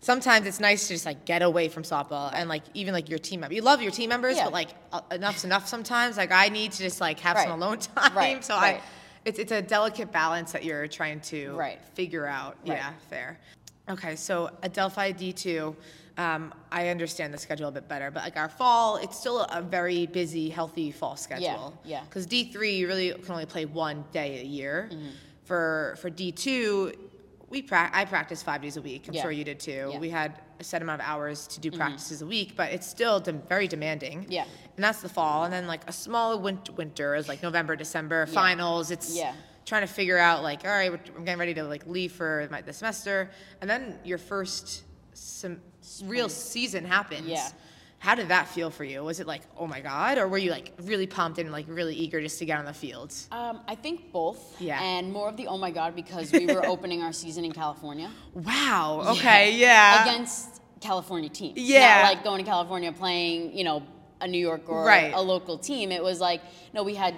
sometimes 0.00 0.46
it's 0.46 0.58
nice 0.58 0.88
to 0.88 0.94
just 0.94 1.06
like 1.06 1.24
get 1.24 1.42
away 1.42 1.68
from 1.68 1.84
softball 1.84 2.30
and 2.34 2.48
like 2.48 2.62
even 2.74 2.92
like 2.94 3.08
your 3.08 3.20
team 3.20 3.40
member. 3.40 3.54
You 3.54 3.62
love 3.62 3.80
your 3.80 3.92
team 3.92 4.08
members, 4.08 4.36
Yeah. 4.36 4.44
but 4.44 4.52
like 4.52 4.70
uh, 4.92 5.00
enough's 5.12 5.44
enough 5.44 5.68
sometimes. 5.68 6.16
Like 6.16 6.32
I 6.32 6.48
need 6.48 6.72
to 6.72 6.78
just 6.78 7.00
like 7.00 7.20
have 7.20 7.38
some 7.38 7.52
alone 7.52 7.78
time. 7.96 8.12
Right, 8.16 8.44
So 8.44 8.54
right. 8.56 8.76
I, 8.76 8.82
it's 9.24 9.38
it's 9.38 9.52
a 9.52 9.62
delicate 9.62 10.10
balance 10.10 10.50
that 10.50 10.64
you're 10.64 10.88
trying 10.88 11.20
to 11.20 11.52
Right. 11.52 11.78
figure 11.94 12.26
out. 12.26 12.56
Right. 12.66 12.78
Yeah, 12.78 12.92
fair. 13.08 13.38
Okay, 13.88 14.16
so 14.16 14.50
Adelphi 14.64 15.12
D 15.16 15.32
two. 15.32 15.76
Um, 16.18 16.52
I 16.72 16.88
understand 16.88 17.32
the 17.32 17.38
schedule 17.38 17.68
a 17.68 17.72
bit 17.72 17.86
better, 17.88 18.10
but 18.10 18.24
like 18.24 18.36
our 18.36 18.48
fall, 18.48 18.96
it's 18.96 19.16
still 19.16 19.42
a 19.42 19.62
very 19.62 20.04
busy, 20.06 20.48
healthy 20.50 20.90
fall 20.90 21.16
schedule. 21.16 21.78
yeah. 21.84 22.02
Because 22.02 22.26
D 22.26 22.50
three, 22.52 22.74
you 22.74 22.88
really 22.88 23.12
can 23.12 23.30
only 23.30 23.46
play 23.46 23.64
one 23.66 24.04
day 24.12 24.40
a 24.40 24.44
year. 24.44 24.88
Mm-hmm. 24.92 25.08
For 25.44 25.96
for 26.02 26.10
D 26.10 26.32
two, 26.32 26.92
we 27.48 27.62
pra- 27.62 27.90
I 27.92 28.04
practice 28.04 28.42
five 28.42 28.60
days 28.60 28.76
a 28.76 28.82
week. 28.82 29.06
I'm 29.08 29.14
Yeah. 29.14 29.22
sure 29.22 29.30
you 29.30 29.44
did 29.44 29.60
too. 29.60 29.70
Yeah. 29.70 29.84
Mm-hmm. 29.86 30.00
We 30.00 30.10
had 30.10 30.40
a 30.60 30.64
set 30.64 30.82
amount 30.82 31.00
of 31.02 31.06
hours 31.08 31.46
to 31.46 31.60
do 31.60 31.70
practices 31.70 32.20
a 32.20 32.26
week, 32.26 32.54
but 32.56 32.72
it's 32.72 32.86
still 32.86 33.20
dem- 33.20 33.42
very 33.48 33.68
demanding. 33.68 34.26
Yeah. 34.28 34.44
And 34.76 34.84
that's 34.84 35.00
the 35.00 35.08
fall, 35.08 35.44
and 35.44 35.52
then 35.52 35.68
like 35.68 35.82
a 35.88 35.92
small 35.92 36.36
winter, 36.40 36.72
winter 36.72 37.14
is 37.14 37.28
like 37.28 37.44
November, 37.44 37.76
December 37.76 38.26
finals. 38.26 38.90
It's 38.90 39.16
Yeah. 39.16 39.34
trying 39.64 39.82
to 39.86 39.92
figure 39.92 40.18
out 40.18 40.42
like, 40.42 40.64
all 40.64 40.70
right, 40.70 40.90
I'm 41.16 41.24
getting 41.24 41.38
ready 41.38 41.54
to 41.54 41.62
like 41.62 41.86
leave 41.86 42.10
for 42.10 42.48
my, 42.50 42.60
the 42.60 42.72
semester, 42.72 43.30
and 43.60 43.70
then 43.70 44.00
your 44.04 44.18
first 44.18 44.82
sem- 45.18 45.60
real 46.04 46.28
season 46.28 46.84
happens. 46.84 47.26
Yeah. 47.26 47.48
How 48.00 48.14
did 48.14 48.28
that 48.28 48.46
feel 48.46 48.70
for 48.70 48.84
you? 48.84 49.02
Was 49.02 49.18
it 49.18 49.26
like, 49.26 49.42
oh 49.56 49.66
my 49.66 49.80
god, 49.80 50.18
or 50.18 50.28
were 50.28 50.38
you 50.38 50.52
like 50.52 50.72
really 50.82 51.08
pumped 51.08 51.40
and 51.40 51.50
like 51.50 51.66
really 51.68 51.96
eager 51.96 52.20
just 52.20 52.38
to 52.38 52.44
get 52.44 52.56
on 52.58 52.64
the 52.64 52.72
field? 52.72 53.12
Um, 53.32 53.60
I 53.66 53.74
think 53.74 54.12
both. 54.12 54.60
Yeah. 54.60 54.80
And 54.80 55.12
more 55.12 55.28
of 55.28 55.36
the 55.36 55.48
oh 55.48 55.58
my 55.58 55.72
god 55.72 55.96
because 55.96 56.30
we 56.30 56.46
were 56.46 56.64
opening 56.74 57.02
our 57.02 57.12
season 57.12 57.44
in 57.44 57.50
California. 57.52 58.08
Wow. 58.34 59.02
Okay. 59.08 59.56
Yeah. 59.56 60.02
against 60.02 60.60
California 60.80 61.28
teams. 61.28 61.58
Yeah. 61.58 62.02
Not 62.02 62.14
like 62.14 62.24
going 62.24 62.44
to 62.44 62.48
California 62.48 62.92
playing, 62.92 63.56
you 63.56 63.64
know, 63.64 63.82
a 64.20 64.28
New 64.28 64.38
York 64.38 64.68
or 64.68 64.84
Right. 64.84 65.12
a 65.12 65.20
local 65.20 65.58
team. 65.58 65.90
It 65.90 66.02
was 66.02 66.20
like, 66.20 66.40
no, 66.72 66.84
we 66.84 66.94
had 66.94 67.16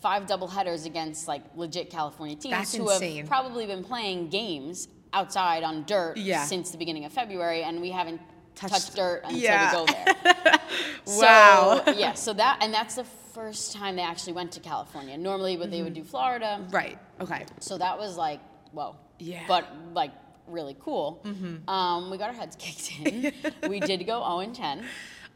five 0.00 0.28
double 0.28 0.46
headers 0.46 0.86
against 0.86 1.26
like 1.26 1.42
legit 1.56 1.90
California 1.90 2.36
teams 2.36 2.52
That's 2.54 2.74
who 2.74 2.88
insane. 2.88 3.18
have 3.18 3.26
probably 3.26 3.66
been 3.66 3.82
playing 3.82 4.28
games 4.28 4.86
outside 5.12 5.62
on 5.62 5.84
dirt 5.84 6.16
Yeah. 6.16 6.44
since 6.44 6.70
the 6.70 6.78
beginning 6.78 7.04
of 7.04 7.12
February, 7.12 7.62
and 7.62 7.80
we 7.80 7.90
haven't 7.90 8.20
Touched- 8.54 8.74
touched, 8.74 8.96
dirt 8.96 9.22
until 9.24 9.38
Yeah. 9.38 9.70
we 9.82 9.86
go 9.86 9.92
there. 9.92 10.56
Wow. 11.06 11.82
So, 11.84 11.92
yeah, 11.92 12.12
so 12.14 12.32
that 12.34 12.58
and 12.60 12.72
that's 12.72 12.94
the 12.94 13.04
first 13.04 13.72
time 13.72 13.96
they 13.96 14.02
actually 14.02 14.34
went 14.34 14.52
to 14.52 14.60
California. 14.60 15.16
Normally, 15.16 15.56
but 15.56 15.70
they 15.70 15.82
would 15.82 15.94
do 15.94 16.04
Florida. 16.04 16.64
Right. 16.70 16.98
Okay. 17.20 17.46
So 17.58 17.78
that 17.78 17.98
was 17.98 18.16
like, 18.16 18.40
whoa. 18.72 18.96
Yeah. 19.18 19.38
Mm-hmm. 19.38 19.48
But 19.48 19.64
like 19.94 20.12
really 20.46 20.76
cool. 20.80 21.20
Um, 21.68 22.10
we 22.10 22.18
got 22.18 22.28
our 22.28 22.34
heads 22.34 22.56
kicked 22.56 22.92
in. 23.00 23.32
we 23.68 23.80
did 23.80 24.06
go 24.06 24.20
0 24.20 24.40
and 24.40 24.54
10. 24.54 24.84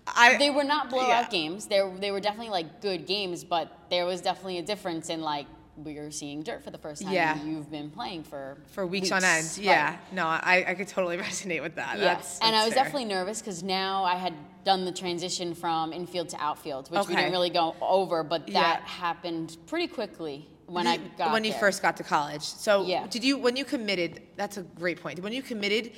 I. 0.07 0.37
They 0.37 0.51
were 0.51 0.65
not 0.65 0.91
blowout 0.91 1.09
Yeah. 1.09 1.29
games. 1.31 1.67
They 1.67 1.81
they 1.99 2.11
were 2.11 2.21
definitely 2.21 2.51
like 2.51 2.81
good 2.81 3.07
games, 3.07 3.43
but 3.43 3.73
there 3.91 4.05
was 4.07 4.21
definitely 4.21 4.59
a 4.59 4.63
difference 4.63 5.09
in 5.09 5.21
like 5.23 5.47
were 5.77 6.11
seeing 6.11 6.43
dirt 6.43 6.63
for 6.63 6.71
the 6.71 6.79
first 6.79 7.03
time. 7.03 7.13
Yeah. 7.13 7.39
and 7.39 7.51
You've 7.51 7.71
been 7.71 7.91
playing 7.91 8.23
for 8.25 8.57
for 8.73 8.87
weeks, 8.87 9.11
on 9.11 9.25
end. 9.25 9.45
right. 9.47 9.59
Yeah. 9.59 9.97
No, 10.13 10.27
I, 10.27 10.65
I 10.69 10.75
could 10.75 10.89
totally 10.89 11.17
resonate 11.29 11.63
with 11.63 11.75
that. 11.77 11.99
Yeah, 11.99 12.15
That's, 12.15 12.39
and 12.41 12.55
I 12.55 12.65
was 12.65 12.75
fair. 12.75 12.85
definitely 12.85 13.07
nervous 13.07 13.41
because 13.41 13.63
now 13.63 14.05
I 14.05 14.15
had 14.15 14.35
done 14.65 14.85
the 14.85 14.93
transition 14.93 15.55
from 15.55 15.93
infield 15.93 16.29
to 16.31 16.37
outfield, 16.43 16.91
which 16.91 17.09
we 17.09 17.15
didn't 17.17 17.33
really 17.33 17.51
go 17.51 17.75
over, 17.81 18.23
but 18.23 18.49
Yeah. 18.49 18.61
that 18.63 18.83
happened 18.83 19.57
pretty 19.67 19.89
quickly 19.89 20.49
when 20.67 20.87
I 20.87 20.97
got 21.19 21.33
when 21.33 21.45
you 21.45 21.51
there. 21.51 21.61
first 21.61 21.83
got 21.83 21.97
to 21.99 22.03
college. 22.03 22.43
So 22.43 22.87
Yeah. 22.87 23.07
did 23.09 23.23
you 23.25 23.37
when 23.37 23.57
you 23.57 23.65
committed? 23.65 24.23
That's 24.37 24.57
a 24.57 24.63
great 24.63 25.03
point. 25.03 25.19
When 25.21 25.33
you 25.33 25.43
committed, 25.43 25.93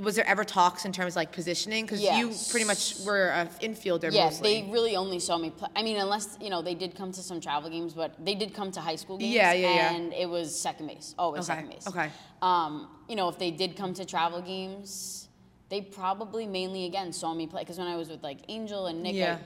was 0.00 0.14
there 0.16 0.26
ever 0.26 0.44
talks 0.44 0.84
in 0.84 0.92
terms 0.92 1.12
of 1.12 1.16
like 1.16 1.32
positioning? 1.32 1.84
Because 1.84 2.00
you 2.02 2.32
pretty 2.50 2.64
much 2.66 2.94
were 3.06 3.28
a 3.28 3.46
infielder 3.62 4.12
Yeah, 4.12 4.24
mostly. 4.24 4.62
they 4.62 4.70
really 4.70 4.96
only 4.96 5.18
saw 5.20 5.36
me 5.38 5.50
play. 5.50 5.68
I 5.76 5.82
mean, 5.82 5.96
unless 5.96 6.36
you 6.40 6.50
know 6.50 6.62
they 6.62 6.74
did 6.74 6.94
come 6.94 7.12
to 7.12 7.20
some 7.22 7.40
travel 7.40 7.70
games, 7.70 7.94
but 7.94 8.14
they 8.24 8.34
did 8.34 8.54
come 8.54 8.70
to 8.72 8.80
high 8.80 8.96
school 8.96 9.18
games. 9.18 9.34
Yeah, 9.34 9.52
yeah, 9.52 9.74
yeah. 9.74 9.94
And 9.94 10.12
it 10.12 10.28
was 10.28 10.58
second 10.58 10.86
base, 10.88 11.14
always 11.18 11.40
Okay, 11.48 11.56
second 11.58 11.70
base. 11.70 11.86
okay. 11.88 12.10
Um, 12.42 12.88
you 13.08 13.16
know, 13.16 13.28
if 13.28 13.38
they 13.38 13.50
did 13.50 13.76
come 13.76 13.94
to 13.94 14.04
travel 14.04 14.40
games, 14.42 15.28
they 15.68 15.80
probably 15.80 16.46
mainly 16.46 16.84
again 16.86 17.12
saw 17.12 17.34
me 17.34 17.46
play 17.46 17.62
because 17.62 17.78
when 17.78 17.88
I 17.88 17.96
was 17.96 18.08
with 18.08 18.22
like 18.22 18.38
Angel 18.48 18.86
and 18.86 19.02
Nick, 19.02 19.14
Yeah. 19.14 19.38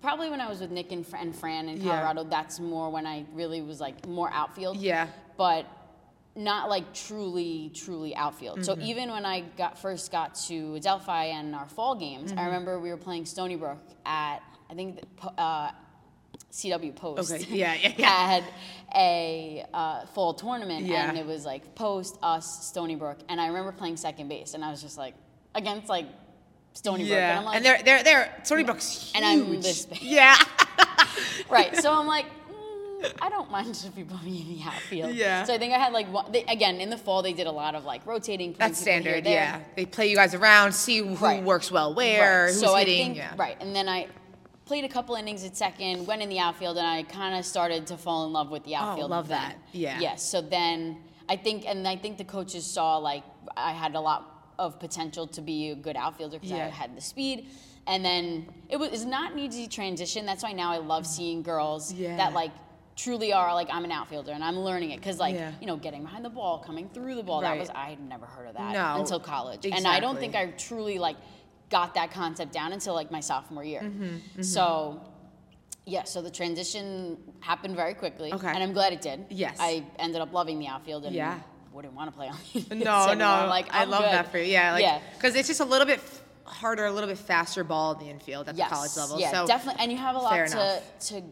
Probably 0.00 0.30
when 0.30 0.40
I 0.40 0.48
was 0.48 0.60
with 0.60 0.70
Nick 0.70 0.92
and, 0.92 1.04
Fr- 1.04 1.16
and 1.16 1.34
Fran 1.34 1.68
in 1.68 1.78
Yeah. 1.80 1.90
Colorado, 1.90 2.22
that's 2.22 2.60
more 2.60 2.88
when 2.88 3.04
I 3.04 3.24
really 3.34 3.62
was 3.62 3.80
like 3.80 4.06
more 4.06 4.30
outfield. 4.32 4.76
Yeah. 4.76 5.08
But 5.36 5.66
not 6.38 6.68
like 6.70 6.94
truly, 6.94 7.70
truly 7.74 8.14
outfield. 8.14 8.64
So 8.64 8.72
Mm-hmm. 8.74 8.82
even 8.82 9.10
when 9.10 9.26
I 9.26 9.40
got 9.56 9.78
first 9.78 10.12
got 10.12 10.34
to 10.48 10.74
Adelphi 10.76 11.10
and 11.32 11.54
our 11.54 11.68
fall 11.68 11.94
games, 11.96 12.30
Mm-hmm. 12.30 12.38
I 12.38 12.44
remember 12.46 12.78
we 12.78 12.90
were 12.90 12.96
playing 12.96 13.26
Stony 13.26 13.56
Brook 13.56 13.78
at 14.06 14.38
I 14.70 14.74
think 14.74 15.00
the 15.20 15.26
uh, 15.40 15.70
CW 16.52 16.94
Post. 16.94 17.32
Okay, 17.32 17.44
yeah, 17.48 17.74
yeah, 17.74 17.92
yeah. 17.98 18.26
had 18.30 18.44
a 18.94 19.64
uh, 19.74 20.06
fall 20.06 20.32
tournament 20.34 20.86
Yeah. 20.86 21.08
and 21.08 21.18
it 21.18 21.26
was 21.26 21.44
like 21.44 21.74
Post, 21.74 22.18
us, 22.22 22.66
Stony 22.68 22.94
Brook, 22.96 23.18
and 23.28 23.40
I 23.40 23.48
remember 23.48 23.72
playing 23.72 23.96
second 23.96 24.28
base 24.28 24.54
and 24.54 24.64
I 24.64 24.70
was 24.70 24.80
just 24.80 24.96
like 24.96 25.14
against 25.54 25.88
like 25.88 26.06
Stony 26.74 27.04
Brook, 27.08 27.18
and 27.18 27.38
I'm 27.40 27.44
like, 27.44 27.56
and 27.56 27.64
they're 27.64 27.82
they're 27.82 28.02
they're 28.04 28.40
Stony 28.44 28.62
Brook's 28.62 29.10
huge. 29.12 29.16
And 29.16 29.24
I'm 29.24 29.60
this 29.60 29.86
big. 29.86 30.00
Yeah. 30.02 30.36
right. 31.50 31.74
So 31.76 31.92
I'm 31.92 32.06
like, 32.06 32.26
I 33.22 33.28
don't 33.28 33.50
mind 33.50 33.70
if 33.70 33.96
you 33.96 34.04
put 34.04 34.22
me 34.24 34.42
in 34.42 34.56
the 34.58 34.62
outfield. 34.64 35.14
Yeah. 35.14 35.44
So 35.44 35.54
I 35.54 35.58
think 35.58 35.72
I 35.72 35.78
had 35.78 35.92
like 35.92 36.12
one, 36.12 36.30
they, 36.32 36.44
again 36.44 36.80
in 36.80 36.90
the 36.90 36.96
fall 36.98 37.22
they 37.22 37.32
did 37.32 37.46
a 37.46 37.52
lot 37.52 37.74
of 37.74 37.84
like 37.84 38.04
rotating. 38.06 38.54
That's 38.58 38.80
people 38.80 38.92
here, 38.92 39.02
standard. 39.02 39.26
Yeah. 39.30 39.60
They 39.76 39.86
play 39.86 40.08
you 40.08 40.16
guys 40.16 40.34
around, 40.34 40.72
see 40.72 40.98
who 40.98 41.14
Right. 41.16 41.42
works 41.42 41.70
well 41.70 41.94
where, 41.94 42.44
Right. 42.44 42.48
who's 42.50 42.60
so 42.60 42.74
hitting. 42.74 43.00
I 43.00 43.04
think 43.04 43.16
yeah. 43.16 43.34
right, 43.36 43.56
and 43.60 43.74
then 43.74 43.88
I 43.88 44.08
played 44.64 44.84
a 44.84 44.88
couple 44.88 45.14
innings 45.14 45.44
at 45.44 45.56
second, 45.56 46.06
went 46.06 46.20
in 46.22 46.28
the 46.28 46.38
outfield, 46.38 46.76
and 46.76 46.86
I 46.86 47.02
kind 47.02 47.34
of 47.38 47.44
started 47.46 47.86
to 47.86 47.96
fall 47.96 48.26
in 48.26 48.32
love 48.32 48.50
with 48.50 48.64
the 48.64 48.74
oh, 48.74 48.78
outfield. 48.80 49.10
Oh, 49.10 49.14
love 49.14 49.28
then. 49.28 49.40
that. 49.40 49.56
Yeah. 49.72 49.98
Yes. 50.00 50.22
So 50.22 50.40
then 50.42 50.98
I 51.28 51.36
think, 51.36 51.66
and 51.66 51.86
I 51.88 51.96
think 51.96 52.18
the 52.18 52.24
coaches 52.24 52.66
saw 52.66 52.98
like 52.98 53.24
I 53.56 53.72
had 53.72 53.94
a 53.94 54.00
lot 54.00 54.52
of 54.58 54.78
potential 54.80 55.26
to 55.28 55.40
be 55.40 55.70
a 55.70 55.74
good 55.74 55.96
outfielder 55.96 56.38
because 56.38 56.52
I 56.52 56.58
had 56.68 56.96
the 56.96 57.00
speed. 57.00 57.48
And 57.86 58.04
then 58.04 58.46
it 58.68 58.76
was 58.76 59.06
not 59.06 59.32
an 59.32 59.38
easy 59.38 59.66
transition. 59.66 60.26
That's 60.26 60.42
why 60.42 60.52
now 60.52 60.72
I 60.72 60.76
love 60.78 61.06
seeing 61.06 61.42
girls 61.42 61.92
Yeah. 61.92 62.16
that 62.18 62.34
like 62.34 62.50
truly 62.98 63.32
are 63.32 63.54
like 63.54 63.68
I'm 63.72 63.84
an 63.84 63.92
outfielder 63.92 64.32
and 64.32 64.42
I'm 64.44 64.58
learning 64.58 64.90
it 64.90 64.96
because 65.00 65.18
like 65.18 65.34
Yeah. 65.36 65.52
you 65.60 65.66
know 65.68 65.76
getting 65.76 66.02
behind 66.02 66.24
the 66.24 66.28
ball, 66.30 66.58
coming 66.58 66.88
through 66.90 67.14
the 67.14 67.22
ball. 67.22 67.40
That 67.40 67.56
was 67.56 67.70
I 67.70 67.90
had 67.90 68.00
never 68.00 68.26
heard 68.26 68.48
of 68.48 68.54
that 68.54 68.72
No, 68.72 69.00
until 69.00 69.20
college, 69.20 69.64
and 69.64 69.86
I 69.86 70.00
don't 70.00 70.18
think 70.18 70.34
I 70.34 70.46
truly 70.68 70.98
like 70.98 71.16
got 71.70 71.94
that 71.94 72.10
concept 72.10 72.52
down 72.52 72.72
until 72.72 72.94
like 72.94 73.10
my 73.10 73.20
sophomore 73.20 73.62
year. 73.64 73.82
Mm-hmm, 73.82 74.42
So 74.42 75.00
yeah, 75.86 76.04
so 76.04 76.20
the 76.20 76.30
transition 76.30 77.16
happened 77.40 77.74
very 77.76 77.94
quickly, 77.94 78.32
Okay. 78.32 78.48
and 78.48 78.62
I'm 78.62 78.72
glad 78.74 78.92
it 78.92 79.00
did. 79.00 79.24
Yes. 79.30 79.56
I 79.60 79.86
ended 79.98 80.20
up 80.20 80.32
loving 80.34 80.58
the 80.58 80.66
outfield 80.66 81.06
and 81.06 81.14
Yeah. 81.14 81.38
wouldn't 81.72 81.94
want 81.94 82.10
to 82.10 82.16
play 82.16 82.28
on 82.28 82.36
the 82.68 82.74
No, 82.74 83.04
anymore. 83.08 83.14
no. 83.16 83.46
Like 83.48 83.72
I 83.72 83.84
love 83.84 84.02
good. 84.02 84.12
that 84.12 84.30
for 84.30 84.36
you. 84.38 84.44
Yeah. 84.52 84.72
Like, 84.72 84.82
yeah. 84.82 85.00
Because 85.14 85.34
it's 85.34 85.48
just 85.48 85.60
a 85.60 85.64
little 85.64 85.86
bit 85.86 85.98
f- 86.00 86.22
harder, 86.44 86.84
a 86.86 86.92
little 86.92 87.08
bit 87.08 87.16
faster 87.18 87.62
ball 87.64 87.92
in 87.92 87.98
the 88.00 88.10
infield 88.10 88.48
at 88.48 88.56
Yes. 88.56 88.68
the 88.68 88.74
college 88.74 88.96
level. 88.96 89.18
Yeah, 89.20 89.30
so 89.30 89.46
definitely. 89.46 89.82
And 89.82 89.92
you 89.92 89.98
have 89.98 90.14
a 90.16 90.18
lot 90.18 90.34
to 90.34 90.44
enough. 90.44 90.98
to. 91.08 91.22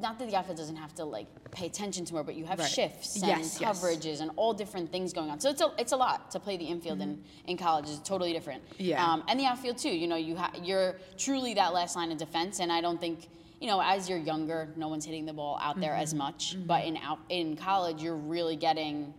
Not 0.00 0.18
that 0.18 0.30
the 0.30 0.36
outfield 0.36 0.56
doesn't 0.56 0.76
have 0.76 0.94
to 0.94 1.04
like 1.04 1.26
pay 1.50 1.66
attention 1.66 2.04
to 2.06 2.14
more, 2.14 2.24
but 2.24 2.34
you 2.34 2.46
have 2.46 2.58
Right. 2.58 2.68
shifts 2.70 3.16
and 3.16 3.26
Yes, 3.26 3.58
yes. 3.60 3.78
coverages 3.82 4.20
and 4.20 4.30
all 4.36 4.54
different 4.54 4.90
things 4.90 5.12
going 5.12 5.28
on. 5.30 5.38
So 5.38 5.50
it's 5.50 5.60
a 5.60 5.70
it's 5.78 5.92
a 5.92 5.96
lot 5.96 6.30
to 6.30 6.40
play 6.40 6.56
the 6.56 6.64
infield 6.64 7.00
in, 7.02 7.22
in 7.46 7.58
college 7.58 7.88
is 7.88 7.98
totally 8.00 8.32
different. 8.32 8.64
Mm-hmm. 8.70 8.82
Yeah. 8.84 9.04
Um, 9.12 9.22
and 9.28 9.38
the 9.38 9.44
outfield 9.44 9.76
too. 9.78 9.90
You 9.90 10.06
know, 10.06 10.16
you 10.16 10.36
ha- 10.36 10.52
you're 10.62 10.96
truly 11.18 11.52
that 11.54 11.74
last 11.74 11.94
line 11.94 12.10
of 12.10 12.16
defense, 12.18 12.58
and 12.60 12.72
I 12.72 12.80
don't 12.80 13.00
think 13.00 13.28
you 13.60 13.66
know 13.68 13.80
as 13.82 14.08
you're 14.08 14.18
younger, 14.18 14.70
no 14.76 14.88
one's 14.88 15.04
hitting 15.04 15.26
the 15.26 15.34
ball 15.34 15.58
out 15.62 15.78
there 15.78 15.92
Mm-hmm. 15.92 16.02
as 16.02 16.14
much. 16.14 16.56
But 16.66 16.84
in 16.84 16.96
out 16.96 17.18
in 17.28 17.56
college, 17.56 18.02
you're 18.02 18.16
really 18.16 18.56
getting 18.56 19.12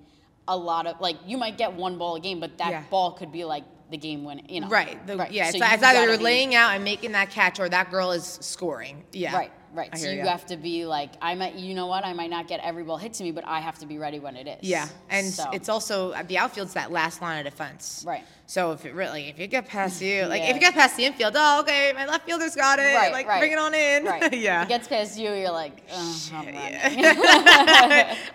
a 0.48 0.58
lot 0.58 0.88
of 0.88 1.00
like 1.00 1.18
you 1.28 1.38
might 1.38 1.58
get 1.58 1.72
one 1.74 2.00
ball 2.00 2.16
a 2.16 2.20
game, 2.20 2.40
but 2.40 2.58
that 2.58 2.72
Yeah. 2.72 2.84
ball 2.90 3.12
could 3.12 3.32
be 3.32 3.46
like 3.46 3.64
the 3.92 3.98
game 3.98 4.24
winning. 4.24 4.50
You 4.50 4.62
know, 4.62 4.70
Right. 4.70 5.06
The, 5.06 5.28
Yeah. 5.30 5.52
So 5.52 5.58
it's, 5.58 5.74
it's 5.74 5.84
either 5.84 6.04
you're 6.06 6.18
laying 6.18 6.56
out 6.56 6.72
and 6.74 6.84
making 6.84 7.12
that 7.12 7.30
catch, 7.30 7.60
or 7.60 7.70
that 7.70 7.92
girl 7.92 8.12
is 8.12 8.40
scoring. 8.42 9.04
Yeah. 9.14 9.36
Right, 9.36 9.52
right. 9.74 9.98
So 9.98 10.08
hear 10.08 10.16
you 10.16 10.28
have 10.28 10.46
to 10.48 10.58
be 10.58 10.86
like, 10.86 11.12
I 11.22 11.36
might, 11.36 11.56
you 11.56 11.74
know 11.74 11.88
what? 11.88 12.06
I 12.06 12.14
might 12.14 12.30
not 12.30 12.48
get 12.48 12.60
every 12.62 12.84
ball 12.84 12.98
hit 12.98 13.14
to 13.16 13.24
me, 13.24 13.32
but 13.32 13.46
I 13.46 13.60
have 13.60 13.78
to 13.80 13.86
be 13.86 13.98
ready 13.98 14.20
when 14.20 14.36
it 14.36 14.48
is. 14.48 14.70
Yeah, 14.70 14.88
and 15.10 15.28
So- 15.28 15.50
it's 15.52 15.70
also 15.70 16.12
uh, 16.12 16.24
the 16.24 16.38
outfield's 16.38 16.74
that 16.74 16.92
last 16.92 17.22
line 17.22 17.40
of 17.40 17.52
defense. 17.52 18.04
Right. 18.08 18.24
So 18.46 18.72
if 18.74 18.86
it 18.86 18.94
really, 18.94 19.30
if 19.30 19.40
you 19.40 19.48
get 19.48 19.68
past 19.68 20.02
you, 20.02 20.26
like 20.26 20.42
Yeah. 20.42 20.50
if 20.50 20.56
you 20.56 20.60
get 20.60 20.74
past 20.74 20.98
the 20.98 21.06
infield, 21.06 21.34
oh 21.36 21.62
okay, 21.62 21.94
my 21.96 22.06
left 22.06 22.26
fielder's 22.26 22.56
got 22.56 22.78
it. 22.78 22.94
right, 22.96 23.12
like 23.12 23.28
right. 23.28 23.40
bring 23.40 23.54
it 23.54 23.58
on 23.58 23.74
in. 23.74 24.06
Right. 24.06 24.34
yeah. 24.38 24.62
If 24.62 24.68
it 24.68 24.70
gets 24.70 24.88
past 24.88 25.18
you, 25.18 25.32
you're 25.32 25.52
like, 25.52 25.82
oh, 25.92 26.30
I'm. 26.34 26.48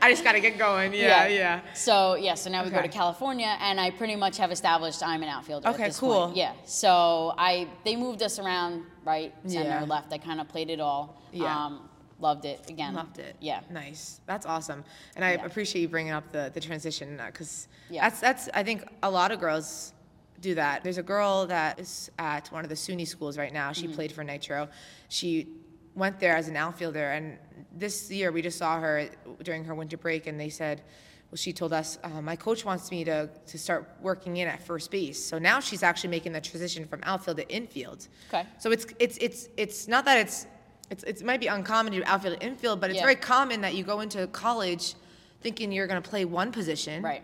I 0.03 0.11
just 0.11 0.25
gotta 0.25 0.41
get 0.41 0.59
going. 0.59 0.95
Yeah, 0.95 1.27
yeah. 1.27 1.61
So 1.75 2.15
yeah, 2.15 2.35
so 2.35 2.51
now 2.51 2.65
we 2.65 2.71
go 2.71 2.81
to 2.81 2.89
California, 2.89 3.57
and 3.61 3.79
I 3.81 3.91
pretty 3.91 4.17
much 4.17 4.39
have 4.39 4.51
established 4.51 5.03
I'm 5.03 5.23
an 5.23 5.29
outfielder. 5.29 5.69
Okay, 5.69 5.91
cool. 5.95 6.27
Point. 6.27 6.37
Yeah. 6.37 6.53
So 6.65 7.35
I 7.37 7.69
they 7.85 7.95
moved 7.97 8.23
us 8.23 8.39
around 8.39 8.85
right, 9.05 9.35
center, 9.47 9.69
Yeah. 9.69 9.85
left. 9.85 10.13
I 10.13 10.19
kind 10.19 10.41
of 10.41 10.49
played 10.49 10.71
it 10.71 10.81
all. 10.81 11.21
Yeah. 11.33 11.67
Um, 11.67 11.89
loved 12.21 12.45
it 12.45 12.69
again. 12.69 12.95
Loved 12.95 13.19
it. 13.19 13.37
Yeah. 13.41 13.61
Nice. 13.71 14.21
That's 14.27 14.47
awesome. 14.47 14.85
And 15.17 15.25
I 15.25 15.35
Yeah. 15.35 15.45
appreciate 15.45 15.83
you 15.83 15.89
bringing 15.89 16.13
up 16.13 16.31
the, 16.33 16.51
the 16.53 16.61
transition 16.61 17.21
because 17.27 17.69
Yeah. 17.91 18.03
that's, 18.03 18.21
that's, 18.21 18.49
I 18.55 18.63
think 18.63 18.85
a 19.03 19.11
lot 19.11 19.31
of 19.31 19.39
girls 19.41 19.93
do 20.41 20.55
that. 20.55 20.85
There's 20.85 20.99
a 20.99 21.03
girl 21.03 21.47
that 21.47 21.79
is 21.81 22.11
at 22.19 22.49
one 22.53 22.65
of 22.65 22.69
the 22.69 22.77
SUNY 22.77 23.07
schools 23.07 23.37
right 23.39 23.53
now. 23.53 23.73
She 23.73 23.85
Mm-hmm. 23.87 23.95
played 23.95 24.13
for 24.13 24.25
Nitro. 24.25 24.69
She 25.09 25.49
went 25.95 26.21
there 26.21 26.37
as 26.37 26.49
an 26.49 26.57
outfielder. 26.57 27.11
And 27.11 27.39
this 27.73 28.11
year 28.11 28.31
we 28.31 28.43
just 28.43 28.59
saw 28.59 28.79
her 28.81 29.09
during 29.43 29.65
her 29.65 29.75
winter 29.75 29.97
break 29.97 30.27
and 30.27 30.39
they 30.39 30.49
said, 30.49 30.83
well, 31.31 31.37
she 31.37 31.53
told 31.53 31.73
us, 31.73 31.99
uh, 32.05 32.23
my 32.23 32.37
coach 32.37 32.65
wants 32.65 32.91
me 32.91 33.05
to, 33.05 33.29
to 33.47 33.59
start 33.59 33.91
working 34.01 34.39
in 34.39 34.49
at 34.49 34.63
first 34.63 34.91
base. 34.91 35.23
So 35.23 35.39
now 35.39 35.61
she's 35.61 35.83
actually 35.83 36.11
making 36.11 36.33
the 36.33 36.41
transition 36.41 36.87
from 36.87 37.01
outfield 37.03 37.37
to 37.39 37.49
infield. 37.51 38.09
Okay. 38.33 38.47
So 38.59 38.71
it's 38.71 38.87
it's 38.99 39.19
it's 39.19 39.49
it's 39.59 39.89
not 39.89 40.07
that 40.07 40.17
it's 40.19 40.47
it's 40.91 41.03
it 41.05 41.23
might 41.23 41.41
be 41.41 41.49
uncommon 41.49 41.93
to 41.93 41.99
do 41.99 42.05
outfield 42.07 42.41
to 42.41 42.47
infield, 42.47 42.81
but 42.81 42.89
it's 42.91 42.97
Yeah. 42.99 43.03
very 43.03 43.17
common 43.17 43.61
that 43.61 43.75
you 43.75 43.85
go 43.85 44.01
into 44.01 44.27
college 44.29 44.95
thinking 45.43 45.71
you're 45.71 45.87
going 45.87 46.03
to 46.03 46.09
play 46.09 46.25
one 46.25 46.51
position, 46.51 47.03
Right. 47.03 47.23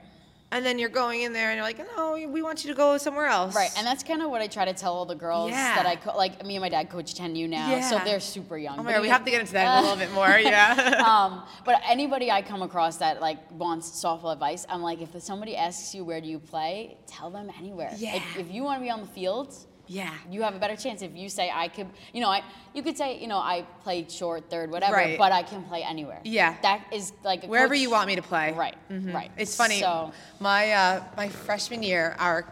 And 0.55 0.65
then 0.65 0.79
you're 0.79 0.89
going 0.89 1.23
in 1.23 1.33
there 1.33 1.51
and 1.51 1.57
you're 1.57 1.65
like, 1.65 1.79
no, 1.97 2.13
we 2.29 2.41
want 2.41 2.65
you 2.65 2.71
to 2.71 2.77
go 2.77 2.97
somewhere 2.97 3.27
else, 3.27 3.57
Right, 3.57 3.71
and 3.77 3.85
that's 3.85 4.05
kind 4.05 4.23
of 4.23 4.31
what 4.31 4.41
I 4.41 4.47
try 4.47 4.65
to 4.65 4.73
tell 4.73 4.95
all 4.95 5.05
the 5.05 5.17
girls 5.17 5.51
Yeah. 5.51 5.75
that 5.75 5.85
I 5.85 5.97
co- 5.97 6.17
like. 6.17 6.47
Me 6.47 6.55
and 6.55 6.63
my 6.63 6.69
dad 6.69 6.89
coach 6.91 7.13
10U 7.15 7.49
now, 7.49 7.81
so 7.81 7.99
they're 8.05 8.21
super 8.21 8.57
young. 8.57 8.79
Oh 8.79 8.83
my 8.85 8.93
god, 8.93 9.03
we 9.03 9.09
have 9.09 9.25
to 9.25 9.31
get 9.33 9.41
into 9.41 9.53
that 9.55 9.79
a 9.79 9.81
little 9.83 9.97
bit 9.97 10.13
more, 10.13 10.29
yeah. 10.39 11.03
um, 11.05 11.43
but 11.65 11.81
anybody 11.89 12.31
I 12.31 12.41
come 12.41 12.63
across 12.63 12.99
that 12.99 13.21
like 13.21 13.39
wants 13.51 13.91
softball 13.91 14.33
advice, 14.33 14.65
I'm 14.69 14.81
like, 14.81 15.01
if 15.03 15.21
somebody 15.23 15.57
asks 15.57 15.93
you 15.95 16.05
where 16.05 16.21
do 16.21 16.29
you 16.29 16.39
play, 16.39 16.99
tell 17.07 17.31
them 17.31 17.51
anywhere. 17.59 17.93
Yeah. 17.97 18.13
Like, 18.15 18.23
if 18.39 18.51
you 18.53 18.63
want 18.63 18.79
to 18.81 18.83
be 18.85 18.91
on 18.91 19.01
the 19.01 19.07
field, 19.09 19.53
yeah. 19.87 20.13
you 20.31 20.43
have 20.43 20.55
a 20.55 20.59
better 20.59 20.77
chance. 20.77 21.03
If 21.03 21.15
you 21.17 21.29
say 21.29 21.51
I 21.55 21.69
could, 21.69 21.87
you 22.13 22.21
know, 22.21 22.29
I 22.29 22.43
you 22.75 22.83
could 22.83 22.97
say, 22.97 23.19
you 23.19 23.27
know, 23.27 23.39
I 23.39 23.65
played 23.83 24.11
short, 24.11 24.49
third, 24.51 24.71
whatever, 24.71 24.95
Right. 24.95 25.19
but 25.19 25.31
I 25.33 25.43
can 25.43 25.63
play 25.65 25.83
anywhere. 25.83 26.21
Yeah. 26.25 26.57
that 26.63 26.85
is 26.93 27.13
like 27.25 27.45
a 27.45 27.47
Wherever 27.47 27.75
coach- 27.75 27.81
you 27.83 27.91
want 27.91 28.07
me 28.07 28.17
to 28.17 28.23
play. 28.23 28.53
Right, 28.53 28.77
right. 28.91 29.31
It's 29.37 29.57
funny. 29.57 29.81
So 29.81 30.13
My 30.41 30.73
uh, 30.73 31.05
my 31.17 31.29
freshman 31.29 31.83
year, 31.83 32.17
our 32.19 32.47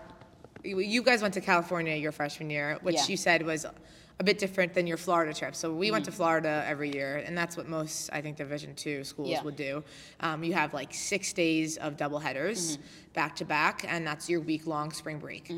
you 0.64 1.02
guys 1.02 1.22
went 1.22 1.34
to 1.34 1.40
California 1.40 1.96
your 1.96 2.12
freshman 2.12 2.48
year, 2.50 2.78
which 2.82 2.94
Yeah. 2.96 3.06
you 3.08 3.16
said 3.16 3.44
was 3.44 3.66
a 4.22 4.24
bit 4.24 4.38
different 4.38 4.72
than 4.72 4.86
your 4.86 4.96
Florida 4.96 5.34
trip. 5.34 5.54
So 5.54 5.72
we 5.74 5.86
Mm-hmm. 5.86 5.92
went 5.94 6.04
to 6.06 6.12
Florida 6.12 6.64
every 6.66 6.90
year, 6.94 7.16
and 7.26 7.36
that's 7.36 7.56
what 7.56 7.68
most 7.68 8.08
I 8.12 8.20
think 8.22 8.36
Division 8.36 8.74
two 8.74 9.02
schools 9.04 9.30
Yeah. 9.30 9.42
would 9.42 9.56
do. 9.56 9.82
Um, 10.20 10.44
you 10.44 10.52
have 10.54 10.72
like 10.72 10.94
six 10.94 11.32
days 11.32 11.76
of 11.76 11.96
double 11.96 12.20
headers 12.20 12.60
Mm-hmm. 12.78 12.82
back 13.14 13.36
to 13.36 13.44
back, 13.44 13.84
and 13.88 14.06
that's 14.06 14.30
your 14.30 14.40
week 14.40 14.66
long 14.66 14.92
spring 14.92 15.18
break. 15.18 15.52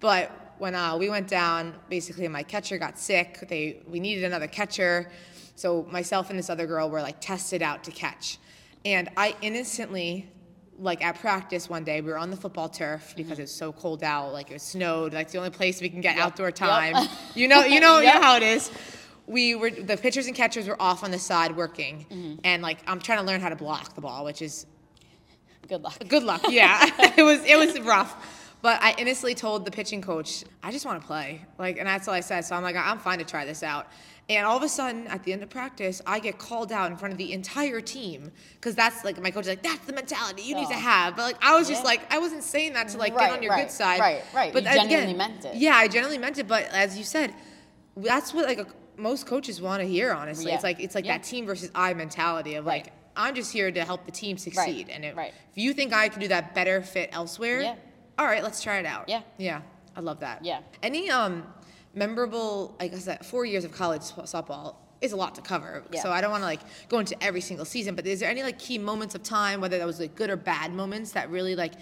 But 0.00 0.54
when 0.58 0.74
uh, 0.74 0.96
we 0.96 1.08
went 1.08 1.28
down, 1.28 1.74
basically 1.88 2.26
my 2.28 2.42
catcher 2.42 2.76
got 2.78 2.98
sick. 2.98 3.44
They 3.48 3.80
we 3.86 4.00
needed 4.00 4.24
another 4.24 4.48
catcher, 4.48 5.10
so 5.54 5.86
myself 5.90 6.28
and 6.30 6.38
this 6.38 6.50
other 6.50 6.66
girl 6.66 6.90
were 6.90 7.02
like 7.02 7.20
tested 7.20 7.62
out 7.62 7.84
to 7.84 7.92
catch, 7.92 8.38
and 8.84 9.08
I 9.16 9.36
innocently 9.42 10.28
like 10.80 11.02
at 11.04 11.18
practice 11.18 11.68
one 11.68 11.82
day 11.84 12.00
we 12.00 12.10
were 12.10 12.18
on 12.18 12.30
the 12.30 12.36
football 12.36 12.68
turf 12.68 13.12
because 13.16 13.38
it's 13.38 13.50
so 13.52 13.72
cold 13.72 14.02
out 14.04 14.32
like 14.32 14.50
it 14.50 14.60
snowed. 14.60 15.12
Like 15.12 15.24
it's 15.24 15.32
the 15.32 15.38
only 15.38 15.50
place 15.50 15.80
we 15.80 15.88
can 15.88 16.00
get 16.00 16.16
Yep. 16.16 16.24
outdoor 16.24 16.46
Yep. 16.48 16.54
time. 16.54 17.08
You 17.34 17.48
know 17.48 17.64
you 17.64 17.80
know 17.80 17.98
you 18.00 18.06
know 18.12 18.20
how 18.22 18.36
it 18.36 18.42
is. 18.42 18.70
We 19.26 19.54
were 19.54 19.70
the 19.70 19.96
pitchers 19.96 20.26
and 20.26 20.34
catchers 20.36 20.66
were 20.68 20.80
off 20.80 21.02
on 21.04 21.10
the 21.10 21.18
side 21.18 21.56
working. 21.56 22.06
Mm-hmm. 22.10 22.34
and 22.44 22.62
like 22.62 22.78
i'm 22.86 23.00
trying 23.00 23.18
to 23.18 23.24
learn 23.24 23.40
how 23.40 23.48
to 23.48 23.56
block 23.56 23.94
the 23.94 24.00
ball 24.00 24.24
which 24.24 24.40
is 24.42 24.66
good 25.68 25.82
luck. 25.82 25.98
good 26.08 26.22
luck 26.22 26.42
yeah. 26.48 26.86
It 27.16 27.22
was 27.22 27.44
it 27.44 27.58
was 27.58 27.78
rough. 27.80 28.34
But 28.62 28.82
i 28.82 28.94
innocently 28.98 29.34
told 29.34 29.64
the 29.64 29.70
pitching 29.70 30.00
coach 30.02 30.44
i 30.62 30.70
just 30.70 30.84
want 30.86 31.00
to 31.00 31.06
play. 31.06 31.44
Like 31.58 31.78
and 31.78 31.86
that's 31.86 32.08
all 32.08 32.14
i 32.14 32.20
said. 32.20 32.42
So 32.44 32.54
i'm 32.56 32.62
like 32.62 32.76
i'm 32.76 32.98
fine 32.98 33.18
to 33.18 33.24
try 33.24 33.44
this 33.44 33.62
out 33.62 33.86
and 34.30 34.44
all 34.46 34.56
of 34.56 34.62
a 34.62 34.68
sudden 34.68 35.06
at 35.06 35.22
the 35.24 35.32
end 35.32 35.42
of 35.42 35.48
practice 35.50 36.02
i 36.06 36.18
get 36.18 36.38
called 36.38 36.70
out 36.72 36.90
in 36.90 36.96
front 36.96 37.12
of 37.12 37.18
the 37.18 37.32
entire 37.32 37.80
team 37.80 38.30
because 38.54 38.74
that's 38.74 39.04
like 39.04 39.20
my 39.22 39.30
coach 39.30 39.42
is 39.44 39.48
like 39.48 39.62
that's 39.62 39.84
the 39.86 39.92
mentality 39.92 40.42
you 40.42 40.54
need 40.54 40.68
to 40.68 40.74
have 40.74 41.16
but 41.16 41.22
like 41.22 41.36
i 41.42 41.54
was 41.58 41.68
just 41.68 41.82
Yeah. 41.82 41.88
like 41.88 42.12
i 42.12 42.18
wasn't 42.18 42.42
saying 42.42 42.74
that 42.74 42.88
to 42.88 42.98
like 42.98 43.16
get 43.16 43.30
on 43.32 43.42
your 43.42 43.52
right, 43.52 43.64
good 43.66 43.70
side 43.72 44.00
right, 44.00 44.22
right. 44.34 44.52
but 44.52 44.64
You 44.64 44.68
again, 44.70 44.88
genuinely 44.90 45.14
meant 45.14 45.44
it. 45.44 45.54
yeah 45.56 45.76
i 45.76 45.88
genuinely 45.88 46.18
meant 46.18 46.38
it 46.38 46.46
but 46.46 46.64
as 46.72 46.98
you 46.98 47.04
said 47.04 47.32
that's 47.96 48.32
what 48.34 48.46
like 48.46 48.58
a, 48.60 48.66
most 48.96 49.26
coaches 49.26 49.60
want 49.62 49.80
to 49.80 49.88
hear 49.88 50.12
honestly 50.12 50.46
Yeah. 50.48 50.54
it's 50.56 50.64
like 50.64 50.80
it's 50.80 50.94
like 50.94 51.06
that 51.06 51.22
team 51.22 51.46
versus 51.46 51.70
i 51.74 51.94
mentality 51.94 52.54
of 52.56 52.66
like 52.66 52.84
Right. 52.84 52.92
i'm 53.16 53.34
just 53.34 53.52
here 53.52 53.70
to 53.72 53.84
help 53.84 54.04
the 54.06 54.12
team 54.12 54.36
succeed 54.38 54.88
and 54.90 55.04
if, 55.04 55.16
right. 55.16 55.32
if 55.52 55.56
you 55.58 55.72
think 55.72 55.92
i 55.92 56.08
can 56.08 56.20
do 56.20 56.28
that 56.28 56.54
better 56.54 56.82
fit 56.82 57.10
elsewhere 57.12 57.76
all 58.18 58.26
right 58.26 58.42
let's 58.42 58.62
try 58.62 58.78
it 58.78 58.86
out 58.86 59.08
Yeah. 59.08 59.22
yeah 59.38 59.62
I 59.96 60.00
love 60.00 60.20
that. 60.20 60.44
Yeah. 60.44 60.60
Any 60.80 61.10
um 61.10 61.42
memorable, 61.98 62.76
I 62.80 62.88
said, 62.90 63.26
four 63.26 63.44
years 63.44 63.64
of 63.64 63.72
college 63.72 64.02
softball 64.02 64.76
is 65.00 65.12
a 65.12 65.16
lot 65.16 65.34
to 65.36 65.42
cover. 65.42 65.84
Yeah. 65.92 66.02
So 66.02 66.10
I 66.10 66.20
don't 66.20 66.30
want 66.30 66.42
to 66.42 66.46
like 66.46 66.60
go 66.88 66.98
into 66.98 67.20
every 67.22 67.40
single 67.40 67.66
season, 67.66 67.94
but 67.94 68.06
is 68.06 68.20
there 68.20 68.30
any 68.30 68.42
like 68.42 68.58
key 68.58 68.78
moments 68.78 69.14
of 69.14 69.22
time, 69.22 69.60
whether 69.60 69.78
that 69.78 69.86
was 69.86 70.00
like 70.00 70.14
good 70.14 70.30
or 70.30 70.36
bad 70.36 70.72
moments, 70.72 71.12
that 71.12 71.30
really 71.30 71.54
like 71.54 71.74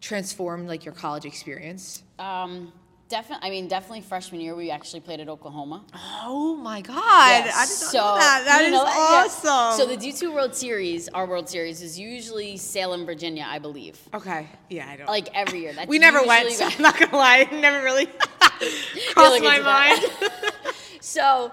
transformed 0.00 0.68
like 0.68 0.84
your 0.84 0.94
college 0.94 1.24
experience? 1.24 2.02
Um, 2.18 2.72
definitely. 3.08 3.46
I 3.46 3.50
mean, 3.50 3.68
definitely 3.68 4.02
freshman 4.02 4.40
year 4.40 4.54
we 4.54 4.70
actually 4.70 5.00
played 5.00 5.20
at 5.20 5.28
Oklahoma. 5.28 5.84
Oh 5.94 6.56
my 6.56 6.80
God! 6.80 6.96
Yes. 6.96 7.56
I 7.56 7.64
did 7.64 7.80
not 7.80 7.90
so, 7.92 7.98
know 7.98 8.14
that. 8.16 8.44
That 8.46 8.62
is 8.64 8.72
that? 8.72 9.40
Yeah. 9.42 9.48
awesome. 9.50 9.78
So 9.78 9.94
the 9.94 9.96
D2 9.96 10.34
World 10.34 10.54
Series, 10.54 11.08
our 11.08 11.26
World 11.26 11.48
Series, 11.48 11.82
is 11.82 11.98
usually 11.98 12.56
Salem, 12.56 13.06
Virginia, 13.06 13.46
I 13.48 13.58
believe. 13.58 13.98
okay, 14.12 14.48
yeah, 14.68 14.88
I 14.88 14.96
don't. 14.96 15.06
Like 15.06 15.28
every 15.34 15.60
year. 15.60 15.72
That's 15.72 15.88
we 15.88 15.98
never 15.98 16.22
went, 16.24 16.50
so 16.52 16.66
I'm 16.66 16.82
not 16.82 16.98
gonna 16.98 17.16
lie. 17.16 17.48
Never 17.52 17.82
really 17.82 18.08
crossed 19.14 19.42
my 19.42 19.58
mind. 19.60 20.04
so, 21.00 21.52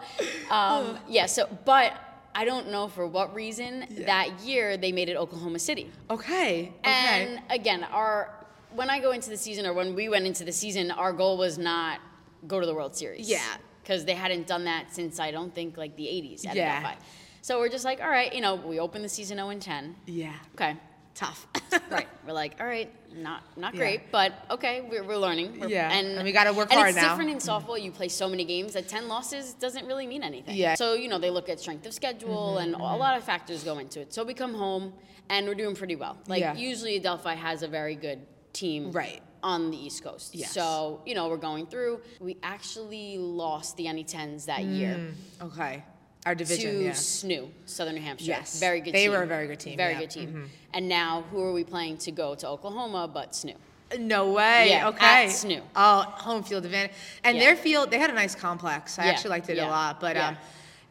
um, 0.49 0.97
yeah. 1.07 1.25
So, 1.25 1.47
but 1.65 1.93
I 2.35 2.45
don't 2.45 2.69
know 2.69 2.87
for 2.87 3.05
what 3.07 3.33
reason 3.33 3.85
that 4.05 4.39
year 4.41 4.77
they 4.77 4.91
made 4.91 5.09
it 5.09 5.15
Oklahoma 5.17 5.59
City. 5.59 5.91
okay, 6.09 6.71
okay. 6.79 6.83
And 6.83 7.41
again, 7.49 7.83
our 7.85 8.33
when 8.75 8.89
I 8.89 8.99
go 8.99 9.11
into 9.11 9.29
the 9.29 9.37
season 9.37 9.65
or 9.65 9.73
when 9.73 9.95
we 9.95 10.09
went 10.09 10.25
into 10.25 10.43
the 10.45 10.51
season, 10.51 10.91
our 10.91 11.11
goal 11.11 11.37
was 11.37 11.57
not 11.57 11.99
go 12.47 12.59
to 12.59 12.65
the 12.65 12.73
World 12.73 12.95
Series. 12.95 13.29
Yeah. 13.29 13.41
Because 13.81 14.05
they 14.05 14.13
hadn't 14.13 14.45
done 14.45 14.65
that 14.65 14.93
since 14.93 15.19
I 15.19 15.31
don't 15.31 15.53
think 15.53 15.75
like 15.77 15.95
the 15.95 16.05
80s 16.05 16.45
Yeah. 16.53 16.93
So 17.41 17.59
we're 17.59 17.69
just 17.69 17.85
like, 17.85 18.01
all 18.01 18.09
right, 18.09 18.31
you 18.33 18.41
know, 18.41 18.55
we 18.55 18.79
open 18.79 19.01
the 19.01 19.09
season 19.09 19.37
0 19.37 19.49
and 19.49 19.61
10. 19.61 19.95
yeah, 20.05 20.33
Okay. 20.55 20.75
Tough. 21.15 21.47
Right. 21.91 22.07
We're 22.25 22.33
like, 22.33 22.55
all 22.59 22.65
right, 22.67 22.91
not 23.15 23.41
not 23.57 23.73
Yeah. 23.73 23.79
great, 23.79 24.11
but 24.11 24.33
okay, 24.51 24.81
we're, 24.81 25.03
we're 25.03 25.17
learning. 25.17 25.59
We're, 25.59 25.67
Yeah, 25.69 25.91
and, 25.91 26.07
and 26.19 26.23
we 26.23 26.31
gotta 26.31 26.53
work 26.53 26.69
and 26.71 26.77
hard 26.77 26.89
it's 26.89 26.97
now. 26.97 27.09
different 27.09 27.31
in 27.31 27.37
softball. 27.37 27.81
You 27.81 27.91
play 27.91 28.09
so 28.09 28.29
many 28.29 28.43
games 28.45 28.73
that 28.73 28.87
ten 28.87 29.07
losses 29.07 29.53
doesn't 29.55 29.85
really 29.87 30.05
mean 30.07 30.23
anything. 30.23 30.55
Yeah. 30.55 30.75
So 30.75 30.93
you 30.93 31.07
know 31.09 31.17
they 31.19 31.29
look 31.31 31.49
at 31.49 31.59
strength 31.59 31.85
of 31.87 31.93
schedule 31.93 32.55
Mm-hmm, 32.57 32.73
and 32.73 32.75
a 32.75 32.95
lot 33.05 33.17
of 33.17 33.23
factors 33.23 33.63
go 33.63 33.77
into 33.79 33.99
it. 34.01 34.13
So 34.13 34.23
we 34.23 34.33
come 34.33 34.53
home 34.53 34.93
and 35.29 35.47
we're 35.47 35.55
doing 35.55 35.75
pretty 35.75 35.95
well. 35.95 36.17
Like 36.27 36.41
Yeah. 36.41 36.55
usually 36.55 36.95
Adelphi 36.97 37.35
has 37.35 37.63
a 37.63 37.67
very 37.67 37.95
good 37.95 38.19
team. 38.53 38.91
Right. 38.91 39.21
On 39.41 39.71
the 39.71 39.77
East 39.77 40.03
Coast. 40.03 40.35
Yes. 40.35 40.51
So, 40.51 41.01
you 41.05 41.15
know, 41.15 41.29
we're 41.29 41.37
going 41.37 41.65
through. 41.65 42.01
We 42.19 42.35
actually 42.43 43.17
lost 43.17 43.77
the 43.77 43.85
NE10s 43.85 44.45
that 44.45 44.63
year 44.65 45.13
okay, 45.41 45.83
our 46.25 46.35
division, 46.35 46.71
to 46.71 46.83
yeah. 46.83 46.91
SNU, 46.91 47.49
Southern 47.65 47.95
New 47.95 48.01
Hampshire. 48.01 48.25
Yes. 48.25 48.59
Very 48.59 48.79
good 48.79 48.85
team. 48.85 48.93
They 48.93 49.03
team. 49.03 49.11
were 49.11 49.23
a 49.23 49.27
very 49.27 49.47
good 49.47 49.59
team, 49.59 49.77
Very 49.77 49.93
yeah. 49.93 49.99
good 49.99 50.09
team. 50.09 50.49
And 50.73 50.87
now 50.89 51.23
who 51.31 51.41
are 51.41 51.53
we 51.53 51.63
playing 51.63 51.97
to 51.99 52.11
go 52.11 52.35
to 52.35 52.47
Oklahoma 52.47 53.09
but 53.11 53.31
SNU? 53.31 53.55
No 53.97 54.31
way. 54.33 54.69
Yeah, 54.69 54.89
okay. 54.89 55.25
at 55.25 55.29
SNU. 55.29 55.61
Oh, 55.75 56.01
home 56.01 56.43
field 56.43 56.65
advantage. 56.65 56.91
And 57.23 57.37
Yeah. 57.37 57.43
their 57.45 57.55
field, 57.55 57.89
they 57.89 57.97
had 57.97 58.09
a 58.09 58.13
nice 58.13 58.35
complex. 58.35 58.99
I 58.99 59.05
Yeah, 59.05 59.11
actually 59.11 59.31
liked 59.31 59.49
it 59.49 59.57
yeah, 59.57 59.67
a 59.67 59.69
lot. 59.69 59.99
But 59.99 60.15
yeah. 60.15 60.27
um, 60.27 60.37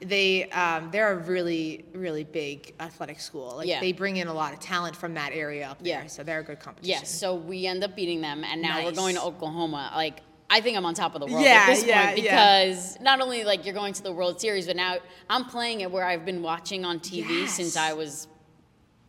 they 0.01 0.49
um, 0.51 0.91
they're 0.91 1.13
a 1.13 1.17
really 1.17 1.85
really 1.93 2.25
big 2.25 2.75
athletic 2.81 3.21
school. 3.21 3.55
Like 3.59 3.69
Yeah. 3.69 3.81
they 3.81 3.93
bring 3.93 4.17
in 4.17 4.27
a 4.29 4.35
lot 4.35 4.53
of 4.53 4.59
talent 4.61 4.97
from 4.97 5.15
that 5.15 5.33
area 5.33 5.69
up 5.69 5.79
there. 5.83 6.03
Yeah. 6.03 6.07
So 6.07 6.25
they're 6.25 6.41
a 6.41 6.45
good 6.45 6.59
competition. 6.59 6.91
Yes, 7.01 7.11
so 7.11 7.35
we 7.35 7.67
end 7.67 7.85
up 7.85 7.95
beating 7.95 8.21
them, 8.21 8.43
and 8.45 8.61
now 8.63 8.79
we're 8.79 8.87
Nice. 8.91 8.97
going 8.97 9.15
to 9.17 9.23
Oklahoma. 9.23 9.93
Like, 9.95 10.21
I 10.51 10.61
think 10.63 10.77
I'm 10.77 10.87
on 10.87 10.95
top 10.95 11.15
of 11.15 11.21
the 11.21 11.27
world 11.27 11.43
Yeah, 11.45 11.67
at 11.69 11.75
this 11.75 11.85
yeah, 11.85 12.07
point 12.07 12.19
yeah. 12.23 12.63
because 12.65 12.99
not 13.01 13.21
only 13.21 13.45
like 13.45 13.65
you're 13.67 13.75
going 13.75 13.93
to 13.95 14.03
the 14.03 14.13
World 14.13 14.41
Series, 14.41 14.67
but 14.67 14.77
now 14.77 14.97
I'm 15.29 15.45
playing 15.45 15.83
it 15.83 15.91
where 15.91 16.05
I've 16.05 16.25
been 16.25 16.43
watching 16.43 16.85
on 16.87 17.01
TV 17.01 17.41
Yes. 17.43 17.53
since 17.55 17.77
I 17.77 17.93
was 17.93 18.29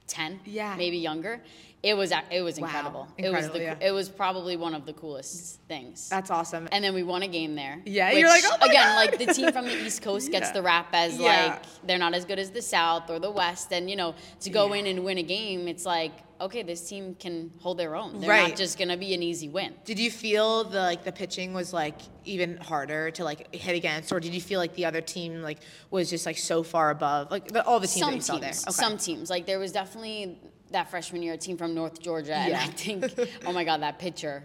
ten, 0.08 0.40
Yeah. 0.46 0.76
maybe 0.76 0.98
younger. 0.98 1.42
It 1.82 1.94
was 1.94 2.12
it 2.30 2.42
was 2.42 2.60
Wow. 2.60 2.66
incredible. 2.68 3.08
it 3.18 3.30
was 3.32 3.50
the 3.52 3.60
yeah. 3.62 3.76
it 3.80 3.92
was 3.92 4.10
probably 4.10 4.58
one 4.58 4.74
of 4.74 4.86
the 4.86 4.92
coolest 4.92 5.62
things. 5.70 6.10
That's 6.10 6.30
awesome. 6.30 6.68
and 6.74 6.84
then 6.84 6.94
we 6.94 7.04
won 7.04 7.24
a 7.24 7.28
game 7.30 7.56
there. 7.56 7.80
Yeah, 7.86 8.12
you're 8.12 8.28
like, 8.28 8.44
"Oh 8.46 8.56
again, 8.70 8.86
God." 8.88 8.96
like 8.98 9.18
the 9.18 9.34
team 9.34 9.54
from 9.54 9.64
the 9.66 9.86
East 9.86 10.02
Coast 10.02 10.30
gets 10.36 10.48
Yeah. 10.48 10.54
the 10.54 10.62
rap 10.62 10.88
as 10.92 11.18
Yeah. 11.18 11.26
like 11.54 11.62
they're 11.88 11.98
not 11.98 12.14
as 12.14 12.26
good 12.26 12.38
as 12.38 12.52
the 12.52 12.62
South 12.62 13.10
or 13.10 13.18
the 13.20 13.32
West, 13.32 13.72
and 13.72 13.90
you 13.90 13.96
know 13.96 14.14
to 14.42 14.50
go 14.50 14.74
Yeah. 14.74 14.80
in 14.82 14.88
and 14.88 15.06
win 15.06 15.20
a 15.20 15.24
game, 15.24 15.70
it's 15.70 15.86
like 15.86 16.12
okay, 16.42 16.64
this 16.64 16.88
team 16.88 17.16
can 17.16 17.52
hold 17.60 17.78
their 17.78 17.96
own. 17.96 18.20
They're 18.20 18.30
Right. 18.30 18.50
not 18.50 18.58
just 18.58 18.78
gonna 18.78 18.98
be 18.98 19.14
an 19.14 19.24
easy 19.24 19.50
win. 19.50 19.76
did 19.86 20.00
you 20.00 20.12
feel 20.12 20.64
the 20.64 20.82
like 20.82 21.04
the 21.04 21.12
pitching 21.12 21.54
was 21.54 21.74
like 21.74 22.00
even 22.26 22.58
harder 22.58 23.12
to 23.12 23.24
like 23.24 23.54
hit 23.54 23.76
against, 23.76 24.12
or 24.12 24.20
did 24.20 24.34
you 24.34 24.42
feel 24.42 24.60
like 24.60 24.76
the 24.76 24.86
other 24.86 25.02
team 25.02 25.42
like 25.42 25.60
was 25.90 26.10
just 26.10 26.26
like 26.26 26.38
so 26.38 26.64
far 26.64 26.90
above 26.90 27.32
like 27.32 27.48
the, 27.50 27.66
all 27.66 27.80
the 27.80 27.88
teams 27.88 28.00
Some 28.00 28.12
teams, 28.12 28.26
saw 28.26 28.38
there? 28.38 28.50
Okay. 28.50 28.72
some 28.72 28.98
teams, 28.98 29.30
like 29.30 29.46
there 29.46 29.60
was 29.60 29.72
definitely 29.72 30.40
that 30.72 30.90
freshman 30.90 31.22
year 31.24 31.34
a 31.34 31.38
team 31.38 31.58
from 31.58 31.74
North 31.74 32.00
Georgia, 32.00 32.36
and 32.36 32.56
I 32.56 32.68
think, 32.68 33.06
oh 33.46 33.52
my 33.52 33.64
God, 33.64 33.82
that 33.82 34.00
pitcher. 34.00 34.44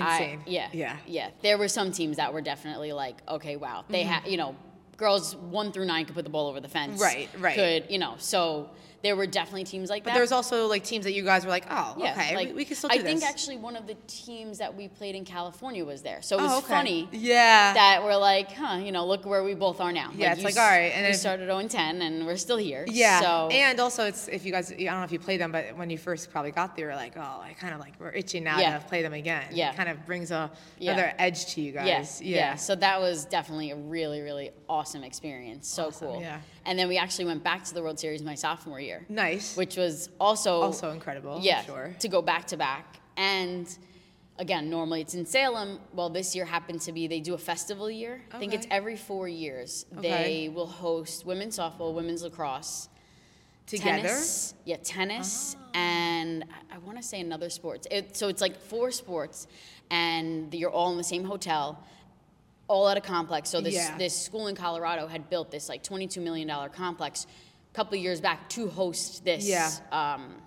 I- 0.00 0.14
Insane. 0.14 0.42
yeah. 0.46 0.68
Yeah. 0.72 0.96
Yeah. 1.06 1.30
There 1.42 1.58
were 1.58 1.68
some 1.68 1.92
teams 1.92 2.16
that 2.16 2.32
were 2.32 2.40
definitely 2.40 2.92
like, 2.92 3.16
okay, 3.28 3.56
wow. 3.56 3.84
They 3.88 4.02
mm-hmm. 4.02 4.08
had, 4.08 4.26
you 4.26 4.36
know, 4.38 4.56
girls 4.96 5.36
one 5.36 5.72
through 5.72 5.86
nine 5.86 6.06
could 6.06 6.14
put 6.14 6.24
the 6.24 6.30
ball 6.30 6.48
over 6.48 6.60
the 6.60 6.68
fence. 6.68 7.00
Right, 7.00 7.28
right. 7.38 7.54
Could, 7.54 7.90
you 7.90 7.98
know, 7.98 8.14
so 8.18 8.70
there 9.02 9.16
were 9.16 9.26
definitely 9.26 9.64
teams 9.64 9.88
like 9.88 10.04
But 10.04 10.10
that. 10.10 10.14
there 10.14 10.22
was 10.22 10.32
also 10.32 10.66
like 10.66 10.84
teams 10.84 11.04
that 11.04 11.12
you 11.14 11.22
guys 11.22 11.44
were 11.44 11.50
like, 11.50 11.64
oh, 11.70 11.94
Yeah, 11.98 12.12
okay, 12.12 12.34
like, 12.36 12.48
we, 12.48 12.54
we 12.54 12.64
can 12.66 12.76
still 12.76 12.90
do 12.90 12.94
I 12.98 12.98
this. 13.02 13.06
think 13.20 13.22
actually 13.30 13.56
one 13.56 13.74
of 13.76 13.86
the 13.86 13.96
teams 14.06 14.58
that 14.58 14.74
we 14.76 14.88
played 14.88 15.14
in 15.14 15.24
California 15.24 15.84
was 15.84 16.02
there. 16.02 16.20
So 16.20 16.38
it 16.38 16.42
was 16.42 16.52
oh, 16.52 16.58
okay. 16.58 16.66
funny 16.66 17.08
Yeah. 17.12 17.72
that 17.72 18.02
we're 18.04 18.16
like, 18.16 18.52
huh, 18.52 18.76
you 18.76 18.92
know, 18.92 19.06
look 19.06 19.24
where 19.24 19.42
we 19.42 19.54
both 19.54 19.80
are 19.80 19.90
now. 19.92 20.10
Yeah, 20.14 20.32
it's 20.34 20.42
like, 20.44 20.56
all 20.58 20.66
right, 20.68 20.92
and 20.94 21.04
we 21.06 21.10
if- 21.12 21.16
started 21.16 21.46
0 21.46 21.66
10, 21.68 22.02
and 22.02 22.26
we're 22.26 22.36
still 22.36 22.58
here. 22.58 22.84
Yeah, 22.88 23.20
So 23.20 23.48
and 23.50 23.80
also 23.80 24.04
it's 24.04 24.28
if 24.28 24.44
you 24.44 24.52
guys, 24.52 24.70
I 24.70 24.76
don't 24.76 24.98
know 24.98 25.02
if 25.04 25.12
you 25.12 25.18
played 25.18 25.40
them, 25.40 25.50
but 25.52 25.76
when 25.76 25.88
you 25.88 25.96
first 25.98 26.30
probably 26.30 26.50
got 26.50 26.76
there, 26.76 26.86
you 26.86 26.90
were 26.90 26.96
like, 26.96 27.16
oh, 27.16 27.20
I 27.42 27.54
kind 27.58 27.72
of 27.72 27.80
like 27.80 27.94
we're 27.98 28.10
itching 28.12 28.44
now 28.44 28.58
Yeah. 28.58 28.78
to 28.78 28.84
play 28.84 29.00
them 29.02 29.14
again. 29.14 29.44
Yeah. 29.52 29.70
it 29.70 29.76
kind 29.76 29.88
of 29.88 30.04
brings 30.04 30.30
a 30.30 30.50
Yeah. 30.78 30.92
another 30.92 31.14
edge 31.18 31.46
to 31.54 31.60
you 31.62 31.72
yeah, 31.72 31.98
guys. 31.98 32.20
yeah, 32.20 32.54
So 32.56 32.74
that 32.76 33.00
was 33.00 33.24
definitely 33.24 33.70
a 33.70 33.76
really, 33.76 34.20
really 34.20 34.50
awesome 34.68 35.04
experience. 35.04 35.68
So 35.68 35.86
Awesome, 35.86 36.08
cool. 36.08 36.20
yeah. 36.20 36.38
And 36.66 36.78
then 36.78 36.88
we 36.88 36.98
actually 36.98 37.24
went 37.24 37.42
back 37.42 37.64
to 37.64 37.74
the 37.74 37.82
World 37.82 37.98
Series 37.98 38.22
my 38.22 38.34
sophomore 38.34 38.80
year, 38.80 39.04
nice. 39.08 39.56
which 39.56 39.76
was 39.76 40.10
also 40.20 40.60
also 40.60 40.90
incredible. 40.90 41.38
Yeah, 41.42 41.62
sure. 41.62 41.94
to 42.00 42.08
go 42.08 42.22
back 42.22 42.46
to 42.48 42.56
back. 42.56 43.00
And 43.16 43.66
again, 44.38 44.68
normally 44.70 45.00
it's 45.00 45.14
in 45.14 45.26
Salem. 45.26 45.78
Well, 45.92 46.10
this 46.10 46.34
year 46.34 46.44
happened 46.44 46.80
to 46.82 46.92
be 46.92 47.06
they 47.06 47.20
do 47.20 47.34
a 47.34 47.38
festival 47.38 47.90
year. 47.90 48.22
I 48.32 48.38
think 48.38 48.54
it's 48.54 48.66
every 48.70 48.96
four 48.96 49.28
years. 49.28 49.86
Okay. 49.98 50.10
They 50.10 50.48
will 50.48 50.66
host 50.66 51.24
women's 51.24 51.58
softball, 51.58 51.94
women's 51.94 52.22
lacrosse, 52.22 52.88
Together. 53.66 53.90
Ah. 53.90 54.02
tennis, 54.02 54.54
yeah, 54.64 54.76
tennis, 54.82 55.56
and 55.74 56.44
I, 56.72 56.74
I 56.74 56.78
want 56.78 56.96
to 56.96 57.04
say 57.04 57.20
another 57.20 57.48
sports. 57.50 57.86
It, 57.90 58.16
so 58.16 58.26
it's 58.28 58.40
like 58.40 58.60
four 58.60 58.90
sports, 58.90 59.46
and 59.90 60.52
you're 60.52 60.70
all 60.70 60.90
in 60.90 60.96
the 60.96 61.04
same 61.04 61.22
hotel. 61.24 61.78
All 62.70 62.88
at 62.88 62.96
a 62.96 63.00
complex. 63.00 63.50
So 63.50 63.60
this 63.60 63.74
Yeah. 63.74 63.98
this 63.98 64.14
school 64.14 64.46
in 64.46 64.54
Colorado 64.54 65.08
had 65.08 65.28
built 65.28 65.50
this 65.50 65.68
like 65.68 65.82
22 65.82 66.20
million 66.20 66.46
dollar 66.46 66.68
complex 66.68 67.26
a 67.72 67.74
couple 67.74 67.98
of 67.98 68.02
years 68.04 68.20
back 68.20 68.48
to 68.50 68.68
host 68.68 69.24
this 69.24 69.44
Yeah. 69.44 69.70
um, 69.90 70.40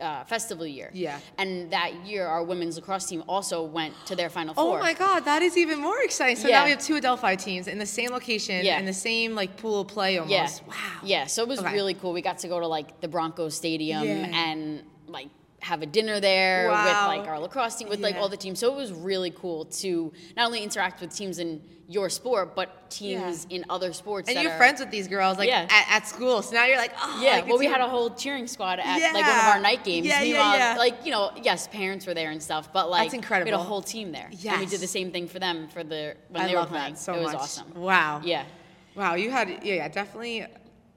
uh, 0.00 0.24
festival 0.24 0.66
year. 0.66 0.90
Yeah. 0.92 1.20
And 1.38 1.70
that 1.70 1.90
year, 2.04 2.26
our 2.26 2.42
women's 2.42 2.74
lacrosse 2.76 3.06
team 3.06 3.22
also 3.28 3.62
went 3.62 3.94
to 4.06 4.16
their 4.16 4.28
final 4.28 4.54
Oh 4.56 4.76
my 4.78 4.92
God, 4.92 5.20
that 5.24 5.40
is 5.42 5.56
even 5.56 5.80
more 5.80 6.02
exciting. 6.02 6.36
So 6.36 6.48
Yeah. 6.48 6.58
now 6.58 6.64
we 6.64 6.70
have 6.70 6.82
two 6.82 6.96
Adelphi 6.96 7.36
teams 7.36 7.68
in 7.68 7.78
the 7.78 7.86
same 7.86 8.10
location, 8.10 8.64
Yeah. 8.64 8.78
in 8.80 8.84
the 8.84 8.92
same 8.92 9.34
like 9.36 9.56
pool 9.56 9.82
of 9.82 9.88
play 9.88 10.18
almost. 10.18 10.32
Yeah. 10.62 10.68
Wow. 10.68 10.74
Yeah. 11.04 11.26
So 11.26 11.42
it 11.44 11.48
was 11.48 11.60
Okay. 11.60 11.72
really 11.72 11.94
cool. 11.94 12.12
We 12.12 12.22
got 12.22 12.38
to 12.38 12.48
go 12.48 12.58
to 12.58 12.66
like 12.66 13.00
the 13.00 13.08
Broncos 13.08 13.54
Stadium 13.56 14.02
Yeah. 14.04 14.44
and 14.50 14.82
like 15.06 15.28
have 15.60 15.82
a 15.82 15.86
dinner 15.86 16.20
there 16.20 16.68
Wow. 16.68 16.84
with 17.10 17.18
like 17.18 17.28
our 17.28 17.40
lacrosse 17.40 17.76
team, 17.76 17.88
with 17.88 18.00
like 18.00 18.14
Yeah. 18.14 18.20
all 18.20 18.28
the 18.28 18.36
teams. 18.36 18.58
So 18.58 18.72
it 18.72 18.76
was 18.76 18.92
really 18.92 19.30
cool 19.30 19.64
to 19.82 20.12
not 20.36 20.46
only 20.46 20.62
interact 20.62 21.00
with 21.00 21.14
teams 21.14 21.38
in 21.38 21.62
your 21.88 22.10
sport, 22.10 22.54
but 22.56 22.90
teams 22.90 23.46
in 23.48 23.64
other 23.70 23.92
sports. 23.92 24.28
And 24.28 24.40
you're 24.42 24.52
are- 24.52 24.56
friends 24.58 24.80
with 24.80 24.90
these 24.90 25.08
girls 25.08 25.38
like 25.38 25.48
Yeah. 25.48 25.66
at, 25.70 25.86
at 25.88 26.06
school. 26.06 26.42
So 26.42 26.54
now 26.54 26.66
you're 26.66 26.76
like, 26.76 26.92
oh, 27.00 27.20
Yeah, 27.22 27.32
like, 27.36 27.46
well, 27.48 27.58
we 27.58 27.66
had 27.66 27.80
a 27.80 27.88
whole 27.88 28.10
cheering 28.10 28.46
squad 28.48 28.80
at 28.80 29.00
like 29.14 29.24
one 29.24 29.24
of 29.24 29.44
our 29.54 29.60
night 29.60 29.82
games. 29.84 30.06
Yeah, 30.06 30.20
yeah, 30.20 30.24
Meanwhile, 30.32 30.58
yeah. 30.58 30.74
like 30.78 31.04
you 31.06 31.10
know, 31.12 31.30
yes, 31.42 31.68
parents 31.68 32.06
were 32.06 32.14
there 32.14 32.30
and 32.30 32.42
stuff, 32.42 32.72
but 32.72 32.90
like 32.90 33.04
that's 33.04 33.14
incredible. 33.14 33.50
We 33.50 33.56
had 33.56 33.60
a 33.60 33.64
whole 33.64 33.82
team 33.82 34.12
there. 34.12 34.28
and 34.48 34.60
we 34.60 34.66
did 34.66 34.80
the 34.80 34.86
same 34.86 35.10
thing 35.10 35.26
for 35.28 35.38
them 35.38 35.68
for 35.68 35.82
the 35.82 36.16
when 36.28 36.44
I 36.44 36.48
they 36.48 36.54
were 36.56 36.66
playing. 36.66 36.96
so 36.96 37.14
it 37.14 37.22
was 37.22 37.32
much. 37.32 37.42
awesome. 37.42 37.72
Wow. 37.74 38.20
Yeah, 38.24 38.44
Wow, 38.94 39.14
you 39.14 39.30
had 39.30 39.48
yeah, 39.48 39.74
yeah, 39.74 39.88
definitely 39.88 40.44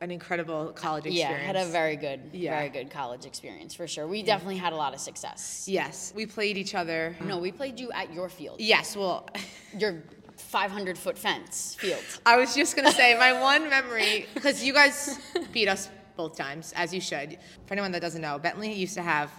an 0.02 0.12
incredible 0.12 0.72
college 0.74 1.06
experience. 1.06 1.40
yeah, 1.42 1.46
had 1.46 1.56
a 1.56 1.66
very 1.66 1.96
good, 1.96 2.22
Yeah. 2.32 2.58
very 2.58 2.70
good 2.70 2.90
college 2.90 3.26
experience 3.26 3.74
for 3.76 3.88
sure. 3.88 4.08
We 4.08 4.24
definitely 4.24 4.58
had 4.58 4.72
a 4.74 4.76
lot 4.76 4.94
of 4.94 5.00
success. 5.00 5.66
Yes, 5.68 6.14
we 6.16 6.26
played 6.26 6.58
each 6.58 6.74
other. 6.76 7.16
No, 7.22 7.38
we 7.38 7.52
played 7.52 7.80
you 7.80 7.92
at 7.92 8.14
your 8.14 8.30
field, 8.30 8.62
Yes, 8.62 8.96
well, 8.96 9.28
your 9.78 10.02
500 10.38 10.98
foot 10.98 11.18
fence 11.18 11.76
field. 11.80 12.04
I 12.26 12.38
was 12.38 12.56
just 12.56 12.76
gonna 12.76 12.92
say 12.94 13.18
my 13.18 13.34
one 13.42 13.70
memory 13.70 14.26
because 14.34 14.64
you 14.64 14.74
guys 14.74 15.20
beat 15.52 15.68
us 15.68 15.90
both 16.16 16.38
times, 16.38 16.74
as 16.78 16.94
you 16.94 17.02
should. 17.02 17.38
For 17.66 17.74
anyone 17.74 17.92
that 17.92 18.02
doesn't 18.02 18.22
know, 18.22 18.40
Bentley 18.40 18.72
used 18.74 18.94
to 18.96 19.02
have 19.02 19.30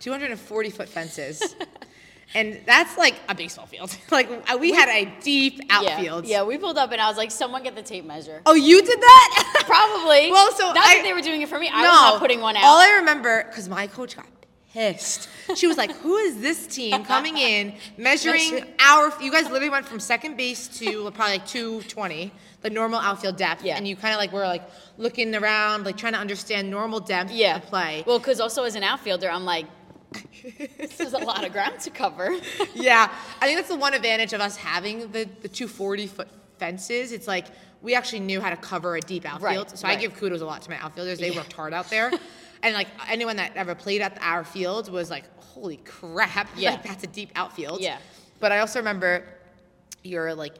240 0.00 0.70
foot 0.70 0.88
fences, 0.88 1.56
and 2.34 2.60
that's 2.66 2.96
like 2.96 3.14
a 3.28 3.34
baseball 3.34 3.66
field. 3.66 3.96
like 4.10 4.28
uh, 4.50 4.56
we 4.58 4.72
had 4.72 4.88
a 4.88 5.12
deep 5.22 5.60
outfield. 5.70 6.26
Yeah, 6.26 6.38
yeah, 6.38 6.44
we 6.44 6.58
pulled 6.58 6.78
up 6.78 6.90
and 6.92 7.00
I 7.00 7.08
was 7.08 7.16
like, 7.16 7.30
someone 7.30 7.62
get 7.62 7.74
the 7.74 7.82
tape 7.82 8.04
measure. 8.04 8.40
Oh, 8.46 8.54
you 8.54 8.80
did 8.82 9.00
that? 9.00 9.62
Probably. 9.66 10.30
Well, 10.34 10.52
so 10.52 10.66
not 10.72 10.78
I- 10.78 10.96
that 10.96 11.02
they 11.04 11.12
were 11.12 11.20
doing 11.20 11.42
it 11.42 11.48
for 11.48 11.58
me. 11.58 11.68
I 11.72 11.82
no, 11.82 11.88
was 11.88 12.12
not 12.12 12.18
putting 12.20 12.40
one 12.40 12.56
out. 12.56 12.64
All 12.64 12.78
I 12.78 12.92
remember, 12.98 13.44
because 13.48 13.68
my 13.68 13.86
coach 13.86 14.16
got 14.16 14.26
pissed. 14.72 15.28
She 15.54 15.66
was 15.66 15.76
like, 15.76 15.92
"Who 15.98 16.16
is 16.16 16.40
this 16.40 16.66
team 16.66 17.04
coming 17.04 17.36
in 17.36 17.74
measuring 17.96 18.50
Measure- 18.54 18.66
our? 18.80 19.12
You 19.22 19.30
guys 19.30 19.44
literally 19.44 19.70
went 19.70 19.86
from 19.86 20.00
second 20.00 20.36
base 20.36 20.66
to 20.78 21.10
probably 21.12 21.34
like 21.38 21.46
220, 21.46 22.32
the 22.62 22.70
normal 22.70 22.98
outfield 22.98 23.36
depth, 23.36 23.62
Yeah. 23.64 23.76
and 23.76 23.86
you 23.86 23.94
kind 23.94 24.14
of 24.14 24.18
like 24.18 24.32
were 24.32 24.46
like 24.46 24.62
looking 24.98 25.34
around, 25.34 25.84
like 25.84 25.96
trying 25.96 26.14
to 26.14 26.18
understand 26.18 26.70
normal 26.70 26.98
depth 27.00 27.30
Yeah. 27.30 27.56
of 27.56 27.62
play. 27.66 28.02
Well, 28.06 28.18
because 28.18 28.40
also 28.40 28.64
as 28.64 28.74
an 28.74 28.82
outfielder, 28.82 29.30
I'm 29.30 29.44
like, 29.44 29.66
this 30.78 31.00
is 31.00 31.12
a 31.12 31.18
lot 31.18 31.44
of 31.44 31.52
ground 31.52 31.80
to 31.80 31.90
cover. 31.90 32.30
yeah, 32.74 33.10
I 33.40 33.46
think 33.46 33.58
that's 33.58 33.68
the 33.68 33.76
one 33.76 33.94
advantage 33.94 34.32
of 34.32 34.40
us 34.40 34.56
having 34.56 35.00
the 35.12 35.24
the 35.42 35.48
240 35.48 36.06
foot 36.06 36.28
fences. 36.58 37.12
It's 37.12 37.26
like 37.26 37.46
we 37.82 37.94
actually 37.94 38.20
knew 38.20 38.40
how 38.40 38.50
to 38.50 38.56
cover 38.56 38.96
a 38.96 39.00
deep 39.00 39.26
outfield. 39.26 39.68
Right, 39.68 39.78
so 39.78 39.86
I 39.88 39.96
give 39.96 40.14
kudos 40.14 40.40
a 40.40 40.46
lot 40.46 40.62
to 40.62 40.70
my 40.70 40.78
outfielders. 40.78 41.18
They 41.18 41.30
Yeah. 41.30 41.36
worked 41.38 41.52
hard 41.52 41.72
out 41.74 41.90
there. 41.90 42.10
And 42.62 42.72
like 42.72 42.88
anyone 43.10 43.36
that 43.36 43.54
ever 43.56 43.74
played 43.74 44.00
at 44.00 44.16
our 44.22 44.42
field 44.42 44.90
was 44.90 45.10
like, 45.10 45.24
holy 45.38 45.76
crap, 45.84 46.48
Yeah. 46.56 46.70
like 46.70 46.82
that's 46.84 47.04
a 47.04 47.06
deep 47.06 47.30
outfield. 47.36 47.82
Yeah. 47.82 47.98
But 48.40 48.52
I 48.52 48.60
also 48.60 48.78
remember 48.78 49.22
your 50.02 50.34
like 50.34 50.54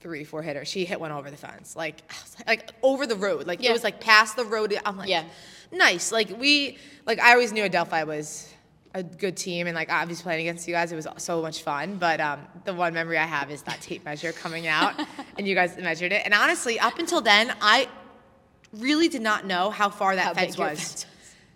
three, 0.00 0.24
four 0.24 0.42
hitter. 0.42 0.66
She 0.66 0.84
hit 0.84 1.00
one 1.00 1.12
over 1.12 1.30
the 1.30 1.36
fence, 1.38 1.74
like 1.74 2.02
like, 2.46 2.46
like, 2.48 2.70
over 2.82 3.06
the 3.06 3.16
road. 3.16 3.46
Like 3.46 3.62
Yeah. 3.62 3.70
it 3.70 3.72
was 3.72 3.82
like 3.82 3.98
past 3.98 4.36
the 4.36 4.44
road. 4.44 4.78
I'm 4.84 4.98
like, 4.98 5.08
Yeah. 5.08 5.24
nice. 5.72 6.12
Like 6.12 6.28
we, 6.38 6.76
like 7.06 7.18
I 7.18 7.32
always 7.32 7.50
knew 7.50 7.64
Adelphi 7.64 8.04
was 8.04 8.52
a 8.96 9.02
good 9.02 9.36
team, 9.36 9.66
and 9.66 9.74
like 9.76 9.92
obviously 9.92 10.22
playing 10.24 10.40
against 10.48 10.66
you 10.66 10.74
guys, 10.74 10.90
it 10.90 10.96
was 10.96 11.06
so 11.18 11.42
much 11.42 11.62
fun. 11.62 11.96
But 11.96 12.20
um, 12.20 12.40
the 12.64 12.74
one 12.74 12.94
memory 12.94 13.18
I 13.18 13.24
have 13.26 13.50
is 13.50 13.62
that 13.62 13.80
tape 13.80 14.04
measure 14.04 14.32
coming 14.32 14.66
out, 14.66 14.94
and 15.38 15.46
you 15.46 15.54
guys 15.54 15.76
measured 15.76 16.12
it. 16.12 16.22
And 16.24 16.32
honestly, 16.34 16.80
up 16.80 16.98
until 16.98 17.20
then, 17.20 17.54
I 17.60 17.88
really 18.72 19.08
did 19.08 19.22
not 19.22 19.46
know 19.46 19.70
how 19.70 19.90
far 19.90 20.16
that 20.16 20.24
How 20.24 20.34
fence 20.34 20.56
was. 20.58 20.78
fence. 20.78 21.06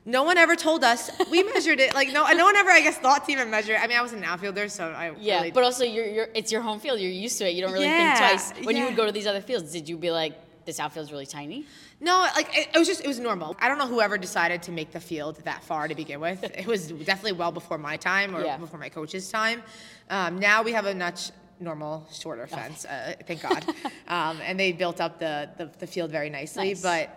No 0.06 0.22
one 0.22 0.38
ever 0.38 0.56
told 0.56 0.82
us. 0.82 1.10
We 1.30 1.42
measured 1.42 1.78
it. 1.80 1.94
Like 1.94 2.08
no, 2.12 2.26
no 2.32 2.44
one 2.44 2.56
ever, 2.56 2.70
I 2.70 2.80
guess, 2.80 2.96
thought 2.98 3.26
to 3.26 3.32
even 3.32 3.50
measure 3.50 3.74
it. 3.74 3.80
I 3.80 3.86
mean, 3.86 3.98
I 3.98 4.02
was 4.02 4.12
an 4.12 4.24
outfielder, 4.24 4.68
so 4.68 4.88
I 4.90 5.12
Yeah, 5.18 5.36
really 5.38 5.50
but 5.50 5.62
also 5.62 5.84
you're, 5.84 6.06
you're 6.06 6.28
it's 6.34 6.50
your 6.50 6.62
home 6.62 6.80
field. 6.80 7.00
You're 7.00 7.10
used 7.10 7.38
to 7.38 7.48
it. 7.48 7.54
You 7.54 7.62
don't 7.62 7.72
really 7.72 7.88
Yeah, 7.88 8.14
think 8.14 8.16
twice. 8.18 8.52
When 8.66 8.76
you 8.76 8.84
would 8.86 8.96
go 8.96 9.06
to 9.06 9.12
these 9.12 9.26
other 9.26 9.40
fields, 9.42 9.72
did 9.72 9.88
you 9.88 9.96
be 9.98 10.10
like, 10.10 10.34
this 10.64 10.80
outfield's 10.80 11.10
really 11.12 11.26
tiny? 11.26 11.66
No, 12.02 12.20
like 12.34 12.56
it, 12.56 12.68
it 12.74 12.78
was 12.78 12.88
just 12.88 13.02
it 13.04 13.06
was 13.08 13.18
normal. 13.18 13.56
I 13.60 13.68
don't 13.68 13.78
know 13.78 13.86
whoever 13.86 14.16
decided 14.16 14.62
to 14.64 14.72
make 14.72 14.90
the 14.92 15.00
field 15.00 15.36
that 15.44 15.62
far 15.62 15.86
to 15.86 15.94
begin 15.94 16.20
with. 16.20 16.42
It 16.44 16.66
was 16.66 16.88
definitely 16.88 17.32
well 17.32 17.52
before 17.52 17.76
my 17.78 17.96
time 17.98 18.34
or 18.34 18.42
Yeah. 18.42 18.56
before 18.56 18.80
my 18.80 18.88
coach's 18.88 19.30
time. 19.30 19.62
Um, 20.08 20.38
now 20.38 20.62
we 20.62 20.72
have 20.72 20.86
a 20.86 20.94
much 20.94 21.30
normal, 21.60 22.06
shorter 22.10 22.46
fence, 22.46 22.86
uh, 22.86 23.14
thank 23.26 23.42
God, 23.42 23.64
um, 24.08 24.40
and 24.42 24.58
they 24.58 24.72
built 24.72 24.98
up 25.00 25.18
the, 25.18 25.50
the 25.58 25.70
the 25.78 25.86
field 25.86 26.10
very 26.10 26.30
nicely. 26.30 26.68
Nice. 26.68 26.82
But 26.82 27.10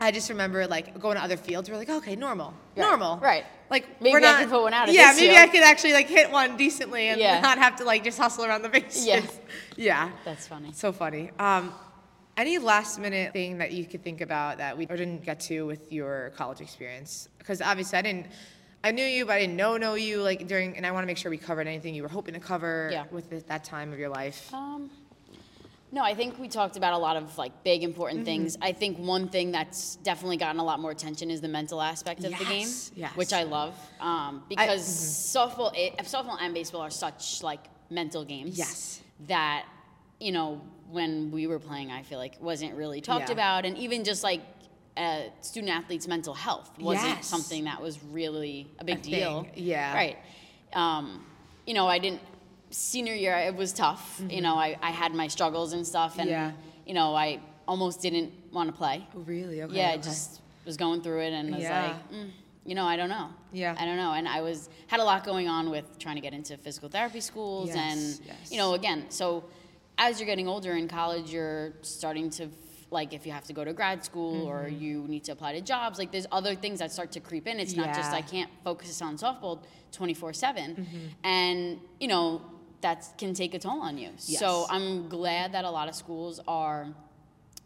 I 0.00 0.10
just 0.10 0.30
remember 0.30 0.66
like 0.66 0.98
going 0.98 1.16
to 1.16 1.22
other 1.22 1.36
fields. 1.36 1.68
We're 1.68 1.76
like, 1.76 1.90
okay, 1.90 2.16
normal, 2.16 2.54
Right, 2.76 2.86
normal, 2.86 3.18
right. 3.18 3.44
Like 3.68 4.00
Maybe 4.00 4.12
we're 4.12 4.18
I 4.20 4.22
not. 4.22 4.40
can 4.40 4.48
put 4.48 4.62
one 4.62 4.72
out 4.72 4.90
yeah, 4.90 5.12
maybe. 5.14 5.36
I 5.36 5.48
could 5.48 5.62
actually 5.62 5.92
like 5.92 6.08
hit 6.08 6.30
one 6.30 6.56
decently 6.56 7.08
and 7.08 7.20
Yeah. 7.20 7.40
not 7.40 7.58
have 7.58 7.76
to 7.76 7.84
like 7.84 8.04
just 8.04 8.16
hustle 8.18 8.46
around 8.46 8.62
the 8.62 8.70
bases. 8.70 9.04
Yeah. 9.06 9.20
yeah. 9.76 10.10
That's 10.24 10.46
funny. 10.46 10.70
So 10.72 10.92
funny. 10.92 11.30
Um, 11.38 11.74
any 12.38 12.56
last 12.58 12.98
minute 13.00 13.32
thing 13.32 13.58
that 13.58 13.72
you 13.72 13.84
could 13.84 14.02
think 14.02 14.20
about 14.20 14.58
that 14.58 14.78
we 14.78 14.86
didn't 14.86 15.24
get 15.24 15.40
to 15.40 15.66
with 15.66 15.92
your 15.92 16.32
college 16.36 16.60
experience? 16.60 17.28
Because 17.38 17.60
obviously 17.60 17.98
I 17.98 18.02
didn't, 18.02 18.26
I 18.84 18.92
knew 18.92 19.04
you, 19.04 19.26
but 19.26 19.32
I 19.32 19.40
didn't 19.40 19.56
know 19.56 19.76
know 19.76 19.94
you 19.94 20.22
like 20.22 20.46
during, 20.46 20.76
and 20.76 20.86
I 20.86 20.92
want 20.92 21.02
to 21.02 21.06
make 21.08 21.16
sure 21.18 21.30
we 21.30 21.36
covered 21.38 21.66
anything 21.66 21.94
you 21.94 22.02
were 22.02 22.08
hoping 22.08 22.34
to 22.34 22.40
cover 22.40 22.90
Yeah. 22.92 23.04
with 23.10 23.28
this, 23.28 23.42
that 23.44 23.64
time 23.64 23.92
of 23.92 23.98
your 23.98 24.08
life. 24.08 24.54
Um, 24.54 24.88
no, 25.90 26.02
I 26.04 26.14
think 26.14 26.38
we 26.38 26.48
talked 26.48 26.76
about 26.76 26.92
a 26.92 26.98
lot 26.98 27.16
of 27.16 27.36
like 27.38 27.64
big 27.64 27.82
important 27.82 28.20
Mm-hmm. 28.20 28.26
things. 28.26 28.56
I 28.62 28.72
think 28.72 28.98
one 28.98 29.28
thing 29.28 29.50
that's 29.50 29.96
definitely 29.96 30.36
gotten 30.36 30.60
a 30.60 30.64
lot 30.64 30.78
more 30.80 30.92
attention 30.92 31.30
is 31.30 31.40
the 31.40 31.48
mental 31.48 31.80
aspect 31.82 32.22
of 32.24 32.38
the 32.38 32.44
game, 32.44 32.68
Yes, 32.68 32.92
yes. 32.94 33.16
which 33.16 33.32
I 33.32 33.42
love 33.42 33.74
um, 34.00 34.44
because 34.48 34.82
softball, 34.86 35.72
it, 35.74 35.96
softball 36.04 36.36
and 36.40 36.54
baseball 36.54 36.82
are 36.82 36.90
such 36.90 37.42
like 37.42 37.60
mental 37.90 38.24
games. 38.24 38.56
Yes. 38.56 39.00
That 39.26 39.64
you 40.20 40.30
know 40.30 40.60
when 40.90 41.30
we 41.30 41.46
were 41.46 41.58
playing, 41.58 41.90
I 41.90 42.02
feel 42.02 42.18
like 42.18 42.40
wasn't 42.40 42.74
really 42.74 43.00
talked 43.00 43.28
Yeah. 43.28 43.34
about, 43.34 43.64
and 43.66 43.76
even 43.78 44.04
just 44.04 44.22
like. 44.24 44.40
Uh, 44.96 45.30
student 45.42 45.70
athletes' 45.72 46.08
mental 46.08 46.34
health 46.34 46.68
wasn't 46.80 47.06
Yes. 47.08 47.26
something 47.28 47.62
that 47.66 47.80
was 47.80 48.02
really 48.02 48.66
a 48.80 48.84
big 48.84 48.98
A 48.98 49.00
deal. 49.02 49.42
thing, 49.42 49.52
yeah. 49.54 49.94
Right. 49.94 50.16
Um, 50.72 51.24
you 51.68 51.74
know, 51.74 51.86
I 51.86 51.98
didn't 52.00 52.20
senior 52.70 53.14
year 53.14 53.34
it 53.38 53.54
was 53.54 53.72
tough 53.72 54.20
you 54.28 54.40
know 54.42 54.56
I, 54.56 54.76
I 54.82 54.90
had 54.90 55.14
my 55.14 55.28
struggles 55.28 55.72
and 55.72 55.86
stuff 55.86 56.18
and 56.18 56.28
Mm-hmm. 56.28 56.48
Yeah. 56.48 56.52
you 56.84 56.92
know 56.94 57.14
i 57.14 57.40
almost 57.66 58.02
didn't 58.02 58.30
want 58.52 58.68
to 58.70 58.76
play 58.76 59.06
Oh, 59.16 59.20
really? 59.20 59.62
Okay. 59.62 59.74
yeah 59.76 59.90
i 59.92 59.96
just 59.96 60.40
was 60.66 60.76
going 60.76 61.00
through 61.00 61.20
it 61.22 61.32
and 61.32 61.54
was 61.54 61.62
Yeah. 61.62 61.82
like 61.86 62.12
mm, 62.12 62.30
you 62.66 62.74
know 62.74 62.84
i 62.84 62.94
don't 62.96 63.08
know 63.08 63.28
Yeah. 63.54 63.74
i 63.78 63.86
don't 63.86 63.96
know 63.96 64.12
and 64.12 64.28
i 64.28 64.42
was 64.42 64.68
had 64.88 65.00
a 65.00 65.04
lot 65.04 65.24
going 65.24 65.48
on 65.48 65.70
with 65.70 65.86
trying 65.98 66.16
to 66.16 66.20
get 66.20 66.34
into 66.34 66.58
physical 66.58 66.90
therapy 66.90 67.20
schools 67.20 67.68
Yes, 67.68 67.76
and 67.78 68.26
yes. 68.26 68.52
you 68.52 68.58
know 68.58 68.74
again 68.74 69.06
so 69.08 69.44
as 69.98 70.18
you're 70.18 70.26
getting 70.26 70.48
older 70.48 70.72
in 70.74 70.86
college 70.88 71.30
you're 71.32 71.72
starting 71.82 72.30
to 72.30 72.48
like 72.90 73.12
if 73.12 73.26
you 73.26 73.32
have 73.32 73.44
to 73.44 73.52
go 73.52 73.64
to 73.64 73.72
grad 73.72 74.04
school 74.04 74.46
or 74.50 74.60
Mm-hmm. 74.64 74.82
you 74.84 74.94
need 75.08 75.24
to 75.24 75.32
apply 75.32 75.52
to 75.54 75.60
jobs 75.60 75.98
like 75.98 76.10
there's 76.12 76.26
other 76.32 76.54
things 76.54 76.78
that 76.78 76.90
start 76.92 77.10
to 77.12 77.20
creep 77.20 77.46
in. 77.46 77.58
It's 77.60 77.76
not 77.76 77.88
just 77.94 78.12
i 78.12 78.22
can't 78.22 78.50
focus 78.64 79.02
on 79.02 79.16
softball 79.18 79.56
24 79.92 80.32
7 80.32 80.74
Mm-hmm. 80.74 80.96
and 81.24 81.78
you 82.00 82.08
know 82.08 82.42
that 82.80 83.00
can 83.18 83.34
take 83.34 83.52
a 83.54 83.58
toll 83.58 83.80
on 83.82 83.98
you. 83.98 84.10
So 84.16 84.66
i'm 84.70 85.08
glad 85.08 85.52
that 85.52 85.64
a 85.64 85.70
lot 85.78 85.86
of 85.88 85.94
schools 85.94 86.40
are 86.46 86.86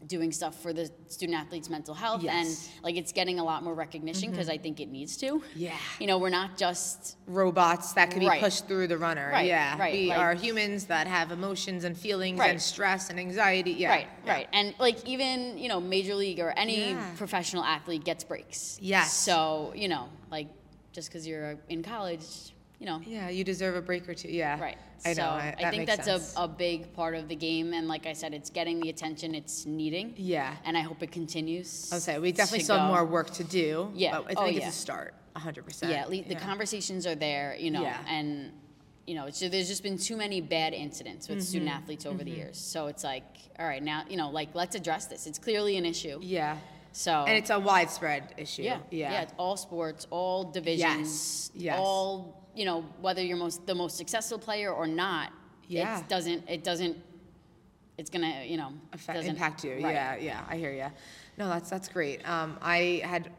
doing 0.07 0.33
stuff 0.33 0.61
for 0.61 0.73
the 0.73 0.91
student 1.07 1.39
athletes 1.39 1.71
mental 1.71 1.95
health 1.95 2.23
Yes. 2.23 2.35
Mm-hmm. 2.35 2.75
and 2.77 2.85
like 2.85 2.97
it's 2.97 3.13
getting 3.13 3.39
a 3.39 3.45
lot 3.45 3.63
more 3.63 3.75
recognition 3.75 4.31
because 4.31 4.49
i 4.49 4.59
think 4.59 4.81
it 4.81 4.89
needs 4.89 5.17
to 5.19 5.43
Yeah. 5.55 5.77
you 6.01 6.07
know 6.09 6.19
we're 6.19 6.29
not 6.31 6.57
just 6.59 7.17
robots 7.27 7.93
that 7.93 8.11
can 8.11 8.21
be 8.21 8.31
pushed 8.41 8.67
through 8.67 8.89
the 8.89 8.99
runner. 8.99 9.31
Right, 9.33 9.47
yeah. 9.47 9.79
right, 9.79 9.93
We 9.95 10.09
like- 10.09 10.19
are 10.19 10.35
humans 10.35 10.87
that 10.87 11.07
have 11.07 11.31
emotions 11.31 11.85
and 11.85 11.97
feelings 11.97 12.39
Right. 12.41 12.51
and 12.51 12.61
stress 12.61 13.11
and 13.11 13.19
anxiety. 13.21 13.73
Yeah. 13.73 13.91
right 13.91 14.09
yeah. 14.27 14.33
right 14.33 14.49
and 14.53 14.75
like 14.79 15.07
even 15.07 15.57
you 15.59 15.69
know 15.69 15.81
major 15.81 16.15
league 16.15 16.41
or 16.41 16.51
any 16.51 16.91
Yeah. 16.91 17.11
professional 17.17 17.63
athlete 17.65 18.05
gets 18.05 18.25
breaks 18.25 18.79
Yes. 18.83 19.13
so 19.13 19.73
you 19.77 19.89
know 19.89 20.09
like 20.31 20.49
just 20.93 21.09
because 21.09 21.27
you're 21.27 21.57
in 21.69 21.83
college 21.83 22.25
you 22.83 22.87
know 22.87 23.01
Yeah, 23.07 23.29
you 23.29 23.45
deserve 23.45 23.77
a 23.77 23.81
break 23.81 24.09
or 24.09 24.15
two. 24.15 24.29
Yeah. 24.29 24.61
Right. 24.61 24.77
I 25.05 25.11
know. 25.11 25.15
so 25.15 25.23
I, 25.23 25.55
I 25.59 25.63
that 25.63 25.71
think 25.73 25.87
that's 25.87 26.05
sense. 26.07 26.35
a, 26.37 26.43
a 26.43 26.49
big 26.49 26.93
part 26.95 27.15
of 27.15 27.29
the 27.29 27.37
game. 27.37 27.73
And 27.75 27.87
like 27.87 28.07
I 28.07 28.13
said, 28.13 28.35
it's 28.35 28.51
getting 28.51 28.81
the 28.81 28.91
attention 28.91 29.35
it's 29.37 29.67
needing. 29.67 30.15
Yeah. 30.17 30.55
And 30.65 30.77
I 30.77 30.81
hope 30.81 31.01
it 31.03 31.13
continues. 31.13 31.91
I'll 31.93 32.01
say 32.01 32.19
we 32.19 32.33
definitely 32.33 32.65
still 32.65 32.79
have 32.79 32.89
more 32.89 33.05
work 33.05 33.31
to 33.41 33.45
do. 33.45 33.91
Yeah. 33.95 34.19
But 34.19 34.31
I 34.31 34.35
Oh, 34.41 34.45
think 34.47 34.59
yeah. 34.59 34.67
it's 34.67 34.77
a 34.77 34.81
start. 34.81 35.15
100%. 35.37 35.89
Yeah, 35.89 35.97
at 36.03 36.11
least 36.11 36.29
the 36.29 36.35
conversations 36.35 37.07
are 37.07 37.15
there, 37.15 37.57
you 37.59 37.71
know, 37.71 37.83
Yeah. 37.83 37.99
and 38.09 38.53
you 39.07 39.15
know, 39.17 39.29
so 39.31 39.49
there's 39.49 39.67
just 39.69 39.83
been 39.83 39.99
too 39.99 40.17
many 40.17 40.41
bad 40.41 40.73
incidents 40.75 41.29
with 41.29 41.43
student 41.43 41.69
Mm-hmm. 41.71 41.79
athletes 41.83 42.07
over 42.07 42.23
the 42.23 42.31
years. 42.31 42.57
So 42.59 42.87
it's 42.89 43.03
like, 43.03 43.25
all 43.59 43.67
right, 43.67 43.83
now, 43.83 44.03
you 44.09 44.17
know, 44.17 44.31
like 44.31 44.51
let's 44.55 44.75
address 44.77 45.07
this. 45.07 45.27
It's 45.27 45.39
clearly 45.41 45.77
an 45.77 45.85
issue. 45.85 46.19
Yeah. 46.23 46.59
So 46.93 47.13
And 47.27 47.37
it's 47.37 47.51
a 47.51 47.59
widespread 47.59 48.35
issue. 48.37 48.63
yeah, 48.63 48.79
Yeah. 48.91 49.23
it's 49.23 49.33
all 49.39 49.57
sports, 49.57 50.07
all 50.11 50.45
divisions, 50.45 51.51
Yes, 51.55 51.65
yes. 51.65 51.77
all 51.81 52.42
you 52.55 52.65
know, 52.65 52.83
whether 53.01 53.23
you're 53.23 53.37
most 53.37 53.67
the 53.67 53.75
most 53.75 53.97
successful 53.97 54.39
player 54.39 54.73
or 54.73 54.87
not. 54.87 55.33
Yeah. 55.69 56.01
it 56.01 56.09
doesn't. 56.09 56.49
It 56.49 56.65
doesn't. 56.65 56.97
It's 57.99 58.11
gonna, 58.11 58.45
you 58.45 58.57
know, 58.57 58.73
Affect, 58.93 59.25
impact 59.25 59.65
you. 59.65 59.73
right. 59.75 59.95
Yeah, 59.95 60.17
yeah, 60.17 60.45
I 60.49 60.57
hear 60.57 60.73
you. 60.73 60.87
No, 61.39 61.49
that's 61.49 61.71
that's 61.71 61.89
great. 61.89 62.27
Um, 62.29 62.59
I 62.61 63.01
had 63.05 63.31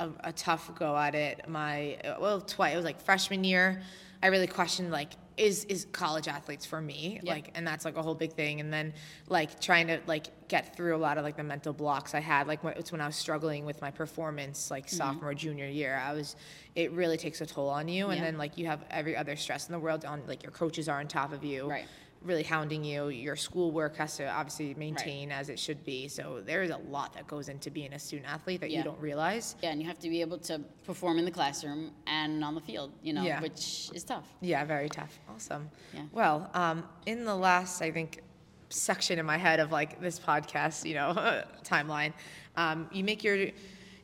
a, 0.00 0.10
a 0.24 0.32
tough 0.32 0.74
go 0.78 0.96
at 0.96 1.14
it. 1.14 1.48
My 1.48 1.98
well, 2.20 2.40
twice. 2.40 2.72
It 2.74 2.76
was 2.76 2.84
like 2.84 3.00
freshman 3.00 3.44
year. 3.44 3.82
I 4.22 4.28
really 4.28 4.46
questioned 4.46 4.90
like, 4.90 5.12
is 5.36 5.64
is 5.66 5.86
college 5.92 6.28
athletes 6.28 6.64
for 6.64 6.80
me? 6.80 7.20
Yeah. 7.22 7.32
Like, 7.34 7.50
and 7.54 7.66
that's 7.66 7.84
like 7.84 7.96
a 7.96 8.02
whole 8.02 8.14
big 8.14 8.32
thing. 8.32 8.60
And 8.60 8.72
then 8.72 8.94
like 9.28 9.60
trying 9.60 9.86
to 9.88 10.00
like 10.06 10.48
get 10.48 10.74
through 10.76 10.96
a 10.96 10.98
lot 10.98 11.18
of 11.18 11.24
like 11.24 11.36
the 11.36 11.44
mental 11.44 11.72
blocks 11.72 12.14
I 12.14 12.20
had. 12.20 12.46
Like 12.46 12.64
when, 12.64 12.74
it's 12.74 12.90
when 12.92 13.00
I 13.00 13.06
was 13.06 13.16
struggling 13.16 13.64
with 13.66 13.80
my 13.82 13.90
performance, 13.90 14.70
like 14.70 14.86
Mm-hmm. 14.86 14.96
sophomore 14.96 15.34
junior 15.34 15.66
year. 15.66 15.96
I 16.02 16.12
was. 16.12 16.36
It 16.74 16.92
really 16.92 17.16
takes 17.16 17.40
a 17.40 17.46
toll 17.46 17.68
on 17.68 17.88
you. 17.88 18.08
And 18.08 18.18
Yeah. 18.18 18.24
then 18.24 18.38
like 18.38 18.56
you 18.58 18.66
have 18.66 18.84
every 18.90 19.16
other 19.16 19.36
stress 19.36 19.66
in 19.68 19.72
the 19.72 19.78
world 19.78 20.04
on 20.04 20.22
like 20.26 20.42
your 20.42 20.52
coaches 20.52 20.88
are 20.88 21.00
on 21.00 21.08
top 21.08 21.32
of 21.32 21.44
you 21.44 21.68
Right. 21.68 21.86
Really 22.22 22.42
hounding 22.42 22.82
you. 22.84 23.08
Your 23.08 23.36
schoolwork 23.36 23.96
has 23.96 24.16
to 24.16 24.28
obviously 24.28 24.74
maintain 24.74 25.30
as 25.30 25.48
it 25.48 25.58
should 25.58 25.84
be. 25.84 26.08
So 26.08 26.42
there 26.44 26.62
is 26.62 26.70
a 26.70 26.76
lot 26.78 27.14
that 27.14 27.26
goes 27.26 27.48
into 27.48 27.70
being 27.70 27.92
a 27.92 27.98
student 27.98 28.28
athlete 28.28 28.60
that 28.60 28.70
you 28.70 28.82
don't 28.82 28.98
realize. 29.00 29.54
Yeah, 29.62 29.70
and 29.70 29.80
you 29.80 29.86
have 29.86 29.98
to 30.00 30.08
be 30.08 30.20
able 30.20 30.38
to 30.38 30.60
perform 30.84 31.18
in 31.18 31.24
the 31.24 31.30
classroom 31.30 31.92
and 32.06 32.42
on 32.42 32.54
the 32.54 32.60
field, 32.60 32.92
you 33.02 33.12
know, 33.12 33.22
Yeah. 33.22 33.40
which 33.40 33.90
is 33.94 34.02
tough. 34.04 34.26
Yeah, 34.40 34.64
very 34.64 34.88
tough. 34.88 35.18
Awesome. 35.28 35.70
Yeah. 35.94 36.02
Well, 36.12 36.50
um, 36.54 36.84
in 37.06 37.24
the 37.24 37.34
last, 37.36 37.80
I 37.82 37.90
think, 37.92 38.22
section 38.68 39.18
in 39.20 39.26
my 39.26 39.36
head 39.38 39.60
of 39.60 39.70
like 39.70 40.00
this 40.00 40.18
podcast, 40.18 40.84
you 40.84 40.94
know, 40.94 41.14
timeline, 41.64 42.12
um, 42.56 42.88
you 42.92 43.04
make 43.04 43.22
your. 43.22 43.36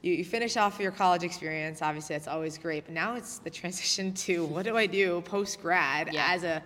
You, 0.05 0.15
you 0.15 0.25
finish 0.25 0.57
off 0.57 0.81
your 0.81 0.91
college 0.91 1.23
experience. 1.23 1.81
Obviously, 1.81 2.17
that's 2.17 2.27
always 2.27 2.59
great. 2.59 2.87
But 2.87 2.95
now 2.95 3.15
it's 3.15 3.39
the 3.39 3.51
transition 3.51 4.13
to 4.15 4.45
what 4.47 4.65
do 4.65 4.77
I 4.77 4.87
do 4.87 5.21
post 5.21 5.63
grad 5.63 6.09
Yeah. 6.13 6.27
as 6.33 6.43
a 6.43 6.61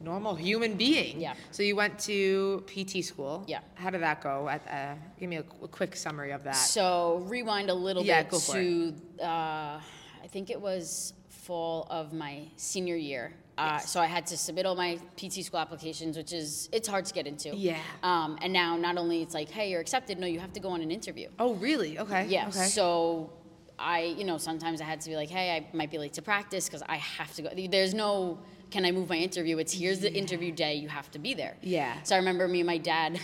normal 0.00 0.34
human 0.34 0.74
being? 0.74 1.20
Yeah. 1.20 1.34
So 1.50 1.62
you 1.62 1.76
went 1.76 1.98
to 2.00 2.64
PT 2.66 3.04
school. 3.04 3.44
Yeah. 3.46 3.60
How 3.74 3.90
did 3.90 4.02
that 4.02 4.20
go? 4.22 4.48
At, 4.48 4.62
uh, 4.68 4.94
give 5.18 5.28
me 5.28 5.36
a, 5.36 5.44
a 5.62 5.68
quick 5.68 5.96
summary 5.96 6.32
of 6.32 6.44
that. 6.44 6.56
So 6.56 7.22
rewind 7.26 7.70
a 7.70 7.74
little 7.74 8.04
Yeah, 8.04 8.22
bit 8.22 8.40
to 8.40 8.94
uh, 9.22 9.80
I 10.24 10.28
think 10.28 10.50
it 10.50 10.60
was 10.60 11.14
fall 11.28 11.86
of 11.90 12.12
my 12.12 12.42
senior 12.56 12.96
year. 12.96 13.32
Uh, 13.58 13.78
so 13.78 14.00
I 14.00 14.06
had 14.06 14.26
to 14.26 14.36
submit 14.36 14.66
all 14.66 14.74
my 14.74 14.98
PT 15.16 15.42
school 15.42 15.60
applications, 15.60 16.16
which 16.18 16.34
is 16.34 16.68
it's 16.72 16.86
hard 16.86 17.06
to 17.06 17.14
get 17.14 17.26
into. 17.26 17.56
Yeah. 17.56 17.78
Um, 18.02 18.36
and 18.42 18.52
now 18.52 18.76
not 18.76 18.98
only 18.98 19.22
it's 19.22 19.32
like, 19.32 19.48
hey, 19.48 19.70
you're 19.70 19.80
accepted. 19.80 20.18
No, 20.18 20.26
you 20.26 20.40
have 20.40 20.52
to 20.52 20.60
go 20.60 20.68
on 20.68 20.82
an 20.82 20.90
interview. 20.90 21.28
Oh, 21.38 21.54
really? 21.54 21.98
Okay. 21.98 22.26
Yeah. 22.26 22.48
Okay. 22.48 22.66
So 22.66 23.32
I, 23.78 24.14
you 24.18 24.24
know, 24.24 24.36
sometimes 24.36 24.82
I 24.82 24.84
had 24.84 25.00
to 25.02 25.08
be 25.08 25.16
like, 25.16 25.30
hey, 25.30 25.56
I 25.56 25.74
might 25.74 25.90
be 25.90 25.96
late 25.96 26.12
to 26.14 26.22
practice 26.22 26.66
because 26.68 26.82
I 26.86 26.96
have 26.96 27.32
to 27.36 27.42
go. 27.42 27.48
There's 27.70 27.94
no, 27.94 28.38
can 28.70 28.84
I 28.84 28.90
move 28.92 29.08
my 29.08 29.16
interview? 29.16 29.58
It's 29.58 29.72
here's 29.72 30.00
the 30.00 30.12
interview 30.12 30.52
day. 30.52 30.74
You 30.74 30.88
have 30.88 31.10
to 31.12 31.18
be 31.18 31.34
there. 31.34 31.56
Yeah. 31.62 32.02
So 32.02 32.14
I 32.14 32.18
remember 32.18 32.46
me 32.48 32.60
and 32.60 32.66
my 32.66 32.78
dad. 32.78 33.18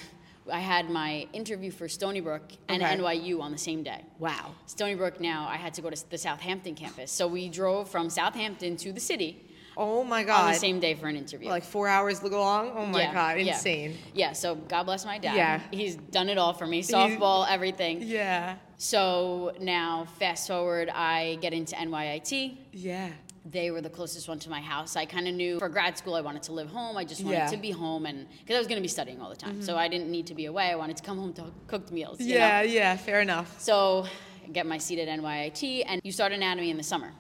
I 0.51 0.59
had 0.59 0.91
my 0.91 1.29
interview 1.33 1.71
for 1.71 1.89
Stony 1.89 2.19
Brook 2.21 2.43
and 2.69 2.83
Okay. 2.83 2.97
NYU 2.97 3.41
on 3.41 3.53
the 3.53 3.59
same 3.59 3.83
day. 3.85 4.05
wow. 4.19 4.53
Stony 4.67 4.97
Brook 4.97 5.21
now, 5.21 5.47
I 5.49 5.57
had 5.57 5.73
to 5.75 5.83
go 5.83 5.89
to 5.89 6.11
the 6.11 6.19
Southampton 6.19 6.75
campus. 6.75 7.13
So 7.13 7.29
we 7.29 7.49
drove 7.49 7.89
from 7.89 8.11
Southampton 8.11 8.77
to 8.79 8.93
the 8.93 8.99
city 8.99 9.47
Oh 9.77 10.03
my 10.03 10.25
God. 10.25 10.47
on 10.47 10.53
the 10.53 10.59
same 10.59 10.81
day 10.81 10.95
for 10.95 11.07
an 11.07 11.15
interview. 11.17 11.49
Like 11.49 11.63
four 11.63 11.87
hours 11.87 12.25
long. 12.25 12.73
Oh 12.75 12.87
my 12.87 13.03
Yeah, 13.03 13.13
God. 13.15 13.39
yeah. 13.41 13.53
Insane. 13.55 13.97
Yeah, 14.15 14.33
so 14.33 14.57
God 14.57 14.83
bless 14.83 15.05
my 15.05 15.19
dad. 15.19 15.37
Yeah. 15.37 15.61
He's 15.71 15.95
done 15.95 16.29
it 16.29 16.39
all 16.39 16.53
for 16.55 16.67
me 16.67 16.83
softball, 16.83 17.47
everything. 17.49 18.03
Yeah. 18.03 18.57
So 18.79 19.53
now, 19.61 20.07
fast 20.19 20.49
forward, 20.49 20.89
I 20.89 21.39
get 21.41 21.53
into 21.53 21.77
NYIT. 21.77 22.57
Yeah. 22.73 23.11
They 23.45 23.71
were 23.73 23.81
the 23.81 23.91
closest 23.91 24.29
one 24.29 24.39
to 24.41 24.51
my 24.51 24.61
house. 24.61 24.95
I 24.95 25.05
kind 25.05 25.27
of 25.27 25.35
knew 25.35 25.59
for 25.59 25.69
grad 25.69 25.99
school 25.99 26.15
I 26.15 26.21
wanted 26.21 26.45
to 26.45 26.53
live 26.53 26.69
home. 26.69 26.97
I 26.97 27.05
just 27.05 27.23
wanted 27.25 27.37
Yeah. 27.39 27.47
Mm-hmm. 27.47 27.55
to 27.57 27.61
be 27.61 27.71
home, 27.73 28.07
and 28.07 28.29
because 28.39 28.55
I 28.55 28.59
was 28.59 28.69
going 28.69 28.77
to 28.77 28.83
be 28.83 28.89
studying 28.89 29.21
all 29.21 29.31
the 29.31 29.37
time, 29.37 29.61
so 29.63 29.77
I 29.77 29.89
didn't 29.89 30.11
need 30.11 30.27
to 30.29 30.35
be 30.35 30.47
away. 30.47 30.67
I 30.71 30.77
wanted 30.77 30.97
to 30.99 31.03
come 31.03 31.19
home 31.19 31.33
to 31.35 31.45
cooked 31.67 31.91
meals. 31.91 32.21
you 32.21 32.35
know? 32.35 32.41
Yeah. 32.41 32.63
Yeah. 32.63 32.97
Fair 32.97 33.21
enough. 33.21 33.61
So 33.61 34.07
I 34.45 34.49
get 34.53 34.65
my 34.67 34.79
seat 34.79 35.01
at 35.01 35.09
NYIT, 35.09 35.85
and 35.87 36.01
you 36.05 36.13
start 36.13 36.31
anatomy 36.33 36.71
in 36.71 36.77
the 36.77 36.83
summer, 36.85 37.13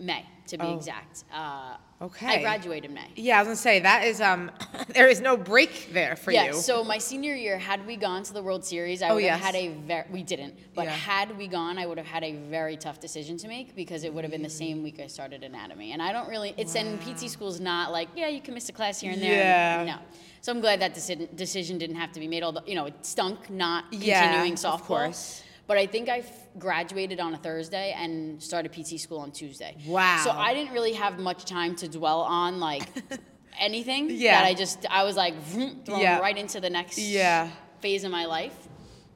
May 0.00 0.24
to 0.46 0.56
be 0.58 0.64
Oh. 0.64 0.76
exact. 0.76 1.24
Uh, 1.32 1.76
Okay. 2.02 2.26
I 2.26 2.40
graduated 2.40 2.90
May. 2.90 3.08
Yeah, 3.14 3.36
I 3.36 3.40
was 3.42 3.48
gonna 3.48 3.56
say 3.56 3.80
that 3.80 4.04
is 4.06 4.22
um, 4.22 4.50
there 4.88 5.06
is 5.08 5.20
no 5.20 5.36
break 5.36 5.90
there 5.92 6.16
for 6.16 6.32
yeah, 6.32 6.46
you. 6.46 6.52
so 6.54 6.82
my 6.82 6.96
senior 6.96 7.34
year, 7.34 7.58
had 7.58 7.86
we 7.86 7.96
gone 7.96 8.22
to 8.22 8.32
the 8.32 8.42
World 8.42 8.64
Series, 8.64 9.02
I 9.02 9.10
Oh, 9.10 9.16
would 9.16 9.24
have 9.24 9.38
yes. 9.38 9.44
had 9.46 9.54
a 9.54 9.68
very, 9.86 10.04
we 10.10 10.22
didn't, 10.22 10.54
but 10.74 10.86
Yeah. 10.86 10.92
had 10.92 11.36
we 11.36 11.46
gone, 11.46 11.76
I 11.76 11.84
would 11.84 11.98
have 11.98 12.06
had 12.06 12.24
a 12.24 12.32
very 12.32 12.78
tough 12.78 13.00
decision 13.00 13.36
to 13.36 13.48
make 13.48 13.76
because 13.76 14.02
it 14.04 14.14
would 14.14 14.24
have 14.24 14.30
been 14.30 14.40
the 14.42 14.48
same 14.48 14.82
week 14.82 14.98
I 14.98 15.08
started 15.08 15.44
anatomy. 15.44 15.92
And 15.92 16.00
I 16.00 16.10
don't 16.12 16.26
really, 16.26 16.54
it's 16.56 16.74
in 16.74 16.96
PT 17.00 17.28
school's 17.28 17.60
not 17.60 17.92
like, 17.92 18.08
yeah, 18.16 18.28
you 18.28 18.40
can 18.40 18.54
miss 18.54 18.66
a 18.70 18.72
class 18.72 18.98
here 18.98 19.12
and 19.12 19.20
there. 19.20 19.34
Yeah. 19.34 19.84
No. 19.84 19.96
So 20.40 20.52
I'm 20.52 20.62
glad 20.62 20.80
that 20.80 20.94
decision, 20.94 21.28
decision 21.36 21.76
didn't 21.76 21.96
have 21.96 22.12
to 22.12 22.20
be 22.20 22.26
made, 22.28 22.42
although, 22.42 22.62
you 22.66 22.76
know, 22.76 22.86
it 22.86 22.94
stunk 23.04 23.50
not 23.50 23.84
Yeah, 23.92 24.22
continuing 24.22 24.54
of 24.54 24.58
softball. 24.58 24.86
course. 24.86 25.42
But 25.70 25.78
I 25.78 25.86
think 25.86 26.08
I 26.08 26.18
f- 26.18 26.48
graduated 26.58 27.20
on 27.20 27.32
a 27.32 27.36
Thursday 27.38 27.94
and 27.96 28.42
started 28.42 28.72
PT 28.72 28.98
school 28.98 29.18
on 29.20 29.30
Tuesday. 29.30 29.76
Wow. 29.86 30.20
So 30.24 30.32
I 30.32 30.52
didn't 30.52 30.72
really 30.72 30.94
have 30.94 31.20
much 31.20 31.44
time 31.44 31.76
to 31.76 31.86
dwell 31.86 32.22
on 32.22 32.58
like 32.58 32.82
anything. 33.60 34.08
Yeah. 34.10 34.40
That 34.40 34.46
I 34.48 34.54
just 34.54 34.84
I 34.90 35.04
was 35.04 35.14
like 35.14 35.36
vroom, 35.36 35.82
thrown 35.84 36.00
Yeah. 36.00 36.18
right 36.18 36.36
into 36.36 36.58
the 36.60 36.70
next 36.70 36.98
Yeah. 36.98 37.50
phase 37.78 38.02
of 38.02 38.10
my 38.10 38.24
life. 38.24 38.52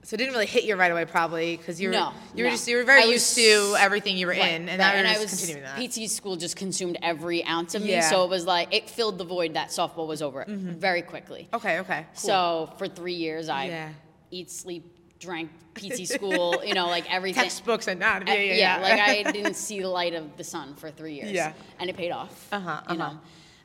so 0.05 0.14
it 0.14 0.18
didn't 0.18 0.32
really 0.34 0.46
hit 0.46 0.62
you 0.62 0.76
right 0.76 0.92
away, 0.92 1.05
probably, 1.07 1.57
because 1.57 1.80
you 1.80 1.88
were 1.88 1.94
No, 1.94 2.12
you 2.36 2.44
were 2.44 2.50
no. 2.50 2.55
just 2.55 2.68
you 2.68 2.76
were 2.76 2.84
very 2.84 3.02
I 3.02 3.07
used 3.07 3.36
was- 3.36 3.44
to 3.46 3.74
everything 3.80 4.16
you 4.16 4.26
were 4.28 4.32
Right, 4.32 4.52
in, 4.52 4.68
and 4.68 4.78
right. 4.78 4.94
now 4.94 5.11
you're 5.11 5.18
I 5.18 5.18
was 5.18 5.30
continuing 5.34 5.64
that. 5.64 5.76
PT 5.90 6.09
school 6.09 6.36
just 6.36 6.55
consumed 6.55 6.98
every 7.02 7.44
ounce 7.44 7.74
of 7.74 7.82
me, 7.82 7.90
Yeah. 7.90 8.09
so 8.11 8.22
it 8.22 8.30
was 8.30 8.44
like 8.46 8.72
it 8.72 8.88
filled 8.88 9.18
the 9.18 9.24
void 9.24 9.55
that 9.55 9.70
softball 9.70 10.07
was 10.07 10.22
over 10.22 10.44
mm-hmm. 10.44 10.74
very 10.78 11.02
quickly. 11.02 11.48
Okay. 11.52 11.80
Okay. 11.80 12.07
cool. 12.14 12.28
So 12.30 12.72
for 12.78 12.86
three 12.86 13.14
years, 13.14 13.48
I 13.48 13.64
Yeah. 13.64 13.88
eat, 14.30 14.50
sleep, 14.52 14.84
drank, 15.25 15.51
PT 15.75 16.07
school, 16.07 16.62
you 16.64 16.75
know, 16.75 16.87
like 16.87 17.07
everything. 17.12 17.43
textbooks 17.43 17.87
and 17.89 17.99
not. 18.01 18.29
Uh, 18.29 18.33
Yeah. 18.33 18.55
Yeah. 18.55 18.79
like 18.89 19.01
I 19.01 19.33
didn't 19.33 19.55
see 19.66 19.81
the 19.81 19.89
light 19.89 20.14
of 20.14 20.37
the 20.37 20.45
sun 20.45 20.75
for 20.77 20.91
three 20.91 21.14
years. 21.14 21.33
Yeah. 21.33 21.53
And 21.81 21.91
it 21.91 21.97
paid 21.97 22.12
off. 22.12 22.49
Uh-huh, 22.53 22.81
You 22.91 22.99
know. 22.99 23.18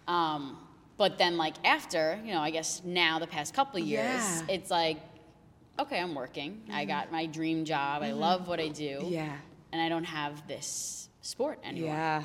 Um, 0.07 0.57
but 0.97 1.18
then 1.18 1.38
like 1.38 1.55
after, 1.66 2.20
you 2.26 2.34
know, 2.34 2.41
I 2.41 2.49
guess 2.49 2.82
now 2.84 3.20
the 3.20 3.28
past 3.28 3.53
couple 3.53 3.80
of 3.82 3.86
years, 3.88 4.05
Yeah. 4.05 4.41
Mm-hmm. 4.41 4.49
it's 4.49 4.72
like, 4.72 4.97
okay, 5.78 5.99
I'm 5.99 6.16
working. 6.16 6.62
I 6.72 6.86
got 6.86 7.12
my 7.12 7.26
dream 7.26 7.64
job. 7.64 8.01
I 8.03 8.12
love 8.12 8.47
what 8.47 8.60
I 8.60 8.68
do. 8.70 9.05
Yeah. 9.07 9.32
And 9.72 9.80
I 9.82 9.88
don't 9.88 10.03
have 10.20 10.47
this 10.47 11.10
sport 11.22 11.60
anymore. 11.64 11.93
Yeah. 11.93 12.24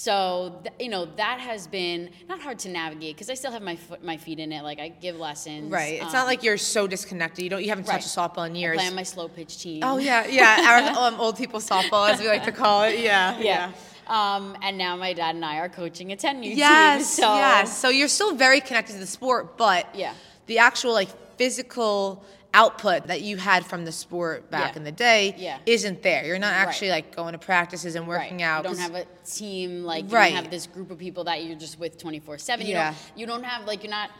So 0.00 0.58
th- 0.62 0.74
you 0.80 0.88
know 0.88 1.04
that 1.16 1.40
has 1.40 1.66
been 1.66 2.08
not 2.26 2.40
hard 2.40 2.58
to 2.60 2.70
navigate 2.70 3.16
because 3.16 3.28
I 3.28 3.34
still 3.34 3.52
have 3.52 3.60
my 3.60 3.76
foot, 3.76 4.02
my 4.02 4.16
feet 4.16 4.38
in 4.38 4.50
it. 4.50 4.62
Like 4.62 4.80
I 4.80 4.88
give 4.88 5.16
lessons. 5.16 5.70
Right. 5.70 5.96
It's 5.96 6.06
um, 6.06 6.12
not 6.12 6.26
like 6.26 6.42
you're 6.42 6.56
so 6.56 6.86
disconnected. 6.86 7.44
You 7.44 7.50
don't. 7.50 7.62
You 7.62 7.68
haven't 7.68 7.86
right. 7.86 8.00
touched 8.00 8.16
a 8.16 8.18
softball 8.18 8.46
in 8.46 8.56
I 8.56 8.60
years. 8.60 8.76
play 8.78 8.86
on 8.86 8.94
my 8.94 9.02
slow 9.02 9.28
pitch 9.28 9.58
team. 9.58 9.82
Oh 9.84 9.98
yeah, 9.98 10.26
yeah. 10.26 10.94
Our 10.96 11.06
um, 11.12 11.20
old 11.20 11.36
people 11.36 11.60
softball, 11.60 12.08
as 12.10 12.18
we 12.18 12.28
like 12.28 12.44
to 12.44 12.52
call 12.52 12.84
it. 12.84 12.98
Yeah. 13.10 13.38
yeah. 13.40 13.72
Um, 14.06 14.56
and 14.62 14.78
now 14.78 14.96
my 14.96 15.12
dad 15.12 15.34
and 15.34 15.44
I 15.44 15.58
are 15.58 15.68
coaching 15.68 16.12
a 16.12 16.16
10 16.16 16.42
U 16.44 16.52
Yes, 16.54 17.16
team. 17.16 17.24
So 17.24 17.34
yes. 17.34 17.78
So 17.78 17.88
you're 17.90 18.08
still 18.08 18.34
very 18.34 18.60
connected 18.60 18.94
to 18.94 18.98
the 18.98 19.06
sport, 19.06 19.58
but 19.58 19.86
Yeah. 19.94 20.14
the 20.46 20.58
actual 20.58 20.92
like 20.92 21.08
physical 21.36 22.24
output 22.52 23.06
that 23.06 23.20
you 23.22 23.36
had 23.36 23.64
from 23.64 23.84
the 23.84 23.92
sport 23.92 24.50
back 24.50 24.72
Yeah. 24.72 24.78
in 24.78 24.84
the 24.84 24.92
day 24.92 25.34
Yeah. 25.38 25.58
isn't 25.66 26.02
there. 26.02 26.24
You're 26.24 26.38
not 26.38 26.52
Right. 26.52 26.66
actually 26.68 26.90
like 26.90 27.14
going 27.14 27.32
to 27.32 27.38
practices 27.38 27.94
and 27.94 28.08
working 28.08 28.38
right. 28.38 28.44
out. 28.44 28.64
You 28.64 28.70
don't 28.70 28.78
have 28.78 28.94
a 28.94 29.04
team 29.24 29.84
like 29.84 30.04
you 30.10 30.10
Right. 30.16 30.32
don't 30.34 30.42
have 30.42 30.50
this 30.50 30.66
group 30.66 30.90
of 30.90 30.98
people 30.98 31.24
that 31.24 31.44
you're 31.44 31.56
just 31.58 31.78
with 31.78 31.96
24/7. 31.98 32.66
You 32.66 32.72
Yeah. 32.72 32.90
don't 32.90 32.96
you 33.20 33.26
don't 33.26 33.44
have 33.44 33.66
like 33.66 33.84
you're 33.84 33.90
not 33.90 34.10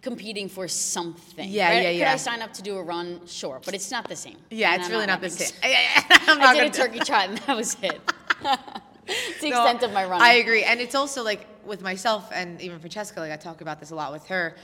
competing 0.00 0.48
for 0.48 0.66
something. 0.68 1.48
Yeah, 1.48 1.68
right? 1.68 1.82
yeah, 1.82 1.90
Could 1.92 1.98
yeah. 1.98 2.12
I 2.12 2.16
sign 2.16 2.42
up 2.42 2.52
to 2.54 2.62
do 2.62 2.76
a 2.76 2.82
run? 2.82 3.20
Sure, 3.26 3.60
but 3.64 3.74
it's 3.74 3.90
not 3.90 4.08
the 4.08 4.16
same. 4.16 4.36
yeah, 4.50 4.72
And 4.72 4.80
it's 4.80 4.86
I'm 4.88 4.92
really 4.92 5.06
not 5.06 5.20
the 5.20 5.30
same. 5.30 5.50
I'm 5.62 6.38
not 6.38 6.56
I 6.56 6.60
did 6.64 6.74
a 6.74 6.76
turkey 6.76 6.98
trot 7.04 7.28
and 7.28 7.38
that 7.38 7.56
was 7.56 7.76
it. 7.82 8.00
it's 9.06 9.40
the 9.40 9.50
No, 9.50 9.62
extent 9.62 9.82
of 9.82 9.92
my 9.92 10.04
running. 10.04 10.22
I 10.26 10.34
agree, 10.34 10.64
and 10.64 10.80
it's 10.80 10.94
also 10.94 11.22
like 11.22 11.46
with 11.64 11.80
myself 11.82 12.30
and 12.32 12.60
even 12.60 12.78
Francesca. 12.78 13.20
Like 13.20 13.32
I 13.32 13.36
talk 13.36 13.60
about 13.62 13.80
this 13.80 13.90
a 13.90 13.94
lot 13.94 14.12
with 14.12 14.26
her. 14.28 14.56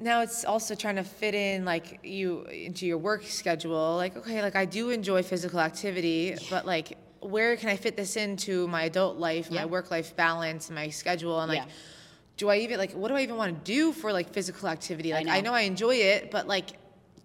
Now 0.00 0.22
it's 0.22 0.44
also 0.44 0.74
trying 0.74 0.96
to 0.96 1.04
fit 1.04 1.34
in 1.34 1.64
like 1.64 2.00
you 2.02 2.42
into 2.44 2.86
your 2.86 2.98
work 2.98 3.24
schedule. 3.24 3.96
Like 3.96 4.16
okay, 4.16 4.42
like 4.42 4.56
I 4.56 4.64
do 4.64 4.90
enjoy 4.90 5.22
physical 5.22 5.60
activity, 5.60 6.36
but 6.48 6.66
like 6.66 6.96
where 7.20 7.56
can 7.56 7.68
I 7.68 7.76
fit 7.76 7.96
this 7.96 8.16
into 8.16 8.66
my 8.68 8.84
adult 8.84 9.18
life, 9.18 9.50
my 9.50 9.66
work 9.66 9.90
life 9.90 10.16
balance, 10.16 10.70
my 10.70 10.88
schedule, 10.88 11.40
and 11.40 11.50
like. 11.50 11.62
Yeah. 11.62 11.72
Do 12.36 12.48
I 12.48 12.56
even 12.60 12.78
like 12.78 12.92
what 12.92 13.08
do 13.08 13.16
I 13.16 13.20
even 13.20 13.36
want 13.36 13.52
to 13.52 13.70
do 13.70 13.92
for 13.92 14.14
like 14.14 14.32
physical 14.32 14.66
activity? 14.66 15.12
I 15.12 15.18
Like 15.18 15.28
I 15.28 15.40
know. 15.42 15.50
know 15.50 15.54
I 15.54 15.60
enjoy 15.62 15.96
it, 15.96 16.30
but 16.30 16.48
like 16.48 16.70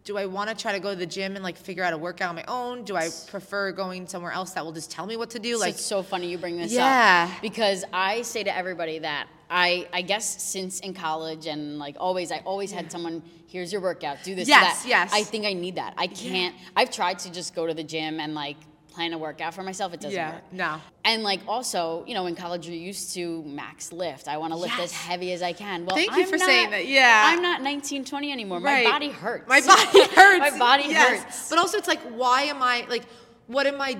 do 0.03 0.17
I 0.17 0.25
want 0.25 0.49
to 0.49 0.55
try 0.55 0.73
to 0.73 0.79
go 0.81 0.89
to 0.91 0.95
the 0.97 1.05
gym 1.05 1.35
and 1.35 1.43
like 1.43 1.55
figure 1.55 1.83
out 1.85 1.93
a 1.93 1.97
workout 1.97 2.27
on 2.29 2.35
my 2.35 2.43
own? 2.49 2.83
Do 2.83 2.97
I 2.97 3.07
prefer 3.27 3.71
going 3.71 4.07
somewhere 4.07 4.33
else 4.33 4.51
that 4.51 4.65
will 4.65 4.73
just 4.73 4.91
tell 4.91 5.05
me 5.05 5.15
what 5.15 5.29
to 5.29 5.39
do? 5.39 5.53
So 5.53 5.59
Like 5.61 5.75
it's 5.75 5.85
so 5.85 6.03
funny 6.03 6.29
you 6.29 6.37
bring 6.37 6.57
this 6.57 6.73
Yeah. 6.73 7.29
up 7.33 7.41
because 7.41 7.85
I 7.93 8.23
say 8.23 8.43
to 8.43 8.53
everybody 8.55 8.99
that 8.99 9.27
I 9.49 9.87
I 9.93 10.01
guess 10.01 10.41
since 10.43 10.79
in 10.79 10.93
college 10.93 11.45
and 11.47 11.77
like 11.79 11.95
always 11.99 12.31
I 12.31 12.39
always 12.45 12.71
had 12.71 12.91
someone 12.91 13.21
here's 13.47 13.71
your 13.71 13.81
workout 13.81 14.17
do 14.23 14.35
this 14.35 14.45
do 14.45 14.51
Yes, 14.51 14.83
that. 14.83 14.89
yes. 14.89 15.11
I 15.13 15.23
think 15.23 15.45
I 15.45 15.53
need 15.53 15.75
that 15.75 15.93
I 15.97 16.07
can't 16.07 16.55
I've 16.75 16.91
tried 16.91 17.19
to 17.19 17.31
just 17.31 17.53
go 17.55 17.65
to 17.67 17.73
the 17.73 17.83
gym 17.83 18.19
and 18.19 18.33
like 18.33 18.57
plan 18.89 19.11
a 19.11 19.17
workout 19.17 19.53
for 19.53 19.61
myself 19.61 19.93
it 19.93 19.99
doesn't 19.99 20.15
yeah, 20.15 20.35
work 20.35 20.43
no. 20.53 20.79
and 21.03 21.21
like 21.21 21.41
also 21.49 22.03
you 22.07 22.13
know 22.13 22.27
in 22.27 22.35
college 22.35 22.65
you're 22.65 22.77
used 22.77 23.13
to 23.13 23.43
max 23.43 23.91
lift 23.91 24.29
I 24.29 24.37
want 24.37 24.53
to 24.53 24.57
lift 24.57 24.75
Yes. 24.77 24.85
as 24.85 24.93
heavy 24.93 25.33
as 25.33 25.41
I 25.41 25.51
can 25.51 25.85
well 25.85 25.97
Thank 25.97 26.15
you 26.15 26.23
I'm 26.23 26.29
for 26.29 26.37
not- 26.37 26.45
saying 26.45 26.69
that, 26.71 26.87
yeah. 26.87 27.23
I'm 27.27 27.41
not 27.41 27.61
19 27.61 28.05
20 28.05 28.31
anymore 28.31 28.59
Right. 28.61 28.85
my 28.85 28.91
body 28.91 29.09
hurts 29.09 29.49
My 29.49 29.59
body 29.59 30.03
hurts. 30.15 30.39
my 30.51 30.57
body 30.57 30.83
Yes. 30.87 31.23
hurts 31.23 31.49
But 31.49 31.59
also, 31.59 31.77
it's 31.77 31.89
like, 31.89 32.01
why 32.13 32.43
am 32.43 32.63
I 32.63 32.85
like? 32.89 33.03
What 33.47 33.67
am 33.67 33.79
I? 33.81 33.99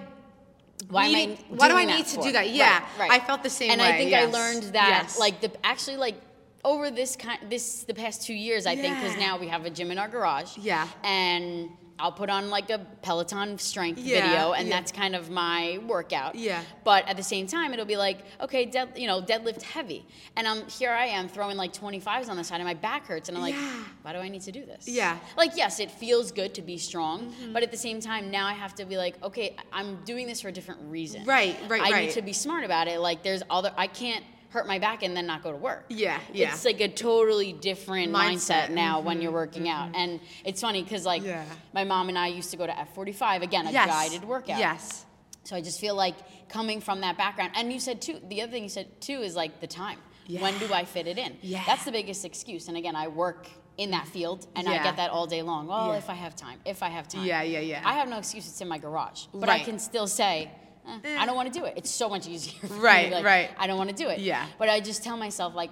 Why 0.89 1.07
needing- 1.07 1.38
am 1.38 1.38
I 1.53 1.55
why 1.55 1.67
do 1.69 1.76
I 1.78 1.86
need 1.86 2.05
to 2.07 2.15
for? 2.15 2.23
do 2.23 2.32
that? 2.34 2.49
Yeah, 2.49 2.80
Right, 2.80 2.84
right. 2.99 3.11
I 3.11 3.19
felt 3.26 3.43
the 3.43 3.49
same 3.49 3.69
way. 3.69 3.73
and 3.73 3.82
way. 3.82 3.88
I 3.89 3.97
think 3.97 4.13
I 4.13 4.26
learned 4.26 4.63
that 4.73 5.03
Yes. 5.03 5.17
like 5.19 5.41
the 5.41 5.51
actually 5.65 5.97
like 5.97 6.15
over 6.63 6.89
this 6.91 7.15
kind 7.15 7.39
this 7.49 7.84
the 7.84 7.93
past 7.93 8.23
two 8.23 8.34
years 8.34 8.65
I 8.65 8.76
think 8.76 8.95
because 8.99 9.17
now 9.17 9.38
we 9.38 9.47
have 9.47 9.65
a 9.65 9.69
gym 9.69 9.91
in 9.91 9.97
our 9.97 10.07
garage. 10.09 10.57
Yeah. 10.57 10.88
And 11.03 11.69
I'll 11.97 12.11
put 12.11 12.29
on 12.29 12.49
like 12.49 12.69
a 12.69 12.79
Peloton 13.01 13.57
strength 13.57 13.99
Yeah, 13.99 14.21
video, 14.21 14.51
and 14.53 14.67
yeah. 14.67 14.75
that's 14.75 14.91
kind 14.91 15.15
of 15.15 15.29
my 15.29 15.79
workout. 15.87 16.35
Yeah. 16.35 16.61
But 16.83 17.07
at 17.07 17.15
the 17.15 17.23
same 17.23 17.47
time, 17.47 17.73
it'll 17.73 17.85
be 17.85 17.95
like, 17.95 18.19
okay, 18.41 18.65
dead, 18.65 18.89
you 18.95 19.07
know, 19.07 19.21
deadlift 19.21 19.61
heavy, 19.61 20.05
and 20.35 20.47
I'm 20.47 20.67
here. 20.67 20.91
I 20.91 21.05
am 21.05 21.29
throwing 21.29 21.55
like 21.57 21.73
25s 21.73 22.29
on 22.29 22.35
the 22.35 22.43
side, 22.43 22.55
and 22.59 22.65
my 22.65 22.73
back 22.73 23.07
hurts, 23.07 23.29
and 23.29 23.37
I'm 23.37 23.43
like, 23.43 23.55
Yeah. 23.55 23.83
why 24.01 24.13
do 24.13 24.19
I 24.19 24.27
need 24.27 24.41
to 24.41 24.51
do 24.51 24.65
this? 24.65 24.87
Yeah. 24.87 25.17
Like, 25.37 25.55
yes, 25.55 25.79
it 25.79 25.89
feels 25.89 26.31
good 26.31 26.53
to 26.55 26.61
be 26.61 26.77
strong, 26.77 27.31
mm-hmm. 27.31 27.53
but 27.53 27.63
at 27.63 27.71
the 27.71 27.77
same 27.77 28.01
time, 28.01 28.29
now 28.29 28.45
I 28.45 28.53
have 28.53 28.75
to 28.75 28.85
be 28.85 28.97
like, 28.97 29.21
okay, 29.23 29.55
I'm 29.71 30.03
doing 30.03 30.27
this 30.27 30.41
for 30.41 30.49
a 30.49 30.51
different 30.51 30.81
reason. 30.89 31.23
Right, 31.23 31.57
right, 31.69 31.81
I 31.81 31.91
right. 31.91 32.05
need 32.07 32.13
to 32.13 32.21
be 32.21 32.33
smart 32.33 32.65
about 32.65 32.87
it. 32.87 32.99
Like, 32.99 33.23
there's 33.23 33.43
other. 33.49 33.73
I 33.77 33.87
can't 33.87 34.23
hurt 34.55 34.65
my 34.65 34.79
back 34.79 35.03
and 35.03 35.15
then 35.15 35.27
not 35.27 35.43
go 35.43 35.51
to 35.51 35.57
work. 35.57 35.83
Yeah, 35.89 36.17
yeah. 36.31 36.53
It's 36.53 36.63
like 36.63 36.79
a 36.79 36.87
totally 36.87 37.51
different 37.51 38.11
mindset, 38.13 38.67
Mindset, 38.67 38.69
now 38.71 39.01
when 39.01 39.17
mm-hmm. 39.17 39.23
you're 39.23 39.31
working 39.33 39.67
out. 39.67 39.87
Mm-hmm. 39.87 39.95
And 39.95 40.19
it's 40.45 40.61
funny 40.61 40.81
because 40.81 41.05
like 41.05 41.23
Yeah. 41.23 41.43
my 41.73 41.83
mom 41.83 42.07
and 42.07 42.17
I 42.17 42.27
used 42.27 42.51
to 42.51 42.57
go 42.57 42.65
to 42.65 42.71
F45 42.71 43.41
again, 43.41 43.67
a 43.67 43.71
yes. 43.71 43.87
guided 43.87 44.23
workout. 44.23 44.57
Yes. 44.57 45.05
So 45.43 45.57
I 45.57 45.61
just 45.61 45.79
feel 45.79 45.93
like 45.93 46.15
coming 46.47 46.79
from 46.79 47.01
that 47.01 47.17
background, 47.17 47.51
and 47.55 47.71
you 47.71 47.79
said 47.79 48.01
too. 48.01 48.19
The 48.29 48.41
other 48.41 48.51
thing 48.51 48.63
you 48.63 48.69
said 48.69 48.99
too 48.99 49.19
is 49.21 49.35
like 49.35 49.59
the 49.59 49.67
time. 49.67 49.99
When 50.27 50.57
do 50.57 50.73
I 50.73 50.85
fit 50.85 51.05
it 51.05 51.19
in? 51.19 51.37
Yeah. 51.41 51.61
That's 51.67 51.85
the 51.85 51.91
biggest 51.91 52.25
excuse. 52.25 52.67
And 52.67 52.77
again, 52.77 52.95
I 52.95 53.09
work 53.09 53.47
in 53.77 53.91
that 53.91 54.07
field, 54.07 54.47
and 54.55 54.67
I 54.67 54.81
get 54.81 54.95
that 54.95 55.11
all 55.11 55.27
day 55.27 55.43
long. 55.43 55.67
Well, 55.67 55.89
Yeah. 55.89 55.97
if 55.97 56.09
I 56.09 56.15
have 56.15 56.35
time, 56.35 56.59
if 56.65 56.81
I 56.81 56.89
have 56.89 57.07
time. 57.07 57.25
Yeah, 57.25 57.43
yeah, 57.43 57.59
yeah. 57.59 57.81
I 57.85 57.93
have 57.93 58.07
no 58.07 58.17
excuse. 58.17 58.47
It's 58.47 58.61
in 58.61 58.69
my 58.69 58.79
garage, 58.79 59.25
but 59.33 59.49
I 59.49 59.59
can 59.59 59.77
still 59.79 60.07
say. 60.07 60.49
Eh, 60.88 61.17
I 61.17 61.25
don't 61.25 61.36
want 61.36 61.51
to 61.53 61.59
do 61.59 61.65
it. 61.65 61.73
It's 61.77 61.89
so 61.91 62.09
much 62.09 62.27
easier. 62.27 62.67
for 62.67 62.73
me 62.73 62.79
Right, 62.79 63.11
like, 63.11 63.25
right. 63.25 63.49
I 63.57 63.67
don't 63.67 63.77
want 63.77 63.89
to 63.89 63.95
do 63.95 64.07
it. 64.09 64.19
Yeah. 64.19 64.45
But 64.57 64.69
I 64.69 64.79
just 64.79 65.03
tell 65.03 65.17
myself 65.17 65.53
like, 65.55 65.71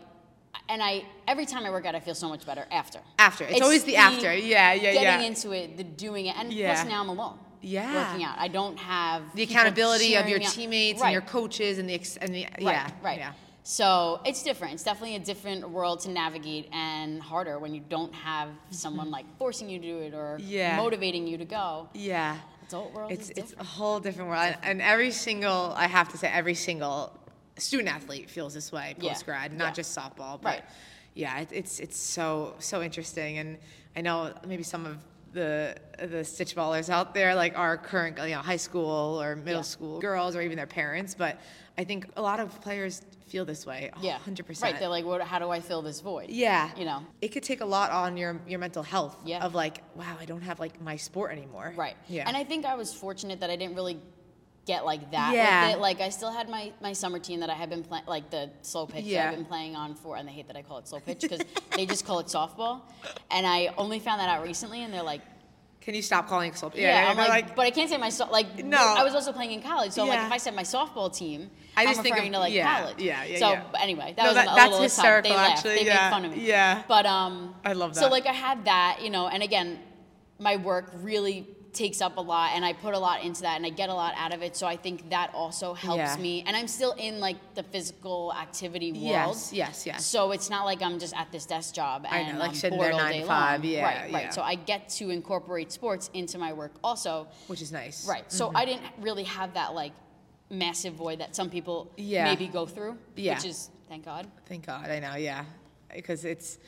and 0.69 0.81
I 0.81 1.03
every 1.27 1.45
time 1.45 1.65
I 1.65 1.71
work 1.71 1.85
out, 1.85 1.95
I 1.95 1.99
feel 1.99 2.15
so 2.15 2.29
much 2.29 2.45
better 2.45 2.65
after. 2.71 2.99
After. 3.19 3.45
It's 3.45 3.61
always 3.61 3.83
the 3.83 3.97
after. 3.97 4.33
Yeah, 4.33 4.73
yeah, 4.73 4.93
getting 4.93 5.03
yeah. 5.03 5.21
into 5.21 5.51
it, 5.51 5.77
the 5.77 5.83
doing 5.83 6.27
it, 6.27 6.35
and 6.37 6.51
Yeah. 6.53 6.73
plus 6.73 6.87
now 6.87 7.01
I'm 7.01 7.09
alone. 7.09 7.37
Yeah. 7.61 7.93
Working 8.11 8.25
out, 8.25 8.37
I 8.39 8.49
don't 8.49 8.77
have 8.77 9.21
the 9.35 9.43
accountability 9.43 10.15
of 10.15 10.27
your 10.27 10.39
cheering 10.39 10.41
me 10.41 10.45
on. 10.47 10.51
teammates 10.53 11.01
Right. 11.01 11.07
and 11.07 11.13
your 11.13 11.21
coaches 11.21 11.79
and 11.79 11.87
the 11.89 11.93
ex- 11.95 12.17
and 12.17 12.33
the 12.35 12.45
yeah 12.59 12.83
Right, 12.83 12.93
right. 13.01 13.17
yeah 13.19 13.31
So 13.63 14.19
it's 14.25 14.43
different. 14.43 14.73
It's 14.73 14.83
definitely 14.83 15.15
a 15.15 15.19
different 15.19 15.69
world 15.69 16.01
to 16.01 16.09
navigate 16.09 16.67
and 16.73 17.21
harder 17.21 17.59
when 17.59 17.73
you 17.73 17.79
don't 17.87 18.13
have 18.13 18.49
someone 18.69 19.09
like 19.11 19.25
forcing 19.37 19.69
you 19.69 19.79
to 19.79 19.85
do 19.87 19.99
it 19.99 20.13
or 20.13 20.37
Mm-hmm. 20.39 20.49
Yeah. 20.49 20.75
motivating 20.77 21.25
you 21.25 21.37
to 21.37 21.45
go. 21.45 21.87
yeah. 21.93 22.37
Adult 22.67 22.93
world 22.93 23.11
It's 23.11 23.29
it's 23.31 23.53
a 23.59 23.63
whole 23.63 23.99
different 23.99 24.29
world, 24.29 24.41
and, 24.43 24.57
and 24.63 24.81
every 24.81 25.11
single 25.11 25.73
I 25.75 25.87
have 25.87 26.09
to 26.09 26.17
say 26.17 26.27
every 26.27 26.55
single 26.55 27.11
student 27.57 27.89
athlete 27.89 28.29
feels 28.29 28.53
this 28.53 28.71
way 28.71 28.95
Yeah. 28.99 29.09
post 29.09 29.25
grad, 29.25 29.53
not 29.53 29.65
Yeah. 29.69 29.71
just 29.73 29.97
softball, 29.97 30.39
but 30.41 30.45
Right. 30.55 30.63
yeah, 31.13 31.39
it, 31.41 31.49
it's 31.51 31.79
it's 31.79 31.97
so 31.97 32.55
so 32.59 32.81
interesting, 32.81 33.37
and 33.37 33.57
I 33.95 34.01
know 34.01 34.33
maybe 34.47 34.63
some 34.63 34.85
of 34.85 34.97
the 35.33 35.75
the 35.99 36.23
stitch 36.23 36.55
ballers 36.55 36.89
out 36.89 37.13
there 37.13 37.33
like 37.35 37.57
our 37.57 37.75
current 37.77 38.17
you 38.19 38.35
know 38.35 38.41
high 38.41 38.57
school 38.67 39.21
or 39.21 39.35
middle 39.35 39.59
Yeah. 39.59 39.75
school 39.75 39.99
girls 39.99 40.35
or 40.35 40.41
even 40.41 40.57
their 40.57 40.67
parents, 40.67 41.15
but 41.15 41.39
I 41.77 41.83
think 41.83 42.07
a 42.15 42.21
lot 42.21 42.39
of 42.39 42.61
players 42.61 43.01
feel 43.33 43.45
this 43.45 43.65
way, 43.65 43.89
Yeah. 43.99 44.19
hundred 44.19 44.45
percent. 44.45 44.73
Right. 44.73 44.79
They're 44.79 44.89
like, 44.97 45.05
what, 45.05 45.19
how 45.21 45.39
do 45.39 45.49
I 45.49 45.59
fill 45.59 45.81
this 45.81 45.99
void? 46.01 46.29
Yeah. 46.29 46.69
You 46.77 46.85
know? 46.85 46.99
It 47.19 47.29
could 47.29 47.41
take 47.51 47.61
a 47.61 47.65
lot 47.65 47.89
on 47.91 48.15
your 48.15 48.39
your 48.47 48.59
mental 48.59 48.83
health. 48.83 49.15
Yeah. 49.25 49.43
Of 49.45 49.55
like, 49.55 49.75
wow, 49.95 50.15
I 50.23 50.25
don't 50.25 50.43
have 50.49 50.59
like 50.59 50.79
my 50.81 50.97
sport 50.97 51.31
anymore. 51.31 51.73
Right. 51.75 51.95
Yeah. 52.07 52.27
And 52.27 52.37
I 52.37 52.43
think 52.43 52.65
I 52.65 52.75
was 52.75 52.93
fortunate 52.93 53.39
that 53.39 53.49
I 53.49 53.55
didn't 53.55 53.75
really 53.75 53.97
get 54.65 54.85
like 54.85 55.03
that 55.11 55.33
Yeah. 55.33 55.67
with 55.67 55.75
it. 55.77 55.79
Like 55.87 55.99
I 55.99 56.09
still 56.09 56.31
had 56.31 56.47
my, 56.47 56.71
my 56.79 56.93
summer 56.93 57.19
team 57.19 57.39
that 57.41 57.49
I 57.49 57.53
had 57.55 57.69
been 57.71 57.83
playing, 57.83 58.05
like 58.07 58.29
the 58.29 58.49
slow 58.61 58.85
pitch 58.85 59.03
that 59.05 59.09
Yeah. 59.15 59.29
I've 59.29 59.35
been 59.35 59.45
playing 59.45 59.75
on 59.75 59.95
for, 59.95 60.15
and 60.15 60.27
they 60.27 60.31
hate 60.39 60.47
that 60.47 60.55
I 60.55 60.61
call 60.61 60.77
it 60.77 60.87
slow 60.87 60.99
pitch 60.99 61.21
because 61.21 61.41
they 61.75 61.85
just 61.87 62.05
call 62.05 62.19
it 62.19 62.27
softball. 62.27 62.81
And 63.31 63.45
I 63.47 63.73
only 63.77 63.99
found 63.99 64.21
that 64.21 64.29
out 64.29 64.41
recently, 64.43 64.83
and 64.83 64.93
they're 64.93 65.03
like, 65.15 65.21
Can 65.83 65.95
you 65.95 66.01
stop 66.01 66.29
calling 66.29 66.49
it 66.49 66.55
softball? 66.55 66.75
yeah, 66.75 67.07
I'm 67.09 67.17
they're 67.17 67.27
like, 67.27 67.55
but 67.57 67.65
I 67.65 67.71
can't 67.71 67.89
say 67.89 67.97
my 67.97 68.09
so- 68.09 68.29
like. 68.31 68.63
No. 68.63 68.77
I 68.77 69.03
was 69.03 69.13
also 69.15 69.33
playing 69.33 69.51
in 69.51 69.61
college, 69.61 69.91
so 69.91 70.05
like 70.05 70.19
if 70.27 70.31
I 70.31 70.37
said 70.37 70.55
my 70.55 70.63
softball 70.63 71.13
team, 71.15 71.49
I 71.75 71.81
I'm 71.81 71.87
just 71.89 72.01
think 72.01 72.13
of- 72.13 72.17
referring 72.19 72.31
to 72.33 72.39
like 72.39 72.53
yeah, 72.53 72.79
college. 72.79 72.99
yeah, 72.99 73.23
yeah, 73.25 73.37
So 73.39 73.51
yeah. 73.51 73.63
but 73.71 73.81
anyway, 73.81 74.13
that 74.15 74.23
No, 74.23 74.29
was 74.29 74.35
that- 74.35 74.47
a 74.47 74.55
that's 74.55 74.69
little 74.71 74.83
hysterical, 74.83 75.31
They 75.31 75.35
laughed. 75.37 75.57
actually, 75.57 75.75
They 75.75 75.85
yeah, 75.85 76.03
made 76.05 76.09
fun 76.15 76.25
of 76.25 76.31
me. 76.37 76.47
yeah. 76.47 76.83
But 76.87 77.05
um, 77.05 77.55
I 77.65 77.73
love 77.73 77.93
that. 77.95 77.99
So 77.99 78.07
like 78.09 78.25
I 78.27 78.31
had 78.31 78.63
that, 78.65 78.99
you 79.03 79.09
know, 79.09 79.27
and 79.27 79.43
again, 79.43 79.79
my 80.39 80.55
work 80.55 80.91
really 80.95 81.47
takes 81.73 82.01
up 82.01 82.17
a 82.17 82.21
lot, 82.21 82.51
and 82.55 82.63
I 82.63 82.73
put 82.73 82.93
a 82.93 82.99
lot 82.99 83.23
into 83.23 83.41
that, 83.41 83.57
and 83.57 83.65
I 83.65 83.69
get 83.69 83.89
a 83.89 83.93
lot 83.93 84.13
out 84.17 84.33
of 84.33 84.41
it. 84.41 84.55
So 84.55 84.67
I 84.67 84.75
think 84.77 85.09
that 85.09 85.33
also 85.33 85.73
helps 85.73 85.97
Yeah. 85.97 86.15
me, 86.17 86.43
and 86.45 86.55
I'm 86.55 86.67
still 86.67 86.93
in 86.93 87.19
like 87.19 87.37
the 87.55 87.63
physical 87.63 88.33
activity 88.33 88.91
world. 88.91 89.01
Yes, 89.03 89.51
yes, 89.53 89.85
yes. 89.85 90.05
So 90.05 90.31
it's 90.31 90.49
not 90.49 90.65
like 90.65 90.81
I'm 90.81 90.99
just 90.99 91.15
at 91.15 91.31
this 91.31 91.45
desk 91.45 91.73
job 91.75 92.05
I 92.09 92.19
and 92.19 92.33
know, 92.33 92.39
like 92.39 92.49
I'm 92.49 92.55
sitting 92.55 92.77
bored 92.77 92.89
there 92.91 92.93
all 92.93 92.99
nine 92.99 93.21
day 93.21 93.27
five, 93.27 93.63
long. 93.63 93.71
yeah, 93.71 93.83
right, 94.03 94.13
right. 94.13 94.33
So 94.33 94.41
I 94.41 94.55
get 94.55 94.89
to 94.89 95.09
incorporate 95.09 95.71
sports 95.71 96.09
into 96.13 96.37
my 96.37 96.53
work 96.53 96.73
also. 96.83 97.27
which 97.47 97.61
is 97.61 97.71
nice. 97.71 98.07
Right. 98.07 98.31
So 98.31 98.47
mm-hmm. 98.47 98.57
I 98.57 98.65
didn't 98.65 98.83
really 99.01 99.23
have 99.23 99.53
that 99.55 99.73
like 99.73 99.93
massive 100.49 100.93
void 100.93 101.19
that 101.19 101.35
some 101.35 101.49
people 101.49 101.91
Yeah. 101.97 102.25
maybe 102.25 102.47
go 102.47 102.65
through. 102.65 102.97
Yeah. 103.15 103.35
Which 103.35 103.45
is 103.45 103.69
thank 103.89 104.05
God. 104.05 104.27
Thank 104.45 104.65
God, 104.65 104.89
I 104.89 104.99
know, 104.99 105.15
yeah, 105.15 105.45
because 105.93 106.23
it's. 106.25 106.59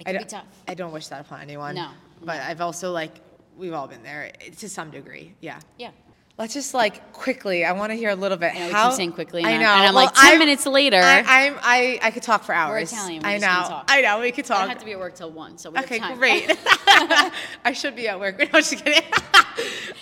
It 0.00 0.08
I 0.08 0.12
don't, 0.12 0.28
tough. 0.28 0.46
I 0.66 0.74
don't 0.74 0.92
wish 0.92 1.06
that 1.08 1.20
upon 1.20 1.40
anyone. 1.40 1.76
No, 1.76 1.90
But 2.24 2.40
I've 2.40 2.60
also 2.60 2.90
like 2.90 3.12
we've 3.56 3.72
all 3.72 3.86
been 3.88 4.02
there 4.02 4.32
eh, 4.40 4.50
to 4.58 4.68
some 4.68 4.90
degree. 4.90 5.34
Yeah. 5.40 5.60
Yeah. 5.78 5.90
Let's 6.36 6.52
just 6.52 6.74
like 6.74 7.12
quickly. 7.12 7.64
I 7.64 7.70
want 7.72 7.92
to 7.92 7.96
hear 7.96 8.10
a 8.10 8.14
little 8.16 8.36
bit. 8.36 8.56
I 8.56 8.58
know 8.66 8.72
how 8.72 8.88
keep 8.88 8.96
saying 8.96 9.12
quickly, 9.12 9.44
I 9.44 9.52
know. 9.56 9.68
And 9.70 9.86
I'm 9.86 9.94
Well, 9.94 10.06
like, 10.06 10.14
10 10.14 10.24
I'm- 10.30 10.38
minutes 10.40 10.66
later. 10.66 10.96
I, 11.00 11.22
I'm. 11.26 11.56
I. 11.62 12.00
I 12.02 12.10
could 12.10 12.24
talk 12.24 12.42
for 12.42 12.52
hours. 12.52 12.92
Italian, 12.92 13.22
we 13.22 13.28
I 13.28 13.38
just 13.38 13.46
know. 13.46 13.68
talk. 13.68 13.84
I 13.88 14.00
know. 14.00 14.18
We 14.18 14.32
could 14.32 14.44
talk. 14.44 14.58
don't 14.58 14.68
have 14.68 14.78
to 14.78 14.84
be 14.84 14.92
at 14.92 14.98
work 14.98 15.14
till 15.14 15.30
one, 15.30 15.58
so 15.58 15.70
we 15.70 15.76
have 15.76 15.84
Okay, 15.84 16.00
time. 16.00 16.18
great. 16.18 16.48
I 17.64 17.72
should 17.72 17.94
be 17.94 18.08
at 18.08 18.18
work. 18.18 18.38
No, 18.52 18.58
just 18.60 18.84
kidding. 18.84 19.02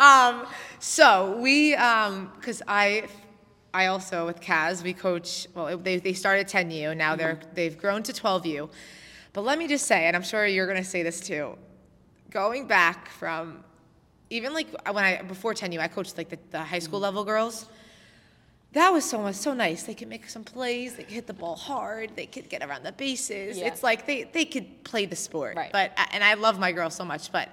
um, 0.00 0.46
so 0.78 1.36
we, 1.38 1.72
because 1.72 2.62
I, 2.66 3.08
I 3.74 3.86
also 3.86 4.24
with 4.24 4.40
Kaz, 4.40 4.82
we 4.82 4.94
coach. 4.94 5.46
Well, 5.54 5.76
they 5.76 5.98
they 5.98 6.14
started 6.14 6.46
10U. 6.48 6.96
Now 6.96 7.14
they're 7.14 7.34
Mm-hmm. 7.34 7.54
they've 7.54 7.76
grown 7.76 8.02
to 8.04 8.12
12U. 8.14 8.70
But 9.34 9.42
let 9.42 9.58
me 9.58 9.68
just 9.68 9.86
say, 9.86 10.06
and 10.06 10.16
I'm 10.16 10.22
sure 10.22 10.46
you're 10.46 10.66
going 10.66 10.82
to 10.82 10.88
say 10.88 11.02
this 11.02 11.20
too. 11.20 11.56
Going 12.32 12.66
back 12.66 13.08
from, 13.10 13.62
even 14.30 14.54
like 14.54 14.68
when 14.90 15.04
I 15.04 15.22
before 15.22 15.52
10U, 15.54 15.78
I 15.78 15.88
coached 15.88 16.16
like 16.16 16.30
the, 16.30 16.38
the 16.50 16.60
high 16.60 16.78
school 16.78 16.98
Mm-hmm. 16.98 17.02
level 17.04 17.24
girls. 17.24 17.66
That 18.72 18.90
was 18.90 19.04
so 19.04 19.20
much 19.20 19.34
so 19.34 19.52
nice. 19.52 19.82
They 19.82 19.92
could 19.92 20.08
make 20.08 20.30
some 20.30 20.44
plays. 20.44 20.94
They 20.96 21.02
could 21.02 21.12
hit 21.12 21.26
the 21.26 21.34
ball 21.34 21.56
hard. 21.56 22.12
They 22.16 22.24
could 22.24 22.48
get 22.48 22.62
around 22.62 22.84
the 22.84 22.92
bases. 22.92 23.58
Yeah. 23.58 23.66
It's 23.66 23.82
like 23.82 24.06
they 24.06 24.22
they 24.24 24.46
could 24.46 24.82
play 24.82 25.04
the 25.04 25.16
sport. 25.16 25.56
Right. 25.56 25.70
But 25.70 25.92
and 26.12 26.24
I 26.24 26.34
love 26.34 26.58
my 26.58 26.72
girls 26.72 26.94
so 26.94 27.04
much, 27.04 27.30
but 27.30 27.50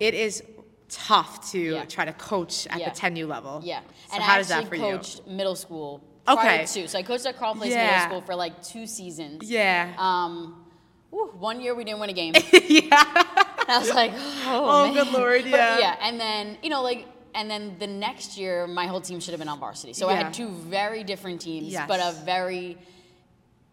it 0.00 0.14
is 0.14 0.42
tough 0.88 1.52
to 1.52 1.60
Yeah. 1.60 1.84
try 1.84 2.04
to 2.06 2.12
coach 2.14 2.66
at 2.66 2.80
Yeah. 2.80 2.88
the 2.90 2.98
10U 2.98 3.28
level. 3.28 3.60
Yeah. 3.62 3.80
So 4.08 4.14
and 4.16 4.22
how 4.24 4.34
I 4.34 4.38
does 4.38 4.48
that 4.48 4.66
for 4.68 4.76
coached 4.76 5.26
middle 5.28 5.54
school 5.54 6.02
Okay. 6.26 6.40
prior 6.42 6.66
to. 6.66 6.88
So 6.88 6.98
I 6.98 7.02
coached 7.04 7.24
at 7.26 7.36
Carle 7.38 7.54
Place. 7.54 7.72
Middle 7.72 8.00
School 8.00 8.20
for 8.22 8.34
like 8.34 8.60
two 8.64 8.84
seasons. 8.88 9.48
Yeah. 9.48 9.92
Um, 9.96 10.64
whew, 11.10 11.30
one 11.38 11.60
year 11.60 11.76
we 11.76 11.84
didn't 11.84 12.00
win 12.00 12.10
a 12.10 12.14
game. 12.14 12.34
yeah. 12.68 13.44
And 13.68 13.76
I 13.76 13.78
was 13.78 13.90
like, 13.94 14.12
oh, 14.14 14.88
Oh, 14.88 14.92
good 14.94 15.12
Lord, 15.12 15.42
But, 15.42 15.50
yeah. 15.50 15.78
yeah, 15.78 15.96
and 16.00 16.18
then 16.18 16.58
you 16.62 16.70
know, 16.70 16.82
like, 16.82 17.06
and 17.34 17.50
then 17.50 17.76
the 17.78 17.86
next 17.86 18.36
year, 18.38 18.66
my 18.66 18.86
whole 18.86 19.00
team 19.00 19.20
should 19.20 19.32
have 19.32 19.38
been 19.38 19.48
on 19.48 19.60
varsity. 19.60 19.92
So 19.92 20.08
I 20.08 20.14
had 20.14 20.32
two 20.34 20.48
very 20.48 21.04
different 21.04 21.40
teams, 21.40 21.68
Yes. 21.68 21.86
but 21.86 22.00
a 22.00 22.12
very 22.24 22.78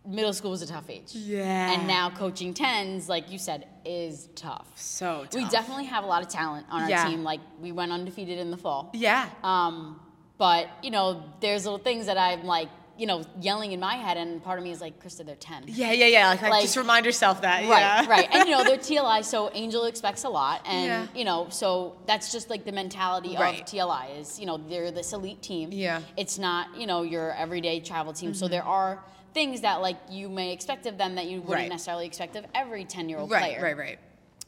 middle 0.08 0.34
school 0.34 0.52
was 0.52 0.62
a 0.62 0.68
tough 0.68 0.88
age. 0.89 1.16
Yeah. 1.16 1.72
And 1.74 1.88
now 1.88 2.12
coaching 2.12 2.54
tens, 2.54 3.10
like 3.10 3.32
you 3.32 3.39
said, 3.39 3.68
is 3.86 4.28
tough. 4.36 4.68
So 4.76 5.24
tough. 5.24 5.34
We 5.34 5.46
definitely 5.50 5.86
have 5.86 6.04
a 6.04 6.08
lot 6.08 6.22
of 6.22 6.28
talent 6.30 6.68
on 6.70 6.84
our 6.84 6.89
Yeah. 6.89 7.08
team. 7.08 7.24
Like 7.24 7.39
we 7.60 7.72
went 7.72 7.91
undefeated 7.91 8.38
in 8.38 8.52
the 8.52 8.58
fall. 8.58 8.91
Yeah. 8.93 9.28
Um, 9.43 10.00
but 10.38 10.68
you 10.84 10.91
know, 10.91 11.24
there's 11.39 11.64
little 11.66 11.80
things 11.80 12.06
that 12.06 12.18
I'm 12.20 12.43
like, 12.43 12.70
you 12.98 13.06
know, 13.06 13.24
yelling 13.41 13.72
in 13.72 13.80
my 13.80 13.96
head, 13.96 14.18
and 14.18 14.43
part 14.43 14.58
of 14.58 14.64
me 14.64 14.72
is 14.72 14.80
like, 14.82 15.04
Krista, 15.04 15.26
they're 15.26 15.36
ten. 15.36 15.64
Yeah, 15.68 15.91
yeah, 15.91 16.06
yeah. 16.08 16.30
Like, 16.30 16.41
like, 16.41 16.62
just 16.62 16.78
remind 16.78 17.06
yourself 17.06 17.41
that. 17.41 17.62
Right, 17.70 17.80
yeah. 17.80 18.10
right. 18.10 18.28
And 18.32 18.48
you 18.48 18.56
know, 18.56 18.64
they're 18.64 18.78
TLI, 18.89 19.24
so 19.24 19.50
Angel 19.54 19.86
expects 19.86 20.24
a 20.24 20.30
lot. 20.30 20.62
And 20.66 20.86
Yeah. 20.88 21.08
you 21.20 21.26
know, 21.26 21.48
so 21.50 21.98
that's 22.06 22.32
just 22.32 22.50
like 22.50 22.66
the 22.66 22.72
mentality 22.72 23.36
Right. 23.38 23.60
of 23.62 23.66
TLI 23.68 24.20
is, 24.20 24.39
you 24.39 24.46
know, 24.46 24.58
they're 24.58 24.91
this 24.91 25.14
elite 25.14 25.41
team. 25.41 25.70
Yeah. 25.72 25.98
Mm-hmm. 26.00 26.06
It's 26.18 26.38
not, 26.39 26.78
you 26.80 26.88
know, 26.88 27.02
your 27.04 27.34
everyday 27.34 27.80
travel 27.80 28.14
team. 28.14 28.34
So 28.34 28.48
there 28.48 28.64
are 28.64 29.04
things 29.34 29.62
that 29.62 29.82
like 29.82 29.98
you 30.10 30.30
may 30.30 30.54
expect 30.54 30.86
of 30.86 30.98
them 30.98 31.16
that 31.16 31.26
you 31.26 31.39
wouldn't 31.41 31.50
Right. 31.64 31.70
necessarily 31.70 32.06
expect 32.06 32.36
of 32.38 32.46
every 32.56 32.86
ten 32.86 33.10
year 33.10 33.20
old 33.20 33.30
Right, 33.30 33.41
player. 33.56 33.62
right, 33.64 33.78
right. 33.78 34.00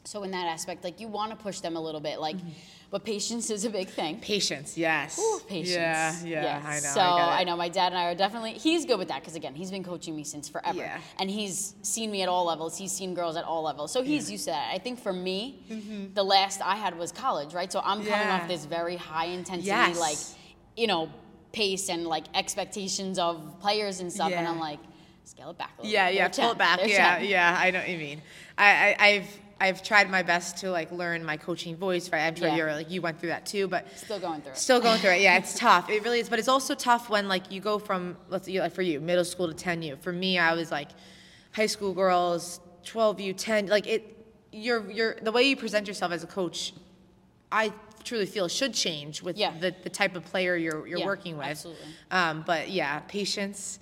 So 0.08 0.22
in 0.22 0.30
that 0.30 0.46
aspect, 0.46 0.84
like 0.84 1.00
you 1.00 1.06
want 1.08 1.30
to 1.32 1.36
push 1.36 1.60
them 1.60 1.76
a 1.76 1.80
little 1.80 2.00
bit, 2.00 2.18
like 2.18 2.36
Mm-hmm. 2.36 2.48
but 2.90 3.04
patience 3.04 3.50
is 3.50 3.66
a 3.66 3.70
big 3.70 3.88
thing. 3.88 4.20
Patience, 4.20 4.78
yes. 4.78 5.18
Ooh, 5.18 5.40
patience. 5.46 5.70
Yeah, 5.70 6.14
yeah, 6.24 6.42
Yes. 6.42 6.64
I 6.66 6.74
know. 6.88 6.94
So 6.94 7.00
I, 7.00 7.40
I, 7.40 7.44
know 7.44 7.56
my 7.56 7.68
dad 7.68 7.88
and 7.92 7.98
I 7.98 8.04
are 8.06 8.14
definitely. 8.14 8.52
He's 8.52 8.86
good 8.86 8.98
with 8.98 9.08
that 9.08 9.20
because 9.20 9.34
again, 9.34 9.54
he's 9.54 9.70
been 9.70 9.84
coaching 9.84 10.16
me 10.16 10.24
since 10.24 10.48
forever, 10.48 10.78
Yeah. 10.78 10.98
and 11.20 11.28
he's 11.28 11.74
seen 11.82 12.10
me 12.10 12.22
at 12.22 12.28
all 12.30 12.46
levels. 12.46 12.78
He's 12.78 12.92
seen 12.92 13.12
girls 13.12 13.36
at 13.36 13.44
all 13.44 13.62
levels, 13.62 13.92
so 13.92 14.02
he's 14.02 14.30
used 14.30 14.44
to 14.46 14.52
that. 14.52 14.72
I 14.72 14.78
think 14.78 14.98
for 14.98 15.12
me, 15.12 16.10
the 16.14 16.24
last 16.24 16.62
I 16.62 16.76
had 16.76 16.96
was 16.98 17.12
college, 17.12 17.52
right? 17.52 17.70
So 17.70 17.80
I'm 17.80 17.98
coming 17.98 18.08
Mm-hmm. 18.12 18.28
Yeah. 18.28 18.40
off 18.42 18.48
this 18.48 18.64
very 18.64 18.96
high 18.96 19.26
intensity, 19.26 19.66
Yes. 19.66 20.00
like 20.00 20.18
you 20.74 20.86
know, 20.86 21.10
pace 21.52 21.90
and 21.90 22.06
like 22.06 22.24
expectations 22.34 23.18
of 23.18 23.60
players 23.60 24.00
and 24.00 24.10
stuff, 24.10 24.32
and 24.32 24.48
I'm 24.48 24.58
like, 24.58 24.78
scale 25.24 25.50
it 25.50 25.58
back 25.58 25.72
a 25.78 25.82
little. 25.82 25.92
Yeah, 25.92 26.06
bit. 26.08 26.14
yeah, 26.16 26.28
They're 26.28 26.44
pull 26.44 26.52
it 26.52 26.58
back. 26.58 26.78
They're 26.78 26.88
Yeah, 26.88 27.18
10. 27.18 27.28
yeah, 27.28 27.58
I 27.60 27.70
know 27.72 27.80
what 27.80 27.88
you 27.90 27.98
mean. 27.98 28.22
I, 28.56 28.96
I, 28.98 29.06
I've 29.06 29.28
I've 29.60 29.82
tried 29.82 30.08
my 30.10 30.22
best 30.22 30.58
to 30.58 30.70
like 30.70 30.92
learn 30.92 31.24
my 31.24 31.36
coaching 31.36 31.76
voice. 31.76 32.10
Right, 32.12 32.22
I'm 32.26 32.34
sure 32.36 32.48
Yeah. 32.48 32.56
you're 32.56 32.74
like 32.74 32.90
you 32.90 33.02
went 33.02 33.18
through 33.18 33.30
that 33.30 33.44
too, 33.46 33.66
but 33.66 33.86
Still 33.98 34.20
going 34.20 34.40
through 34.42 34.52
it. 34.52 34.58
still 34.58 34.80
going 34.80 35.00
through 35.00 35.12
it. 35.12 35.20
Yeah, 35.20 35.36
it's 35.38 35.58
tough. 35.58 35.90
It 35.90 36.04
really 36.04 36.20
is, 36.20 36.28
but 36.28 36.38
it's 36.38 36.48
also 36.48 36.74
tough 36.74 37.10
when 37.10 37.26
like 37.28 37.50
you 37.50 37.60
go 37.60 37.78
from 37.78 38.16
let's 38.28 38.46
say 38.46 38.60
like 38.60 38.72
for 38.72 38.82
you 38.82 39.00
middle 39.00 39.24
school 39.24 39.52
to 39.52 39.54
10U. 39.54 39.98
For 40.00 40.12
me, 40.12 40.38
I 40.38 40.54
was 40.54 40.70
like 40.70 40.90
high 41.52 41.66
school 41.66 41.92
girls, 41.92 42.60
12U, 42.84 43.34
10. 43.36 43.66
Like 43.66 43.86
it, 43.86 44.14
you're 44.52 44.88
you're 44.90 45.14
the 45.22 45.32
way 45.32 45.42
you 45.42 45.56
present 45.56 45.88
yourself 45.88 46.12
as 46.12 46.22
a 46.22 46.28
coach. 46.28 46.72
I 47.50 47.72
truly 48.04 48.26
feel 48.26 48.46
should 48.48 48.74
change 48.74 49.22
with 49.22 49.36
Yeah. 49.36 49.52
the, 49.58 49.74
the 49.82 49.90
type 49.90 50.14
of 50.14 50.24
player 50.24 50.54
you're 50.56 50.86
you're 50.86 51.00
Yeah, 51.00 51.04
working 51.06 51.36
with. 51.36 51.46
absolutely. 51.48 51.84
Um, 52.12 52.44
but 52.46 52.70
yeah, 52.70 53.00
patience 53.00 53.80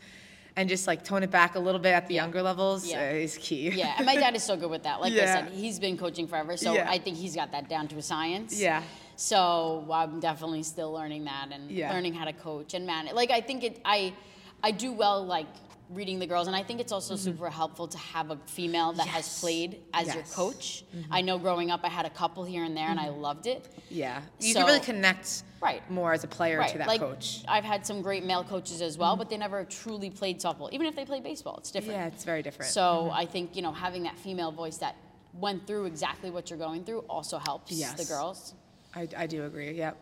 and 0.57 0.69
just 0.69 0.87
like 0.87 1.05
tone 1.05 1.23
it 1.23 1.31
back 1.31 1.55
a 1.55 1.59
little 1.59 1.81
bit 1.81 1.93
at 1.93 2.07
the 2.09 2.15
Yeah. 2.15 2.23
younger 2.23 2.43
levels 2.43 2.87
Yeah. 2.87 3.01
uh, 3.01 3.13
is 3.13 3.37
key. 3.39 3.71
Yeah, 3.71 3.95
and 3.99 4.07
my 4.07 4.15
dad 4.25 4.35
is 4.35 4.43
so 4.43 4.57
good 4.57 4.71
with 4.71 4.83
that. 4.85 5.01
Like 5.01 5.13
I 5.13 5.27
said, 5.27 5.51
he's 5.53 5.79
been 5.79 5.97
coaching 5.99 6.27
forever, 6.27 6.57
so 6.57 6.75
Yeah. 6.75 6.91
I 6.91 6.99
think 6.99 7.17
he's 7.19 7.35
got 7.35 7.53
that 7.53 7.69
down 7.69 7.89
to 7.89 7.97
a 7.99 8.03
science. 8.03 8.59
Yeah. 8.59 8.83
So 9.17 9.87
I'm 9.91 10.19
definitely 10.21 10.63
still 10.63 10.93
learning 10.93 11.25
that 11.25 11.49
and 11.53 11.71
Yeah. 11.71 11.93
learning 11.93 12.15
how 12.15 12.25
to 12.25 12.33
coach 12.33 12.75
and 12.75 12.87
manage. 12.87 13.13
Like 13.13 13.31
I 13.31 13.41
think 13.41 13.65
it, 13.65 13.81
I, 13.85 14.15
I 14.63 14.71
do 14.71 14.93
well 14.93 15.25
like 15.25 15.47
reading 15.91 16.19
the 16.19 16.27
girls, 16.27 16.49
and 16.49 16.57
I 16.57 16.63
think 16.63 16.81
it's 16.81 16.91
also 16.91 17.15
mm-hmm. 17.15 17.25
super 17.25 17.51
helpful 17.51 17.87
to 17.87 17.99
have 17.99 18.31
a 18.31 18.39
female 18.47 18.93
that 18.95 19.07
has 19.07 19.39
played 19.41 19.83
as 19.95 20.07
your 20.07 20.25
coach 20.25 20.25
Yes. 20.25 20.35
coach. 20.35 20.85
Mm-hmm. 20.97 21.13
I 21.13 21.21
know 21.21 21.39
growing 21.39 21.71
up, 21.71 21.81
I 21.85 21.89
had 21.89 22.07
a 22.07 22.11
couple 22.11 22.45
here 22.45 22.65
and 22.65 22.77
there, 22.77 22.89
and 22.89 22.99
I 22.99 23.07
mm-hmm. 23.07 23.21
loved 23.21 23.47
it. 23.47 23.69
Yeah. 23.89 24.23
You 24.41 24.55
can 24.55 24.67
really 24.67 24.81
connect 24.81 25.45
Right. 25.61 25.89
more 25.91 26.13
as 26.13 26.23
a 26.23 26.29
player 26.29 26.59
Right, 26.59 26.71
to 26.73 26.79
that 26.79 26.87
like 26.87 27.01
coach. 27.01 27.43
I've 27.49 27.65
had 27.65 27.87
some 27.87 28.03
great 28.03 28.25
male 28.25 28.45
coaches 28.45 28.83
as 28.83 28.99
well, 28.99 29.17
but 29.17 29.31
they 29.31 29.37
never 29.37 29.65
truly 29.65 30.11
played 30.11 30.39
softball. 30.39 30.71
Even 30.73 30.87
if 30.87 30.95
they 30.95 31.05
played 31.05 31.23
baseball, 31.23 31.57
it's 31.59 31.71
different. 31.71 31.99
Yeah, 31.99 32.07
it's 32.07 32.25
very 32.25 32.43
different. 32.43 32.71
So 32.71 33.11
I 33.13 33.25
think 33.27 33.57
you 33.57 33.63
know 33.63 33.73
having 33.73 34.03
that 34.05 34.19
female 34.19 34.53
voice 34.53 34.77
that 34.79 34.97
went 35.33 35.67
through 35.67 35.87
exactly 35.87 36.31
what 36.31 36.51
you're 36.51 36.59
going 36.59 36.85
through 36.85 37.01
also 37.09 37.39
helps 37.39 37.71
the 37.71 38.05
girls. 38.05 38.55
I, 38.95 39.09
I 39.17 39.27
do 39.27 39.45
agree. 39.45 39.73
Yep. 39.73 39.97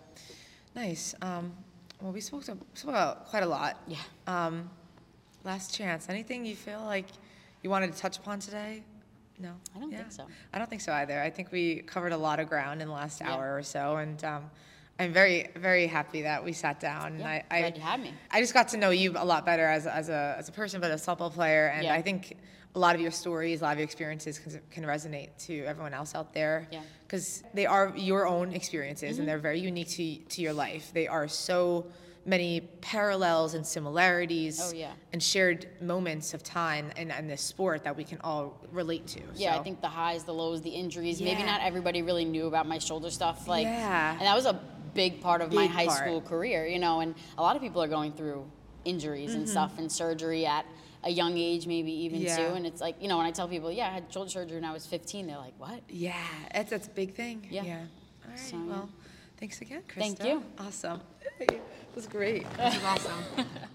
Nice. 0.77 1.15
Um, 1.23 1.53
well, 2.01 2.13
we 2.13 2.21
spoke, 2.21 2.45
to, 2.45 2.57
spoke 2.75 2.91
about 2.91 3.27
quite 3.27 3.43
a 3.43 3.47
lot. 3.47 3.81
Yeah. 3.87 3.97
Um, 4.27 4.71
last 5.43 5.75
chance. 5.75 6.09
Anything 6.09 6.45
you 6.45 6.55
feel 6.55 6.81
like 6.83 7.07
you 7.63 7.71
wanted 7.71 7.93
to 7.93 7.99
touch 7.99 8.19
upon 8.19 8.39
today? 8.41 8.83
No. 9.39 9.53
I 9.75 9.81
don't 9.81 9.91
think 9.91 10.13
so. 10.13 10.27
I 10.53 10.59
don't 10.59 10.71
think 10.71 10.83
so 10.83 10.93
either. 10.93 11.21
I 11.21 11.31
think 11.31 11.51
we 11.51 11.77
covered 11.83 12.13
a 12.13 12.17
lot 12.17 12.39
of 12.39 12.49
ground 12.49 12.81
in 12.83 12.89
the 12.89 12.95
last 12.95 13.21
Yeah. 13.21 13.33
hour 13.33 13.57
or 13.57 13.63
so, 13.63 13.97
and 13.97 14.23
um, 14.25 14.51
I'm 14.99 15.13
very, 15.13 15.49
very 15.57 15.87
happy 15.87 16.23
that 16.23 16.45
we 16.45 16.53
sat 16.53 16.79
down. 16.79 17.19
Yeah, 17.19 17.29
and 17.29 17.45
I, 17.51 17.61
glad 17.61 17.73
I, 17.73 17.77
you 17.77 17.83
had 17.83 18.01
me. 18.01 18.13
I 18.31 18.41
just 18.41 18.55
got 18.55 18.69
to 18.69 18.77
know 18.77 18.91
you 18.91 19.15
a 19.17 19.25
lot 19.25 19.45
better 19.45 19.65
as, 19.67 19.87
as, 19.87 20.09
a, 20.09 20.37
as 20.39 20.49
a 20.49 20.53
person, 20.53 20.81
but 20.81 20.91
a 20.91 20.95
softball 20.95 21.33
player, 21.33 21.67
and 21.69 21.85
Yeah. 21.85 21.95
I 21.95 22.03
think 22.03 22.37
a 22.77 22.79
lot 22.79 22.95
of 22.95 23.01
your 23.01 23.11
stories, 23.11 23.61
a 23.61 23.65
lot 23.65 23.73
of 23.73 23.79
your 23.79 23.85
experiences 23.85 24.39
can, 24.39 24.61
can 24.71 24.85
resonate 24.85 25.31
to 25.47 25.65
everyone 25.65 25.95
else 25.95 26.15
out 26.15 26.33
there. 26.33 26.69
Yeah. 26.71 26.79
Mm-hmm. 26.79 26.89
Because 27.07 27.43
they 27.55 27.67
are 27.67 27.93
your 27.97 28.27
own 28.27 28.53
experiences, 28.53 29.19
and 29.19 29.29
they're 29.29 29.39
very 29.39 29.61
unique 29.61 29.89
to, 29.91 30.17
to 30.17 30.43
your 30.43 30.53
life. 30.53 30.91
They 30.93 31.07
are 31.09 31.29
so 31.29 31.87
many 32.27 32.61
parallels 32.81 33.53
and 33.55 33.67
similarities 33.67 34.59
Oh, 34.63 34.75
yeah. 34.75 34.93
and 35.13 35.23
shared 35.23 35.67
moments 35.83 36.33
of 36.35 36.43
time 36.43 36.91
in, 36.97 37.11
in 37.11 37.29
this 37.29 37.43
sport 37.43 37.85
that 37.85 37.97
we 37.97 38.03
can 38.05 38.19
all 38.23 38.59
relate 38.73 39.07
to. 39.09 39.21
Yeah, 39.35 39.59
I 39.59 39.63
think 39.63 39.83
the 39.83 39.89
highs, 39.89 40.25
the 40.25 40.33
lows, 40.33 40.63
the 40.63 40.71
injuries. 40.71 41.21
Maybe 41.21 41.43
not 41.43 41.61
everybody 41.63 42.01
really 42.01 42.25
knew 42.25 42.47
about 42.47 42.67
my 42.67 42.79
shoulder 42.79 43.11
stuff. 43.11 43.47
Like, 43.47 43.65
Yeah. 43.67 44.13
and 44.13 44.23
that 44.23 44.35
was 44.35 44.47
a 44.47 44.59
big 44.95 45.21
part 45.21 45.41
of 45.43 45.53
my 45.53 45.67
high 45.67 45.87
part. 45.87 45.99
school 45.99 46.21
career, 46.21 46.67
you 46.67 46.79
know. 46.79 47.01
And 47.01 47.15
a 47.37 47.43
lot 47.43 47.57
of 47.57 47.63
people 47.63 47.83
are 47.83 47.89
going 47.89 48.13
through 48.13 48.45
injuries 48.85 49.31
Mm-hmm. 49.31 49.39
and 49.41 49.49
stuff 49.49 49.79
and 49.79 49.91
surgery 49.91 50.47
at 50.47 50.65
a 51.03 51.11
young 51.11 51.37
age, 51.37 51.67
maybe 51.67 51.93
even 52.05 52.21
Yeah. 52.23 52.37
too. 52.37 52.55
And 52.55 52.67
it's 52.67 52.81
like, 52.81 52.97
you 53.01 53.09
know, 53.09 53.17
when 53.19 53.27
I 53.27 53.31
tell 53.31 53.49
people, 53.49 53.71
yeah, 53.71 53.89
I 53.89 53.91
had 53.91 54.13
shoulder 54.13 54.31
surgery 54.31 54.57
when 54.57 54.65
I 54.65 54.73
was 54.73 54.87
15, 54.87 55.27
they're 55.27 55.37
like, 55.37 55.55
what? 55.59 55.81
Yeah, 55.89 56.15
that's 56.53 56.71
that's 56.71 56.87
a 56.87 56.91
big 56.91 57.15
thing. 57.15 57.47
Yeah. 57.51 57.63
All 57.63 58.31
right. 58.31 58.39
So, 58.39 58.57
yeah. 58.57 58.65
well, 58.67 58.89
thanks 59.39 59.61
again, 59.61 59.83
Krista. 59.89 59.95
Thank 59.99 60.25
you. 60.25 60.43
Awesome. 60.59 61.01
Hey, 61.39 61.47
It 61.57 61.63
was 61.97 62.07
great. 62.07 62.47
This 62.57 62.75
was 62.77 62.85
awesome. 62.85 63.25